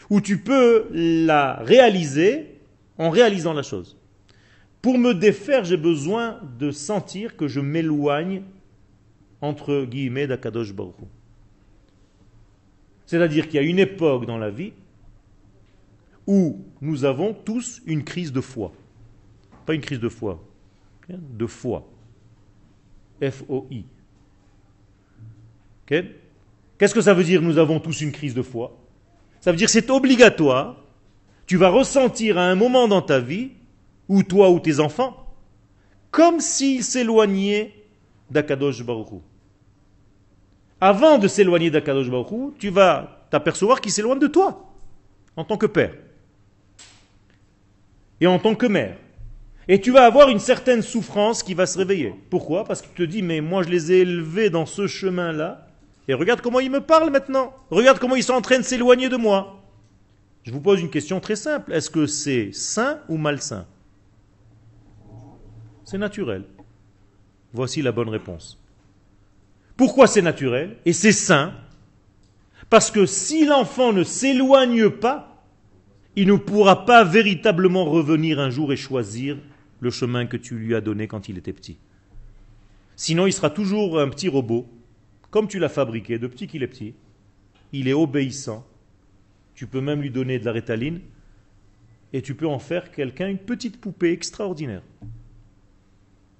Ou 0.08 0.20
tu 0.20 0.38
peux 0.38 0.86
la 0.92 1.54
réaliser 1.62 2.58
en 2.98 3.10
réalisant 3.10 3.52
la 3.52 3.62
chose. 3.62 3.96
Pour 4.86 4.98
me 4.98 5.14
défaire, 5.14 5.64
j'ai 5.64 5.76
besoin 5.76 6.38
de 6.60 6.70
sentir 6.70 7.36
que 7.36 7.48
je 7.48 7.58
m'éloigne 7.58 8.42
entre 9.40 9.84
guillemets 9.84 10.28
d'Akadosh 10.28 10.72
Baruch 10.72 10.94
C'est-à-dire 13.04 13.48
qu'il 13.48 13.56
y 13.56 13.58
a 13.58 13.66
une 13.66 13.80
époque 13.80 14.26
dans 14.26 14.38
la 14.38 14.48
vie 14.48 14.72
où 16.24 16.64
nous 16.80 17.04
avons 17.04 17.34
tous 17.34 17.82
une 17.84 18.04
crise 18.04 18.32
de 18.32 18.40
foi. 18.40 18.72
Pas 19.66 19.74
une 19.74 19.80
crise 19.80 19.98
de 19.98 20.08
foi, 20.08 20.40
hein, 21.10 21.18
de 21.18 21.46
foi. 21.46 21.84
F-O-I. 23.20 23.86
Qu'est-ce 25.86 26.94
que 26.94 27.00
ça 27.00 27.12
veut 27.12 27.24
dire 27.24 27.42
nous 27.42 27.58
avons 27.58 27.80
tous 27.80 28.02
une 28.02 28.12
crise 28.12 28.34
de 28.34 28.42
foi? 28.42 28.78
Ça 29.40 29.50
veut 29.50 29.58
dire 29.58 29.68
c'est 29.68 29.90
obligatoire. 29.90 30.76
Tu 31.44 31.56
vas 31.56 31.70
ressentir 31.70 32.38
à 32.38 32.44
un 32.44 32.54
moment 32.54 32.86
dans 32.86 33.02
ta 33.02 33.18
vie, 33.18 33.50
ou 34.08 34.22
toi 34.22 34.50
ou 34.50 34.60
tes 34.60 34.80
enfants, 34.80 35.26
comme 36.10 36.40
s'ils 36.40 36.84
s'éloignaient 36.84 37.74
d'Akadosh 38.30 38.82
Baruch 38.82 39.20
Avant 40.80 41.18
de 41.18 41.28
s'éloigner 41.28 41.70
d'Akadosh 41.70 42.10
Baruch 42.10 42.54
tu 42.58 42.70
vas 42.70 43.26
t'apercevoir 43.30 43.80
qu'ils 43.80 43.92
s'éloignent 43.92 44.20
de 44.20 44.26
toi, 44.26 44.72
en 45.36 45.44
tant 45.44 45.56
que 45.56 45.66
père, 45.66 45.94
et 48.20 48.26
en 48.26 48.38
tant 48.38 48.54
que 48.54 48.66
mère. 48.66 48.96
Et 49.68 49.80
tu 49.80 49.90
vas 49.90 50.04
avoir 50.04 50.28
une 50.28 50.38
certaine 50.38 50.80
souffrance 50.80 51.42
qui 51.42 51.54
va 51.54 51.66
se 51.66 51.76
réveiller. 51.76 52.14
Pourquoi? 52.30 52.64
Parce 52.64 52.82
que 52.82 52.86
tu 52.86 52.94
te 52.94 53.02
dis, 53.02 53.22
mais 53.22 53.40
moi 53.40 53.64
je 53.64 53.68
les 53.68 53.92
ai 53.92 53.98
élevés 53.98 54.48
dans 54.48 54.64
ce 54.64 54.86
chemin-là, 54.86 55.66
et 56.08 56.14
regarde 56.14 56.40
comment 56.40 56.60
ils 56.60 56.70
me 56.70 56.80
parlent 56.80 57.10
maintenant. 57.10 57.52
Regarde 57.70 57.98
comment 57.98 58.14
ils 58.14 58.22
sont 58.22 58.34
en 58.34 58.40
train 58.40 58.58
de 58.58 58.62
s'éloigner 58.62 59.08
de 59.08 59.16
moi. 59.16 59.62
Je 60.44 60.52
vous 60.52 60.60
pose 60.60 60.80
une 60.80 60.90
question 60.90 61.18
très 61.18 61.34
simple. 61.34 61.72
Est-ce 61.72 61.90
que 61.90 62.06
c'est 62.06 62.52
sain 62.52 63.00
ou 63.08 63.16
malsain? 63.16 63.66
C'est 65.86 65.98
naturel. 65.98 66.42
Voici 67.52 67.80
la 67.80 67.92
bonne 67.92 68.08
réponse. 68.08 68.60
Pourquoi 69.76 70.08
c'est 70.08 70.20
naturel 70.20 70.76
et 70.84 70.92
c'est 70.92 71.12
sain? 71.12 71.54
Parce 72.68 72.90
que 72.90 73.06
si 73.06 73.46
l'enfant 73.46 73.92
ne 73.92 74.02
s'éloigne 74.02 74.90
pas, 74.90 75.44
il 76.16 76.26
ne 76.26 76.34
pourra 76.34 76.86
pas 76.86 77.04
véritablement 77.04 77.84
revenir 77.84 78.40
un 78.40 78.50
jour 78.50 78.72
et 78.72 78.76
choisir 78.76 79.38
le 79.78 79.90
chemin 79.90 80.26
que 80.26 80.36
tu 80.36 80.56
lui 80.56 80.74
as 80.74 80.80
donné 80.80 81.06
quand 81.06 81.28
il 81.28 81.38
était 81.38 81.52
petit. 81.52 81.78
Sinon, 82.96 83.28
il 83.28 83.32
sera 83.32 83.50
toujours 83.50 84.00
un 84.00 84.08
petit 84.08 84.28
robot, 84.28 84.66
comme 85.30 85.46
tu 85.46 85.60
l'as 85.60 85.68
fabriqué, 85.68 86.18
de 86.18 86.26
petit 86.26 86.48
qu'il 86.48 86.64
est 86.64 86.68
petit. 86.68 86.94
Il 87.72 87.86
est 87.86 87.92
obéissant. 87.92 88.66
Tu 89.54 89.68
peux 89.68 89.80
même 89.80 90.00
lui 90.00 90.10
donner 90.10 90.40
de 90.40 90.46
la 90.46 90.52
rétaline 90.52 91.00
et 92.12 92.22
tu 92.22 92.34
peux 92.34 92.48
en 92.48 92.58
faire 92.58 92.90
quelqu'un 92.90 93.28
une 93.28 93.38
petite 93.38 93.80
poupée 93.80 94.10
extraordinaire. 94.10 94.82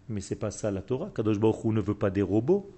Mais 0.08 0.20
c'est 0.20 0.36
pas 0.36 0.50
ça 0.50 0.70
la 0.70 0.82
Torah. 0.82 1.10
Kadosh 1.14 1.38
Baruch 1.38 1.64
ne 1.64 1.80
veut 1.80 1.94
pas 1.94 2.10
des 2.10 2.22
robots. 2.22 2.70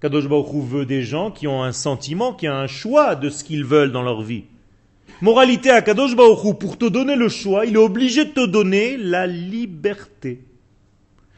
Kadosh 0.00 0.28
Baruch 0.28 0.64
veut 0.64 0.86
des 0.86 1.02
gens 1.02 1.30
qui 1.30 1.46
ont 1.46 1.62
un 1.62 1.72
sentiment, 1.72 2.34
qui 2.34 2.48
ont 2.48 2.52
un 2.52 2.66
choix 2.66 3.14
de 3.14 3.30
ce 3.30 3.44
qu'ils 3.44 3.64
veulent 3.64 3.92
dans 3.92 4.02
leur 4.02 4.22
vie. 4.22 4.44
Moralité 5.22 5.70
à 5.70 5.80
Kadosh 5.80 6.14
Baruch 6.14 6.58
pour 6.58 6.76
te 6.76 6.84
donner 6.86 7.16
le 7.16 7.28
choix, 7.28 7.64
il 7.64 7.74
est 7.74 7.78
obligé 7.78 8.24
de 8.24 8.30
te 8.30 8.46
donner 8.46 8.96
la 8.96 9.26
liberté. 9.26 10.40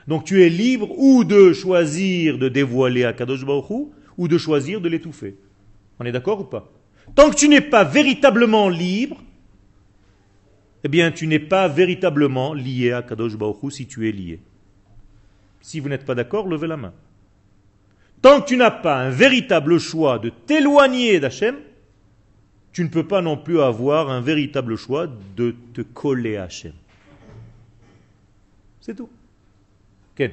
Donc 0.08 0.24
tu 0.24 0.42
es 0.42 0.48
libre 0.48 0.98
ou 0.98 1.22
de 1.22 1.52
choisir 1.52 2.38
de 2.38 2.48
dévoiler 2.48 3.04
à 3.04 3.12
Kadosh 3.12 3.44
Baruch 3.44 3.88
ou 4.16 4.26
de 4.26 4.38
choisir 4.38 4.80
de 4.80 4.88
l'étouffer. 4.88 5.36
On 6.00 6.04
est 6.04 6.12
d'accord 6.12 6.40
ou 6.40 6.44
pas? 6.44 6.72
Tant 7.14 7.30
que 7.30 7.36
tu 7.36 7.48
n'es 7.48 7.60
pas 7.60 7.84
véritablement 7.84 8.68
libre, 8.68 9.22
eh 10.82 10.88
bien 10.88 11.12
tu 11.12 11.26
n'es 11.26 11.38
pas 11.38 11.68
véritablement 11.68 12.54
lié 12.54 12.92
à 12.92 13.02
Kadosh 13.02 13.36
Baruch 13.36 13.70
si 13.70 13.86
tu 13.86 14.08
es 14.08 14.12
lié. 14.12 14.40
Si 15.60 15.80
vous 15.80 15.88
n'êtes 15.88 16.04
pas 16.04 16.14
d'accord, 16.14 16.46
levez 16.46 16.66
la 16.66 16.76
main. 16.76 16.92
Tant 18.22 18.40
que 18.40 18.46
tu 18.46 18.56
n'as 18.56 18.70
pas 18.70 18.96
un 18.96 19.10
véritable 19.10 19.78
choix 19.78 20.18
de 20.18 20.30
t'éloigner 20.30 21.20
d'Hachem, 21.20 21.56
tu 22.72 22.82
ne 22.84 22.88
peux 22.88 23.06
pas 23.06 23.22
non 23.22 23.36
plus 23.36 23.60
avoir 23.60 24.10
un 24.10 24.20
véritable 24.20 24.76
choix 24.76 25.08
de 25.36 25.54
te 25.74 25.82
coller 25.82 26.36
à 26.36 26.44
Hachem. 26.44 26.72
C'est 28.80 28.94
tout. 28.94 29.08
Quel 30.14 30.32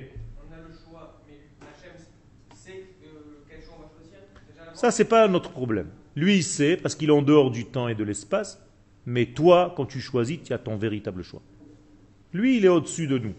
Ça, 4.73 4.91
c'est 4.91 5.05
pas 5.05 5.27
notre 5.29 5.51
problème. 5.51 5.87
Lui, 6.17 6.35
il 6.35 6.43
sait, 6.43 6.75
parce 6.75 6.95
qu'il 6.95 7.09
est 7.09 7.13
en 7.13 7.21
dehors 7.21 7.49
du 7.49 7.65
temps 7.65 7.87
et 7.87 7.95
de 7.95 8.03
l'espace, 8.03 8.61
mais 9.05 9.27
toi, 9.27 9.73
quand 9.75 9.85
tu 9.85 10.01
choisis, 10.01 10.39
tu 10.43 10.53
as 10.53 10.57
ton 10.57 10.75
véritable 10.75 11.23
choix. 11.23 11.41
Lui, 12.33 12.57
il 12.57 12.65
est 12.65 12.69
au-dessus 12.69 13.07
de 13.07 13.17
nous. 13.17 13.33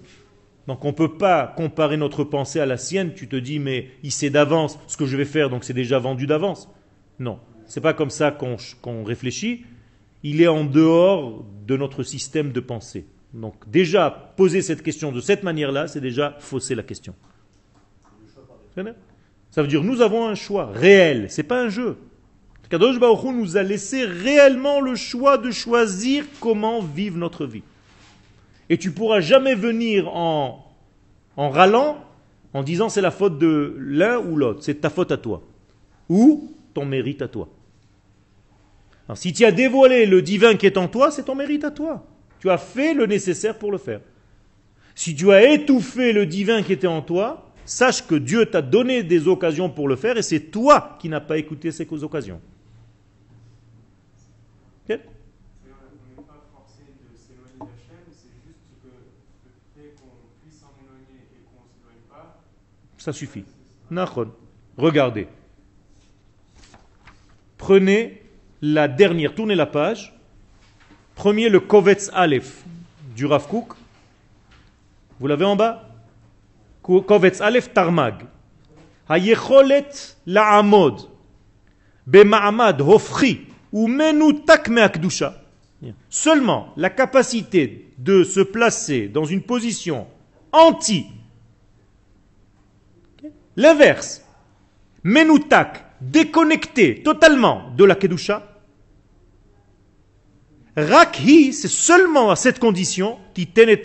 Donc 0.66 0.84
on 0.84 0.88
ne 0.88 0.92
peut 0.92 1.16
pas 1.16 1.52
comparer 1.56 1.96
notre 1.96 2.24
pensée 2.24 2.60
à 2.60 2.66
la 2.66 2.76
sienne. 2.76 3.14
Tu 3.14 3.28
te 3.28 3.36
dis, 3.36 3.58
mais 3.58 3.88
il 4.02 4.12
sait 4.12 4.30
d'avance 4.30 4.78
ce 4.86 4.96
que 4.96 5.06
je 5.06 5.16
vais 5.16 5.24
faire, 5.24 5.50
donc 5.50 5.64
c'est 5.64 5.72
déjà 5.72 5.98
vendu 5.98 6.26
d'avance. 6.26 6.68
Non, 7.18 7.38
c'est 7.66 7.80
pas 7.80 7.94
comme 7.94 8.10
ça 8.10 8.30
qu'on 8.30 9.04
réfléchit. 9.04 9.64
Il 10.22 10.42
est 10.42 10.48
en 10.48 10.64
dehors 10.64 11.44
de 11.66 11.76
notre 11.76 12.02
système 12.02 12.52
de 12.52 12.60
pensée. 12.60 13.06
Donc 13.32 13.54
déjà, 13.70 14.32
poser 14.36 14.62
cette 14.62 14.82
question 14.82 15.12
de 15.12 15.20
cette 15.20 15.42
manière-là, 15.42 15.88
c'est 15.88 16.00
déjà 16.00 16.36
fausser 16.40 16.74
la 16.74 16.82
question. 16.82 17.14
Ça 19.50 19.62
veut 19.62 19.68
dire 19.68 19.82
nous 19.82 20.00
avons 20.00 20.26
un 20.26 20.34
choix 20.34 20.66
réel, 20.72 21.26
c'est 21.30 21.42
pas 21.42 21.62
un 21.62 21.68
jeu. 21.68 21.96
Kadosh 22.68 22.98
Baruch 22.98 23.32
nous 23.32 23.56
a 23.56 23.62
laissé 23.62 24.04
réellement 24.04 24.80
le 24.80 24.96
choix 24.96 25.38
de 25.38 25.50
choisir 25.52 26.24
comment 26.40 26.82
vivre 26.82 27.16
notre 27.16 27.46
vie. 27.46 27.62
Et 28.68 28.78
tu 28.78 28.90
pourras 28.90 29.20
jamais 29.20 29.54
venir 29.54 30.08
en, 30.14 30.64
en 31.36 31.50
râlant, 31.50 31.98
en 32.52 32.62
disant 32.62 32.88
c'est 32.88 33.00
la 33.00 33.10
faute 33.10 33.38
de 33.38 33.76
l'un 33.78 34.18
ou 34.18 34.36
l'autre, 34.36 34.62
c'est 34.62 34.80
ta 34.80 34.90
faute 34.90 35.12
à 35.12 35.16
toi. 35.16 35.42
Ou 36.08 36.52
ton 36.74 36.84
mérite 36.84 37.22
à 37.22 37.28
toi. 37.28 37.48
Alors, 39.08 39.18
si 39.18 39.32
tu 39.32 39.44
as 39.44 39.52
dévoilé 39.52 40.06
le 40.06 40.20
divin 40.20 40.56
qui 40.56 40.66
est 40.66 40.76
en 40.76 40.88
toi, 40.88 41.10
c'est 41.10 41.24
ton 41.24 41.34
mérite 41.34 41.64
à 41.64 41.70
toi. 41.70 42.04
Tu 42.40 42.50
as 42.50 42.58
fait 42.58 42.92
le 42.92 43.06
nécessaire 43.06 43.58
pour 43.58 43.70
le 43.70 43.78
faire. 43.78 44.00
Si 44.94 45.14
tu 45.14 45.30
as 45.30 45.52
étouffé 45.52 46.12
le 46.12 46.26
divin 46.26 46.62
qui 46.62 46.72
était 46.72 46.86
en 46.86 47.02
toi, 47.02 47.50
sache 47.64 48.06
que 48.06 48.14
Dieu 48.14 48.46
t'a 48.46 48.62
donné 48.62 49.02
des 49.02 49.28
occasions 49.28 49.68
pour 49.68 49.88
le 49.88 49.96
faire 49.96 50.16
et 50.16 50.22
c'est 50.22 50.40
toi 50.40 50.96
qui 51.00 51.08
n'as 51.08 51.20
pas 51.20 51.38
écouté 51.38 51.70
ces 51.70 51.86
occasions. 52.02 52.40
Ça 63.06 63.12
suffit. 63.12 63.44
Regardez. 64.76 65.28
Prenez 67.56 68.20
la 68.60 68.88
dernière, 68.88 69.32
tournez 69.32 69.54
la 69.54 69.66
page. 69.66 70.12
Premier, 71.14 71.48
le 71.48 71.60
Kovetz 71.60 72.10
Aleph 72.12 72.64
du 73.14 73.24
Rav 73.26 73.46
Vous 75.20 75.26
l'avez 75.28 75.44
en 75.44 75.54
bas? 75.54 75.88
Kovetz 76.82 77.40
Aleph 77.40 77.72
Tarmag. 77.72 78.26
Hayecholet 79.08 79.90
la'amod. 80.26 81.08
Bema'amad 82.08 82.80
hofri. 82.80 83.46
Ou. 83.70 83.88
Seulement 86.10 86.72
la 86.76 86.90
capacité 86.90 87.92
de 87.98 88.24
se 88.24 88.40
placer 88.40 89.06
dans 89.06 89.26
une 89.26 89.42
position 89.42 90.08
anti. 90.50 91.06
L'inverse. 93.56 94.22
Menutak, 95.02 95.84
déconnecté 96.00 97.02
totalement 97.02 97.70
de 97.76 97.84
la 97.84 97.94
Kedusha, 97.94 98.56
Rakhi, 100.76 101.54
c'est 101.54 101.68
seulement 101.68 102.30
à 102.30 102.36
cette 102.36 102.58
condition, 102.58 103.18
titen 103.32 103.70
et 103.70 103.82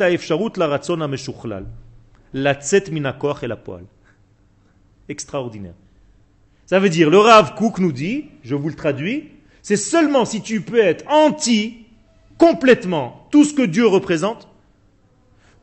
la 0.57 0.67
ratzon 0.67 0.99
ameshukhlal. 0.99 1.65
La 2.33 2.53
tset 2.53 2.91
minakoch 2.91 3.43
et 3.43 3.47
la 3.47 3.55
poil. 3.55 3.85
Extraordinaire. 5.07 5.73
Ça 6.65 6.79
veut 6.79 6.89
dire, 6.89 7.09
le 7.09 7.17
Rav 7.17 7.55
Kook 7.55 7.79
nous 7.79 7.93
dit, 7.93 8.25
je 8.43 8.55
vous 8.55 8.67
le 8.67 8.75
traduis, 8.75 9.29
c'est 9.61 9.77
seulement 9.77 10.25
si 10.25 10.41
tu 10.41 10.61
peux 10.61 10.79
être 10.79 11.05
anti 11.09 11.85
complètement 12.37 13.27
tout 13.31 13.45
ce 13.45 13.53
que 13.53 13.61
Dieu 13.61 13.87
représente 13.87 14.49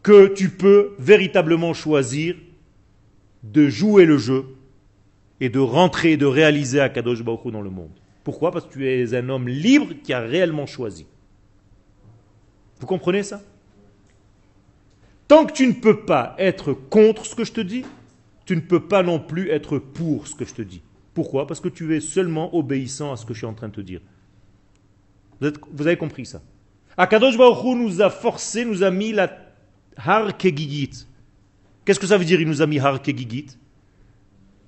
que 0.02 0.28
tu 0.28 0.48
peux 0.48 0.94
véritablement 0.98 1.74
choisir 1.74 2.36
de 3.42 3.68
jouer 3.68 4.04
le 4.04 4.18
jeu 4.18 4.44
et 5.40 5.48
de 5.48 5.58
rentrer, 5.58 6.16
de 6.16 6.26
réaliser 6.26 6.80
Akadosh 6.80 7.22
Baruch 7.22 7.52
dans 7.52 7.62
le 7.62 7.70
monde. 7.70 7.92
Pourquoi? 8.24 8.50
Parce 8.50 8.66
que 8.66 8.72
tu 8.72 8.88
es 8.88 9.14
un 9.14 9.28
homme 9.28 9.48
libre 9.48 9.94
qui 10.02 10.12
a 10.12 10.20
réellement 10.20 10.66
choisi. 10.66 11.06
Vous 12.80 12.86
comprenez 12.86 13.22
ça? 13.22 13.40
Tant 15.28 15.44
que 15.44 15.52
tu 15.52 15.66
ne 15.66 15.72
peux 15.72 16.04
pas 16.04 16.34
être 16.38 16.72
contre 16.72 17.26
ce 17.26 17.34
que 17.34 17.44
je 17.44 17.52
te 17.52 17.60
dis, 17.60 17.84
tu 18.46 18.56
ne 18.56 18.60
peux 18.60 18.86
pas 18.86 19.02
non 19.02 19.20
plus 19.20 19.50
être 19.50 19.78
pour 19.78 20.26
ce 20.26 20.34
que 20.34 20.44
je 20.44 20.54
te 20.54 20.62
dis. 20.62 20.82
Pourquoi? 21.14 21.46
Parce 21.46 21.60
que 21.60 21.68
tu 21.68 21.96
es 21.96 22.00
seulement 22.00 22.54
obéissant 22.54 23.12
à 23.12 23.16
ce 23.16 23.26
que 23.26 23.34
je 23.34 23.38
suis 23.38 23.46
en 23.46 23.54
train 23.54 23.68
de 23.68 23.74
te 23.74 23.80
dire. 23.80 24.00
Vous, 25.40 25.86
avez 25.86 25.96
compris 25.96 26.26
ça? 26.26 26.42
Akadosh 26.96 27.36
Baruch 27.36 27.76
nous 27.76 28.00
a 28.00 28.10
forcé, 28.10 28.64
nous 28.64 28.82
a 28.82 28.90
mis 28.90 29.12
la 29.12 29.36
har 29.96 30.36
kegigit. 30.36 31.07
Qu'est-ce 31.88 32.00
que 32.00 32.06
ça 32.06 32.18
veut 32.18 32.26
dire 32.26 32.38
il 32.38 32.46
nous 32.46 32.60
a 32.60 32.66
mis 32.66 32.78
har 32.78 33.00
kegigit? 33.00 33.46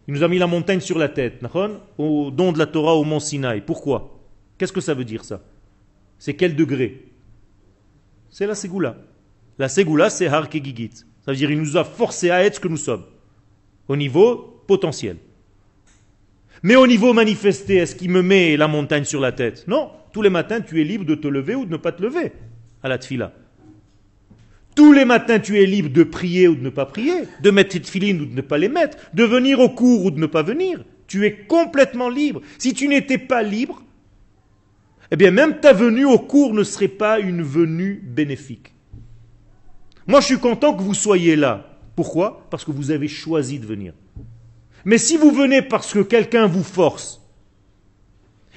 Il 0.08 0.14
nous 0.14 0.22
a 0.22 0.28
mis 0.28 0.38
la 0.38 0.46
montagne 0.46 0.80
sur 0.80 0.96
la 0.96 1.10
tête, 1.10 1.44
au 1.98 2.30
don 2.30 2.50
de 2.50 2.58
la 2.58 2.64
Torah 2.64 2.94
au 2.94 3.04
mont 3.04 3.20
Sinaï. 3.20 3.60
Pourquoi? 3.60 4.18
Qu'est-ce 4.56 4.72
que 4.72 4.80
ça 4.80 4.94
veut 4.94 5.04
dire 5.04 5.22
ça? 5.22 5.42
C'est 6.18 6.32
quel 6.32 6.56
degré? 6.56 7.08
C'est 8.30 8.46
la 8.46 8.54
Ségoula. 8.54 8.96
La 9.58 9.68
Ségoula, 9.68 10.08
c'est 10.08 10.28
har 10.28 10.48
kegigit. 10.48 10.92
Ça 11.20 11.32
veut 11.32 11.36
dire 11.36 11.50
il 11.50 11.58
nous 11.58 11.76
a 11.76 11.84
forcé 11.84 12.30
à 12.30 12.42
être 12.42 12.54
ce 12.54 12.60
que 12.60 12.68
nous 12.68 12.78
sommes, 12.78 13.04
au 13.86 13.96
niveau 13.96 14.62
potentiel. 14.66 15.18
Mais 16.62 16.76
au 16.76 16.86
niveau 16.86 17.12
manifesté, 17.12 17.76
est-ce 17.76 17.96
qu'il 17.96 18.12
me 18.12 18.22
met 18.22 18.56
la 18.56 18.66
montagne 18.66 19.04
sur 19.04 19.20
la 19.20 19.32
tête? 19.32 19.68
Non. 19.68 19.90
Tous 20.14 20.22
les 20.22 20.30
matins, 20.30 20.62
tu 20.62 20.80
es 20.80 20.84
libre 20.84 21.04
de 21.04 21.16
te 21.16 21.28
lever 21.28 21.54
ou 21.54 21.66
de 21.66 21.72
ne 21.72 21.76
pas 21.76 21.92
te 21.92 22.02
lever 22.02 22.32
à 22.82 22.88
la 22.88 22.96
tfila. 22.96 23.34
Tous 24.81 24.95
les 24.95 25.05
matins, 25.05 25.39
tu 25.39 25.61
es 25.61 25.66
libre 25.66 25.91
de 25.91 26.05
prier 26.05 26.49
ou 26.49 26.55
de 26.55 26.62
ne 26.62 26.70
pas 26.70 26.87
prier, 26.87 27.24
de 27.43 27.51
mettre 27.51 27.72
tes 27.72 27.83
tefilines 27.83 28.22
ou 28.22 28.24
de 28.24 28.35
ne 28.35 28.41
pas 28.41 28.57
les 28.57 28.70
mettre, 28.70 28.97
de 29.12 29.24
venir 29.24 29.61
au 29.61 29.68
cours 29.68 30.07
ou 30.07 30.11
de 30.11 30.18
ne 30.18 30.24
pas 30.24 30.43
venir. 30.43 30.83
Tu 31.07 31.26
es 31.26 31.37
complètement 31.37 32.09
libre. 32.09 32.41
Si 32.57 32.72
tu 32.72 32.89
n'étais 32.89 33.18
pas 33.18 33.43
libre, 33.43 33.83
eh 35.11 35.16
bien 35.16 35.33
même 35.33 35.61
ta 35.61 35.74
venue 35.74 36.07
au 36.07 36.18
cours 36.18 36.55
ne 36.55 36.64
serait 36.64 36.89
pas 36.89 37.20
une 37.20 37.43
venue 37.43 38.03
bénéfique. 38.03 38.72
Moi, 40.07 40.22
je 40.22 40.24
suis 40.28 40.39
content 40.39 40.74
que 40.74 40.83
vous 40.83 40.95
soyez 40.95 41.37
là. 41.37 41.78
Pourquoi? 41.95 42.47
Parce 42.51 42.64
que 42.64 42.70
vous 42.70 42.91
avez 42.91 43.07
choisi 43.07 43.59
de 43.59 43.66
venir. 43.66 43.93
Mais 44.87 44.97
si 44.97 45.18
vous 45.18 45.31
venez 45.31 45.61
parce 45.61 45.93
que 45.93 45.99
quelqu'un 45.99 46.47
vous 46.47 46.64
force, 46.64 47.20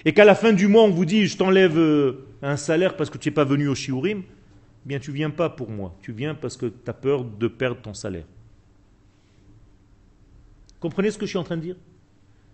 et 0.06 0.14
qu'à 0.14 0.24
la 0.24 0.36
fin 0.36 0.54
du 0.54 0.70
mois 0.70 0.84
on 0.84 0.90
vous 0.90 1.04
dit 1.04 1.28
je 1.28 1.36
t'enlève 1.36 1.78
euh, 1.78 2.26
un 2.42 2.56
salaire 2.56 2.96
parce 2.96 3.10
que 3.10 3.18
tu 3.18 3.28
n'es 3.28 3.36
pas 3.36 3.44
venu 3.44 3.68
au 3.68 3.76
shiurim, 3.76 4.24
bien 4.86 5.00
tu 5.00 5.12
viens 5.12 5.30
pas 5.30 5.50
pour 5.50 5.70
moi, 5.70 5.96
tu 6.02 6.12
viens 6.12 6.36
parce 6.36 6.58
que 6.58 6.68
tu 6.68 6.90
as 6.90 6.94
peur 6.94 7.24
de 7.24 7.48
perdre 7.48 7.82
ton 7.82 7.94
salaire. 7.94 8.26
Comprenez 10.80 11.12
ce 11.12 11.18
que 11.18 11.26
je 11.26 11.32
suis 11.32 11.38
en 11.38 11.44
train 11.44 11.58
de 11.58 11.62
dire? 11.62 11.76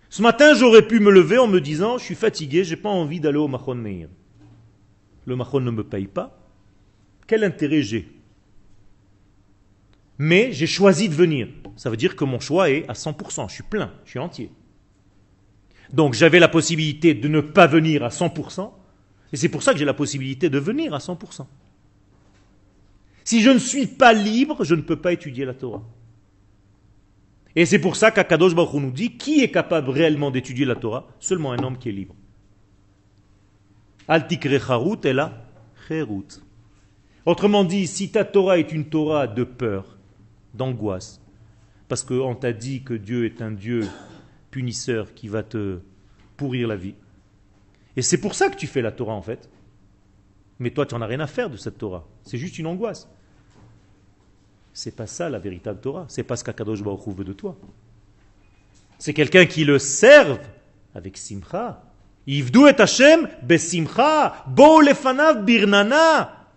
Ce 0.09 0.21
matin, 0.21 0.53
j'aurais 0.55 0.87
pu 0.87 0.99
me 0.99 1.11
lever 1.11 1.37
en 1.37 1.47
me 1.47 1.59
disant 1.59 1.97
je 1.97 2.03
suis 2.03 2.15
fatigué, 2.15 2.63
j'ai 2.63 2.75
pas 2.75 2.89
envie 2.89 3.19
d'aller 3.19 3.37
au 3.37 3.47
Mahon 3.47 3.75
Meir. 3.75 4.09
Le 5.25 5.35
Mahon 5.35 5.59
ne 5.59 5.71
me 5.71 5.83
paye 5.83 6.07
pas. 6.07 6.39
Quel 7.27 7.43
intérêt 7.43 7.83
j'ai? 7.83 8.11
Mais 10.17 10.51
j'ai 10.51 10.67
choisi 10.67 11.09
de 11.09 11.13
venir. 11.13 11.47
Ça 11.75 11.89
veut 11.89 11.97
dire 11.97 12.15
que 12.15 12.25
mon 12.25 12.39
choix 12.39 12.69
est 12.69 12.87
à 12.89 12.93
100%, 12.93 13.49
je 13.49 13.53
suis 13.53 13.63
plein, 13.63 13.93
je 14.03 14.09
suis 14.11 14.19
entier. 14.19 14.51
Donc 15.93 16.13
j'avais 16.13 16.39
la 16.39 16.49
possibilité 16.49 17.13
de 17.13 17.27
ne 17.27 17.41
pas 17.41 17.67
venir 17.67 18.03
à 18.03 18.09
100%, 18.09 18.71
et 19.31 19.37
c'est 19.37 19.49
pour 19.49 19.63
ça 19.63 19.73
que 19.73 19.79
j'ai 19.79 19.85
la 19.85 19.93
possibilité 19.93 20.49
de 20.49 20.59
venir 20.59 20.93
à 20.93 20.97
100%. 20.97 21.45
Si 23.29 23.43
je 23.43 23.51
ne 23.51 23.59
suis 23.59 23.85
pas 23.85 24.11
libre, 24.11 24.63
je 24.63 24.73
ne 24.73 24.81
peux 24.81 24.95
pas 24.95 25.13
étudier 25.13 25.45
la 25.45 25.53
Torah. 25.53 25.83
Et 27.55 27.67
c'est 27.67 27.77
pour 27.77 27.95
ça 27.95 28.09
qu'Akadosh 28.09 28.55
Baruch 28.55 28.81
nous 28.81 28.89
dit 28.89 29.17
qui 29.17 29.41
est 29.43 29.51
capable 29.51 29.91
réellement 29.91 30.31
d'étudier 30.31 30.65
la 30.65 30.73
Torah? 30.73 31.05
Seulement 31.19 31.51
un 31.51 31.59
homme 31.59 31.77
qui 31.77 31.89
est 31.89 31.91
libre. 31.91 32.15
Altikre 34.07 34.59
charut 34.59 35.05
et 35.05 35.13
la 35.13 35.45
Autrement 37.27 37.65
dit, 37.65 37.85
si 37.85 38.09
ta 38.09 38.25
Torah 38.25 38.57
est 38.57 38.71
une 38.71 38.85
Torah 38.85 39.27
de 39.27 39.43
peur, 39.43 39.99
d'angoisse, 40.55 41.21
parce 41.87 42.03
qu'on 42.03 42.33
t'a 42.33 42.51
dit 42.51 42.81
que 42.81 42.95
Dieu 42.95 43.25
est 43.25 43.43
un 43.43 43.51
Dieu 43.51 43.87
punisseur 44.49 45.13
qui 45.13 45.27
va 45.27 45.43
te 45.43 45.81
pourrir 46.35 46.67
la 46.67 46.77
vie, 46.77 46.95
et 47.95 48.01
c'est 48.01 48.19
pour 48.19 48.33
ça 48.33 48.49
que 48.49 48.55
tu 48.55 48.65
fais 48.65 48.81
la 48.81 48.91
Torah 48.91 49.13
en 49.13 49.21
fait, 49.21 49.51
mais 50.57 50.71
toi 50.71 50.87
tu 50.87 50.95
n'en 50.95 51.01
as 51.01 51.05
rien 51.05 51.19
à 51.19 51.27
faire 51.27 51.51
de 51.51 51.57
cette 51.57 51.77
Torah, 51.77 52.07
c'est 52.23 52.39
juste 52.39 52.57
une 52.57 52.65
angoisse. 52.65 53.07
C'est 54.79 54.95
pas 54.95 55.07
ça 55.07 55.29
la 55.29 55.39
véritable 55.39 55.81
Torah. 55.81 56.05
C'est 56.07 56.23
pas 56.23 56.37
ce 56.37 56.43
qu'Akadosh 56.45 56.81
Baruch 56.81 57.13
veut 57.13 57.25
de 57.25 57.33
toi. 57.33 57.57
C'est 58.97 59.13
quelqu'un 59.13 59.45
qui 59.45 59.65
le 59.65 59.77
serve 59.77 60.39
avec 60.95 61.17
simcha. 61.17 61.83
Yivdu 62.25 62.59
et 62.65 62.81
Hashem 62.81 63.27
besimcha. 63.43 64.45
Bo 64.47 64.79
lefanav 64.79 65.43
birnana. 65.43 66.47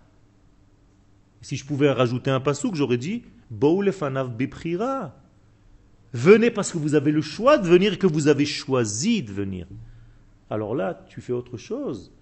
Si 1.41 1.57
je 1.57 1.65
pouvais 1.65 1.91
rajouter 1.91 2.31
un 2.31 2.39
pasouk, 2.39 2.75
j'aurais 2.75 2.95
dit 2.95 3.23
Bo 3.49 3.81
lefanav 3.81 4.33
biprira. 4.33 5.13
Venez 6.13 6.49
parce 6.49 6.71
que 6.71 6.77
vous 6.77 6.95
avez 6.95 7.11
le 7.11 7.21
choix 7.21 7.57
de 7.57 7.67
venir 7.67 7.91
et 7.91 7.97
que 7.97 8.07
vous 8.07 8.29
avez 8.29 8.45
choisi 8.45 9.21
de 9.21 9.33
venir. 9.33 9.67
Alors 10.49 10.75
là, 10.75 11.03
tu 11.09 11.19
fais 11.19 11.33
autre 11.33 11.57
chose. 11.57 12.13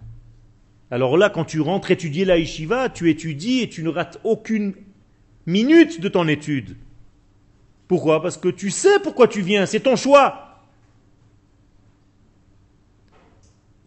Alors 0.90 1.16
là, 1.16 1.30
quand 1.30 1.44
tu 1.44 1.60
rentres 1.60 1.92
étudier 1.92 2.24
la 2.24 2.38
yeshiva, 2.38 2.88
tu 2.88 3.08
étudies 3.08 3.60
et 3.60 3.68
tu 3.68 3.84
ne 3.84 3.88
rates 3.88 4.18
aucune 4.24 4.74
minutes 5.46 6.00
de 6.00 6.08
ton 6.08 6.28
étude. 6.28 6.76
Pourquoi? 7.88 8.22
Parce 8.22 8.36
que 8.36 8.48
tu 8.48 8.70
sais 8.70 8.98
pourquoi 9.00 9.28
tu 9.28 9.42
viens, 9.42 9.66
c'est 9.66 9.80
ton 9.80 9.96
choix. 9.96 10.60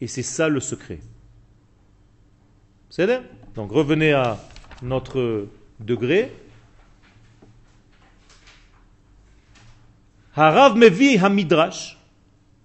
Et 0.01 0.07
c'est 0.07 0.23
ça 0.23 0.49
le 0.49 0.59
secret. 0.59 0.99
C'est 2.89 3.07
Donc 3.55 3.71
revenez 3.71 4.13
à 4.13 4.39
notre 4.81 5.47
degré. 5.79 6.31
Harav 10.35 10.75
mevi 10.75 11.17
hamidrash. 11.17 11.97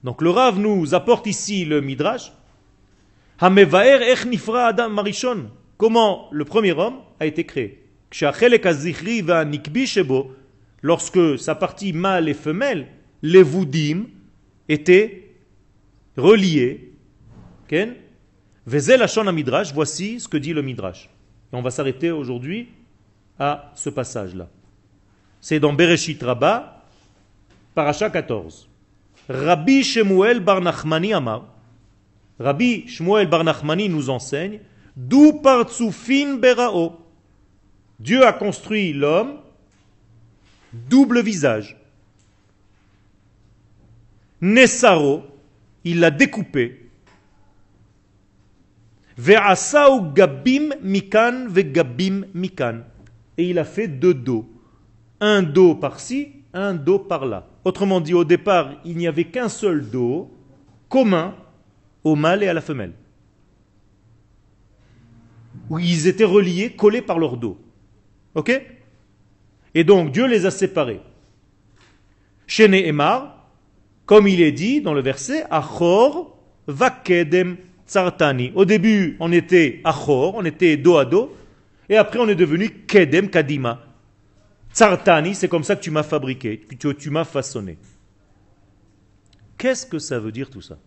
Donc 0.02 0.22
le 0.22 0.30
Rav 0.30 0.58
nous 0.58 0.94
apporte 0.94 1.26
ici 1.26 1.64
le 1.64 1.80
midrash. 1.80 2.32
Hamevaer 3.38 4.02
ech 4.02 4.26
nifra 4.26 4.66
adam 4.66 4.90
marishon. 4.90 5.50
Comment 5.76 6.28
le 6.30 6.44
premier 6.44 6.72
homme 6.72 7.00
a 7.18 7.26
été 7.26 7.44
créé? 7.44 7.89
Lorsque 10.82 11.38
sa 11.38 11.54
partie 11.54 11.92
mâle 11.92 12.28
et 12.28 12.34
femelle, 12.34 12.88
les 13.22 13.42
voudim, 13.42 14.06
étaient 14.68 15.30
reliés. 16.16 16.92
midrash, 19.32 19.72
voici 19.72 20.20
ce 20.20 20.28
que 20.28 20.36
dit 20.36 20.52
le 20.52 20.62
midrash. 20.62 21.10
Et 21.52 21.56
on 21.56 21.62
va 21.62 21.70
s'arrêter 21.70 22.10
aujourd'hui 22.10 22.68
à 23.38 23.72
ce 23.74 23.90
passage-là. 23.90 24.48
C'est 25.40 25.60
dans 25.60 25.72
Bereshit 25.72 26.22
Rabbah, 26.22 26.84
paracha 27.74 28.10
14. 28.10 28.68
Rabbi 29.28 29.82
Shemuel 29.82 30.40
Bar 30.40 30.60
Nachmani 30.60 31.12
Amar, 31.14 31.46
Rabbi 32.38 32.86
Shemuel 32.88 33.28
Bar 33.28 33.44
Nachmani 33.44 33.88
nous 33.88 34.10
enseigne, 34.10 34.60
d'où 34.96 35.40
partsufin 35.40 36.36
berao? 36.36 36.99
Dieu 38.00 38.26
a 38.26 38.32
construit 38.32 38.94
l'homme 38.94 39.36
double 40.72 41.20
visage. 41.20 41.76
Nessaro, 44.40 45.24
il 45.84 46.00
l'a 46.00 46.10
découpé. 46.10 46.90
Ve'asau 49.18 50.12
gabim 50.14 50.70
mikan 50.82 51.48
gabim 51.52 52.24
mikan. 52.32 52.84
Et 53.36 53.50
il 53.50 53.58
a 53.58 53.64
fait 53.64 53.86
deux 53.86 54.14
dos. 54.14 54.48
Un 55.20 55.42
dos 55.42 55.74
par-ci, 55.74 56.32
un 56.54 56.72
dos 56.72 57.00
par-là. 57.00 57.46
Autrement 57.64 58.00
dit, 58.00 58.14
au 58.14 58.24
départ, 58.24 58.80
il 58.86 58.96
n'y 58.96 59.06
avait 59.06 59.26
qu'un 59.26 59.50
seul 59.50 59.90
dos 59.90 60.30
commun 60.88 61.34
au 62.02 62.16
mâle 62.16 62.42
et 62.42 62.48
à 62.48 62.54
la 62.54 62.62
femelle. 62.62 62.94
Où 65.68 65.78
ils 65.78 66.06
étaient 66.06 66.24
reliés, 66.24 66.72
collés 66.72 67.02
par 67.02 67.18
leur 67.18 67.36
dos. 67.36 67.58
Ok? 68.34 68.52
Et 69.74 69.84
donc 69.84 70.12
Dieu 70.12 70.26
les 70.26 70.46
a 70.46 70.50
séparés. 70.50 71.00
Chez 72.46 72.64
Emar, 72.64 73.48
comme 74.06 74.26
il 74.26 74.40
est 74.40 74.52
dit 74.52 74.80
dans 74.80 74.94
le 74.94 75.02
verset, 75.02 75.44
Achor 75.50 76.36
vakedem 76.66 77.56
Tsartani. 77.90 78.52
Au 78.54 78.64
début, 78.64 79.16
on 79.18 79.32
était 79.32 79.80
achor, 79.82 80.36
on 80.36 80.44
était 80.44 80.76
dos 80.76 80.96
à 80.96 81.04
dos, 81.04 81.36
et 81.88 81.96
après 81.96 82.20
on 82.20 82.28
est 82.28 82.36
devenu 82.36 82.70
kedem 82.86 83.28
kadima. 83.28 83.84
Tsartani, 84.72 85.34
c'est 85.34 85.48
comme 85.48 85.64
ça 85.64 85.74
que 85.74 85.80
tu 85.80 85.90
m'as 85.90 86.04
fabriqué, 86.04 86.58
que 86.58 86.92
tu, 86.92 87.10
m'as 87.10 87.24
façonné. 87.24 87.78
Qu'est-ce 89.58 89.86
que 89.86 89.98
ça 89.98 90.20
veut 90.20 90.30
dire 90.30 90.50
tout 90.50 90.60
ça? 90.60 90.78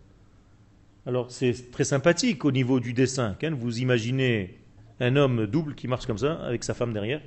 Alors 1.04 1.30
c'est 1.30 1.70
très 1.70 1.84
sympathique 1.84 2.46
au 2.46 2.50
niveau 2.50 2.80
du 2.80 2.94
dessin. 2.94 3.36
Ken. 3.38 3.52
Vous 3.52 3.80
imaginez 3.80 4.58
un 5.00 5.16
homme 5.16 5.46
double 5.46 5.74
qui 5.74 5.88
marche 5.88 6.06
comme 6.06 6.18
ça, 6.18 6.34
avec 6.44 6.64
sa 6.64 6.74
femme 6.74 6.92
derrière. 6.92 7.20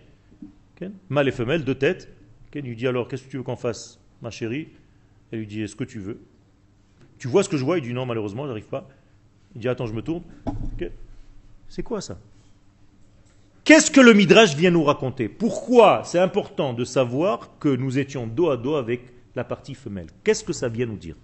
Mâle 1.10 1.28
et 1.28 1.32
femelle, 1.32 1.64
deux 1.64 1.76
têtes. 1.76 2.08
Ken 2.52 2.64
lui 2.64 2.76
dit 2.76 2.88
alors, 2.88 3.08
qu'est-ce 3.08 3.24
que 3.24 3.30
tu 3.30 3.38
veux 3.38 3.44
qu'on 3.44 3.56
fasse, 3.56 4.00
ma 4.22 4.30
chérie? 4.30 4.70
Elle 5.32 5.40
lui 5.40 5.48
dit, 5.48 5.62
est-ce 5.62 5.76
que 5.76 5.84
tu 5.84 6.00
veux? 6.00 6.20
Tu 7.18 7.28
vois 7.28 7.44
ce 7.44 7.50
que 7.50 7.58
je 7.58 7.66
vois? 7.66 7.80
Il 7.80 7.84
dit, 7.84 7.94
non, 7.94 8.06
malheureusement, 8.06 8.48
j'arrive 8.48 8.68
pas. 8.68 8.88
Il 9.56 9.62
dit, 9.62 9.68
attends, 9.68 9.88
je 9.88 9.94
me 9.94 10.02
tourne. 10.02 10.24
C'est 11.68 11.84
quoi 11.84 12.00
ça? 12.00 12.18
Qu'est-ce 13.64 13.92
que 13.92 14.00
le 14.00 14.14
Midrash 14.14 14.56
vient 14.56 14.72
nous 14.72 14.84
raconter? 14.84 15.28
Pourquoi 15.28 16.04
c'est 16.06 16.20
important 16.20 16.74
de 16.74 16.86
savoir 16.86 17.58
que 17.60 17.68
nous 17.68 18.00
étions 18.00 18.26
dos 18.26 18.50
à 18.50 18.56
dos 18.56 18.76
avec 18.76 19.02
la 19.36 19.44
partie 19.44 19.76
femelle? 19.76 20.08
Qu'est-ce 20.24 20.44
que 20.44 20.54
ça 20.54 20.70
vient 20.70 20.86
nous 20.86 20.96
dire? 20.96 21.16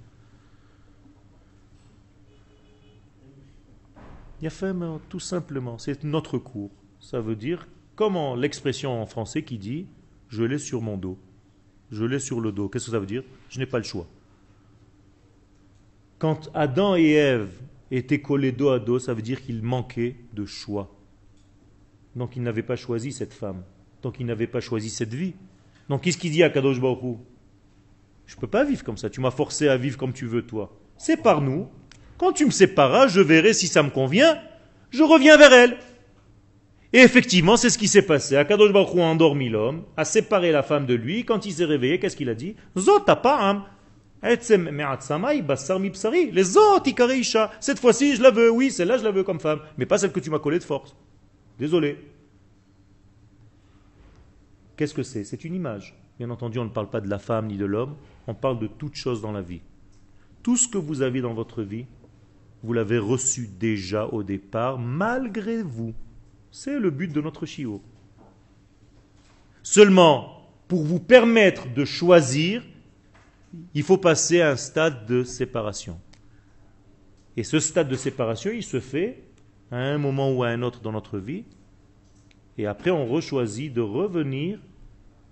Il 4.43 4.47
y 4.47 4.47
a 4.47 4.49
fait, 4.49 4.73
mais 4.73 4.87
tout 5.07 5.21
simplement, 5.21 5.77
c'est 5.77 6.03
notre 6.03 6.37
cours. 6.37 6.69
Ça 6.99 7.21
veut 7.21 7.37
dire, 7.37 7.65
comment 7.95 8.35
l'expression 8.35 9.01
en 9.01 9.05
français 9.05 9.43
qui 9.43 9.57
dit 9.57 9.87
je 10.27 10.43
l'ai 10.43 10.57
sur 10.57 10.81
mon 10.81 10.97
dos, 10.97 11.17
je 11.91 12.03
l'ai 12.03 12.19
sur 12.19 12.41
le 12.41 12.51
dos, 12.51 12.67
qu'est-ce 12.67 12.87
que 12.87 12.91
ça 12.91 12.99
veut 12.99 13.05
dire? 13.05 13.23
Je 13.47 13.57
n'ai 13.57 13.65
pas 13.65 13.77
le 13.77 13.85
choix. 13.85 14.05
Quand 16.19 16.51
Adam 16.53 16.97
et 16.97 17.11
Ève 17.11 17.53
étaient 17.89 18.19
collés 18.19 18.51
dos 18.51 18.67
à 18.67 18.79
dos, 18.79 18.99
ça 18.99 19.13
veut 19.13 19.21
dire 19.21 19.41
qu'ils 19.41 19.63
manquaient 19.63 20.17
de 20.33 20.45
choix. 20.45 20.93
Donc 22.17 22.35
ils 22.35 22.43
n'avaient 22.43 22.63
pas 22.63 22.75
choisi 22.75 23.13
cette 23.13 23.33
femme. 23.33 23.63
Donc 24.01 24.19
ils 24.19 24.25
n'avaient 24.25 24.45
pas 24.45 24.59
choisi 24.59 24.89
cette 24.89 25.13
vie. 25.13 25.35
Donc 25.87 26.01
qu'est-ce 26.01 26.17
qu'il 26.17 26.31
dit 26.31 26.43
à 26.43 26.49
Kadosh 26.49 26.81
Baruch 26.81 27.17
Je 28.25 28.35
ne 28.35 28.41
peux 28.41 28.47
pas 28.47 28.65
vivre 28.65 28.83
comme 28.83 28.97
ça. 28.97 29.09
Tu 29.09 29.21
m'as 29.21 29.31
forcé 29.31 29.69
à 29.69 29.77
vivre 29.77 29.97
comme 29.97 30.11
tu 30.11 30.25
veux, 30.25 30.45
toi. 30.45 30.77
C'est 30.97 31.15
par 31.15 31.39
nous. 31.39 31.69
Quand 32.18 32.32
tu 32.32 32.45
me 32.45 32.51
sépareras, 32.51 33.07
je 33.07 33.22
verrai 33.22 33.53
si 33.53 33.68
ça 33.68 33.84
me 33.84 33.89
convient. 33.89 34.38
Je 34.91 35.03
reviens 35.03 35.38
vers 35.38 35.53
elle. 35.53 35.78
Et 36.93 36.99
effectivement, 36.99 37.57
c'est 37.57 37.72
ce 37.72 37.78
qui 37.78 37.88
s'est 37.88 38.05
passé. 38.05 38.36
Akadosh 38.38 38.72
Baruch 38.72 38.95
a 38.95 39.01
endormi 39.01 39.49
l'homme, 39.49 39.84
a 39.97 40.05
séparé 40.05 40.51
la 40.51 40.61
femme 40.61 40.86
de 40.86 40.93
lui. 40.93 41.26
Quand 41.26 41.45
il 41.45 41.53
s'est 41.53 41.66
réveillé, 41.66 41.99
qu'est-ce 41.99 42.16
qu'il 42.16 42.30
a 42.30 42.36
dit? 42.36 42.55
Les 42.76 42.88
autres, 42.88 43.05
Cette 47.59 47.80
fois-ci, 47.80 48.16
je 48.16 48.22
la 48.22 48.32
veux. 48.32 48.51
Oui, 48.51 48.70
celle-là, 48.72 48.97
je 48.99 49.03
la 49.03 49.11
veux 49.11 49.24
comme 49.24 49.39
femme. 49.39 49.59
Mais 49.78 49.88
pas 49.88 49.97
celle 49.97 50.11
que 50.11 50.20
tu 50.20 50.30
m'as 50.30 50.39
collée 50.39 50.59
de 50.59 50.64
force. 50.64 50.95
Désolé. 51.57 51.97
Qu'est-ce 54.78 54.93
que 54.93 55.03
c'est? 55.03 55.24
C'est 55.24 55.43
une 55.43 55.55
image. 55.55 55.95
Bien 56.20 56.30
entendu, 56.30 56.59
on 56.59 56.66
ne 56.66 56.70
parle 56.70 56.89
pas 56.89 57.01
de 57.01 57.09
la 57.09 57.20
femme 57.20 57.47
ni 57.47 57.57
de 57.57 57.66
l'homme, 57.66 57.95
on 58.28 58.34
parle 58.34 58.59
de 58.59 58.68
toute 58.68 58.95
chose 58.95 59.22
dans 59.22 59.32
la 59.32 59.41
vie. 59.41 59.61
Tout 60.43 60.57
ce 60.57 60.68
que 60.68 60.78
vous 60.78 61.01
avez 61.01 61.22
dans 61.22 61.34
votre 61.34 61.64
vie, 61.64 61.86
vous 62.64 62.72
l'avez 62.72 62.97
reçu 62.97 63.49
déjà 63.59 64.07
au 64.07 64.24
départ, 64.24 64.80
malgré 64.80 65.61
vous. 65.61 65.93
C'est 66.49 66.80
le 66.80 66.89
but 66.89 67.11
de 67.11 67.20
notre 67.20 67.45
chiot. 67.45 67.82
Seulement, 69.61 70.47
pour 70.70 70.84
vous 70.84 70.99
permettre 70.99 71.72
de 71.74 71.84
choisir, 71.84 72.64
il 73.74 73.84
faut 73.84 73.97
passer 73.97 74.41
à 74.41 74.51
un 74.51 74.55
stade 74.55 75.05
de 75.05 75.24
séparation. 75.24 75.99
Et 77.36 77.43
ce 77.43 77.59
stade 77.59 77.89
de 77.89 77.95
séparation, 77.95 78.51
il 78.51 78.64
se 78.64 78.80
fait 78.80 79.24
à 79.70 79.78
un 79.78 79.97
moment 79.97 80.32
ou 80.32 80.43
à 80.43 80.49
un 80.49 80.61
autre 80.61 80.82
dans 80.82 80.91
notre 80.91 81.18
vie. 81.18 81.43
Et 82.57 82.66
après, 82.66 82.91
on 82.91 83.07
rechoisit 83.07 83.72
de 83.72 83.82
revenir, 83.82 84.59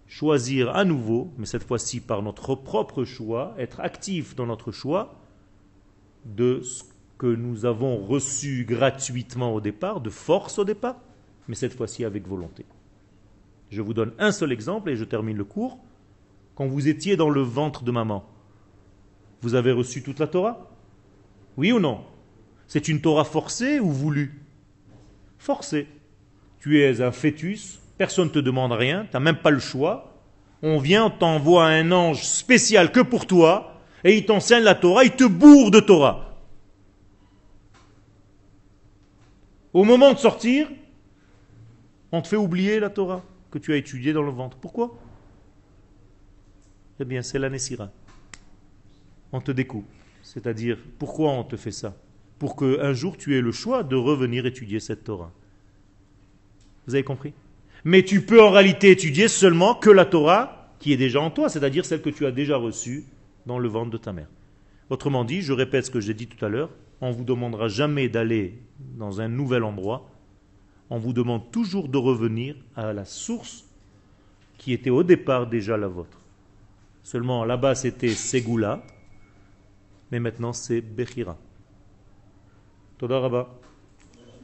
choisir 0.07 0.75
à 0.75 0.83
nouveau, 0.83 1.31
mais 1.37 1.45
cette 1.45 1.63
fois-ci 1.63 2.01
par 2.01 2.23
notre 2.23 2.55
propre 2.55 3.05
choix, 3.05 3.53
être 3.57 3.79
actif 3.79 4.35
dans 4.35 4.47
notre 4.47 4.71
choix 4.71 5.15
de 6.25 6.61
ce 6.61 6.83
que 7.21 7.27
nous 7.27 7.65
avons 7.65 8.03
reçu 8.03 8.65
gratuitement 8.67 9.53
au 9.53 9.61
départ, 9.61 10.01
de 10.01 10.09
force 10.09 10.57
au 10.57 10.65
départ, 10.65 10.95
mais 11.47 11.53
cette 11.53 11.75
fois-ci 11.75 12.03
avec 12.03 12.27
volonté. 12.27 12.65
Je 13.69 13.83
vous 13.83 13.93
donne 13.93 14.13
un 14.17 14.31
seul 14.31 14.51
exemple 14.51 14.89
et 14.89 14.95
je 14.95 15.03
termine 15.03 15.37
le 15.37 15.43
cours. 15.43 15.77
Quand 16.55 16.65
vous 16.65 16.87
étiez 16.87 17.17
dans 17.17 17.29
le 17.29 17.41
ventre 17.43 17.83
de 17.83 17.91
maman, 17.91 18.25
vous 19.43 19.53
avez 19.53 19.71
reçu 19.71 20.01
toute 20.01 20.17
la 20.17 20.25
Torah? 20.25 20.71
Oui 21.57 21.71
ou 21.71 21.79
non? 21.79 22.01
C'est 22.65 22.87
une 22.87 23.01
Torah 23.01 23.23
forcée 23.23 23.79
ou 23.79 23.91
voulue? 23.91 24.41
Forcée. 25.37 25.87
Tu 26.59 26.81
es 26.81 27.01
un 27.03 27.11
fœtus, 27.11 27.81
personne 27.99 28.29
ne 28.29 28.33
te 28.33 28.39
demande 28.39 28.71
rien, 28.71 29.03
tu 29.03 29.09
n'as 29.13 29.19
même 29.19 29.43
pas 29.43 29.51
le 29.51 29.59
choix. 29.59 30.17
On 30.63 30.79
vient, 30.79 31.05
on 31.05 31.11
t'envoie 31.11 31.67
un 31.67 31.91
ange 31.91 32.23
spécial 32.23 32.91
que 32.91 33.01
pour 33.01 33.27
toi, 33.27 33.79
et 34.03 34.17
il 34.17 34.25
t'enseigne 34.25 34.63
la 34.63 34.73
Torah, 34.73 35.03
il 35.03 35.11
te 35.11 35.23
bourre 35.23 35.69
de 35.69 35.81
Torah. 35.81 36.30
Au 39.73 39.83
moment 39.83 40.13
de 40.13 40.17
sortir, 40.17 40.69
on 42.11 42.21
te 42.21 42.27
fait 42.27 42.35
oublier 42.35 42.79
la 42.79 42.89
Torah 42.89 43.23
que 43.51 43.57
tu 43.57 43.73
as 43.73 43.77
étudiée 43.77 44.13
dans 44.13 44.23
le 44.23 44.31
ventre. 44.31 44.57
Pourquoi? 44.57 44.97
Eh 46.99 47.05
bien, 47.05 47.21
c'est 47.21 47.39
la 47.39 47.49
Nessira. 47.49 47.89
On 49.31 49.41
te 49.41 49.51
découpe. 49.51 49.87
C'est-à-dire, 50.21 50.77
pourquoi 50.99 51.31
on 51.31 51.43
te 51.43 51.55
fait 51.55 51.71
ça? 51.71 51.95
Pour 52.37 52.55
qu'un 52.55 52.93
jour 52.93 53.17
tu 53.17 53.37
aies 53.37 53.41
le 53.41 53.51
choix 53.51 53.83
de 53.83 53.95
revenir 53.95 54.45
étudier 54.45 54.79
cette 54.79 55.03
Torah. 55.03 55.31
Vous 56.87 56.95
avez 56.95 57.03
compris? 57.03 57.33
Mais 57.83 58.03
tu 58.03 58.25
peux 58.25 58.41
en 58.41 58.51
réalité 58.51 58.91
étudier 58.91 59.27
seulement 59.27 59.75
que 59.75 59.89
la 59.89 60.05
Torah 60.05 60.75
qui 60.79 60.93
est 60.93 60.97
déjà 60.97 61.21
en 61.21 61.31
toi, 61.31 61.47
c'est-à-dire 61.47 61.85
celle 61.85 62.01
que 62.01 62.09
tu 62.09 62.25
as 62.25 62.31
déjà 62.31 62.57
reçue 62.57 63.05
dans 63.45 63.59
le 63.59 63.69
ventre 63.69 63.91
de 63.91 63.97
ta 63.97 64.13
mère. 64.13 64.27
Autrement 64.89 65.23
dit, 65.23 65.41
je 65.41 65.53
répète 65.53 65.85
ce 65.85 65.91
que 65.91 65.99
j'ai 65.99 66.13
dit 66.13 66.27
tout 66.27 66.43
à 66.43 66.49
l'heure, 66.49 66.69
on 67.01 67.11
vous 67.11 67.23
demandera 67.23 67.67
jamais 67.67 68.07
d'aller 68.07 68.59
dans 68.79 69.21
un 69.21 69.27
nouvel 69.27 69.63
endroit, 69.63 70.09
on 70.89 70.97
vous 70.97 71.13
demande 71.13 71.51
toujours 71.51 71.89
de 71.89 71.97
revenir 71.97 72.55
à 72.75 72.93
la 72.93 73.05
source 73.05 73.65
qui 74.57 74.73
était 74.73 74.89
au 74.89 75.03
départ 75.03 75.47
déjà 75.47 75.77
la 75.77 75.87
vôtre. 75.87 76.19
Seulement 77.03 77.43
là-bas 77.43 77.75
c'était 77.75 78.09
Ségoula, 78.09 78.83
mais 80.11 80.19
maintenant 80.19 80.53
c'est 80.53 80.81
Bechira. 80.81 81.37
Toda 82.99 83.19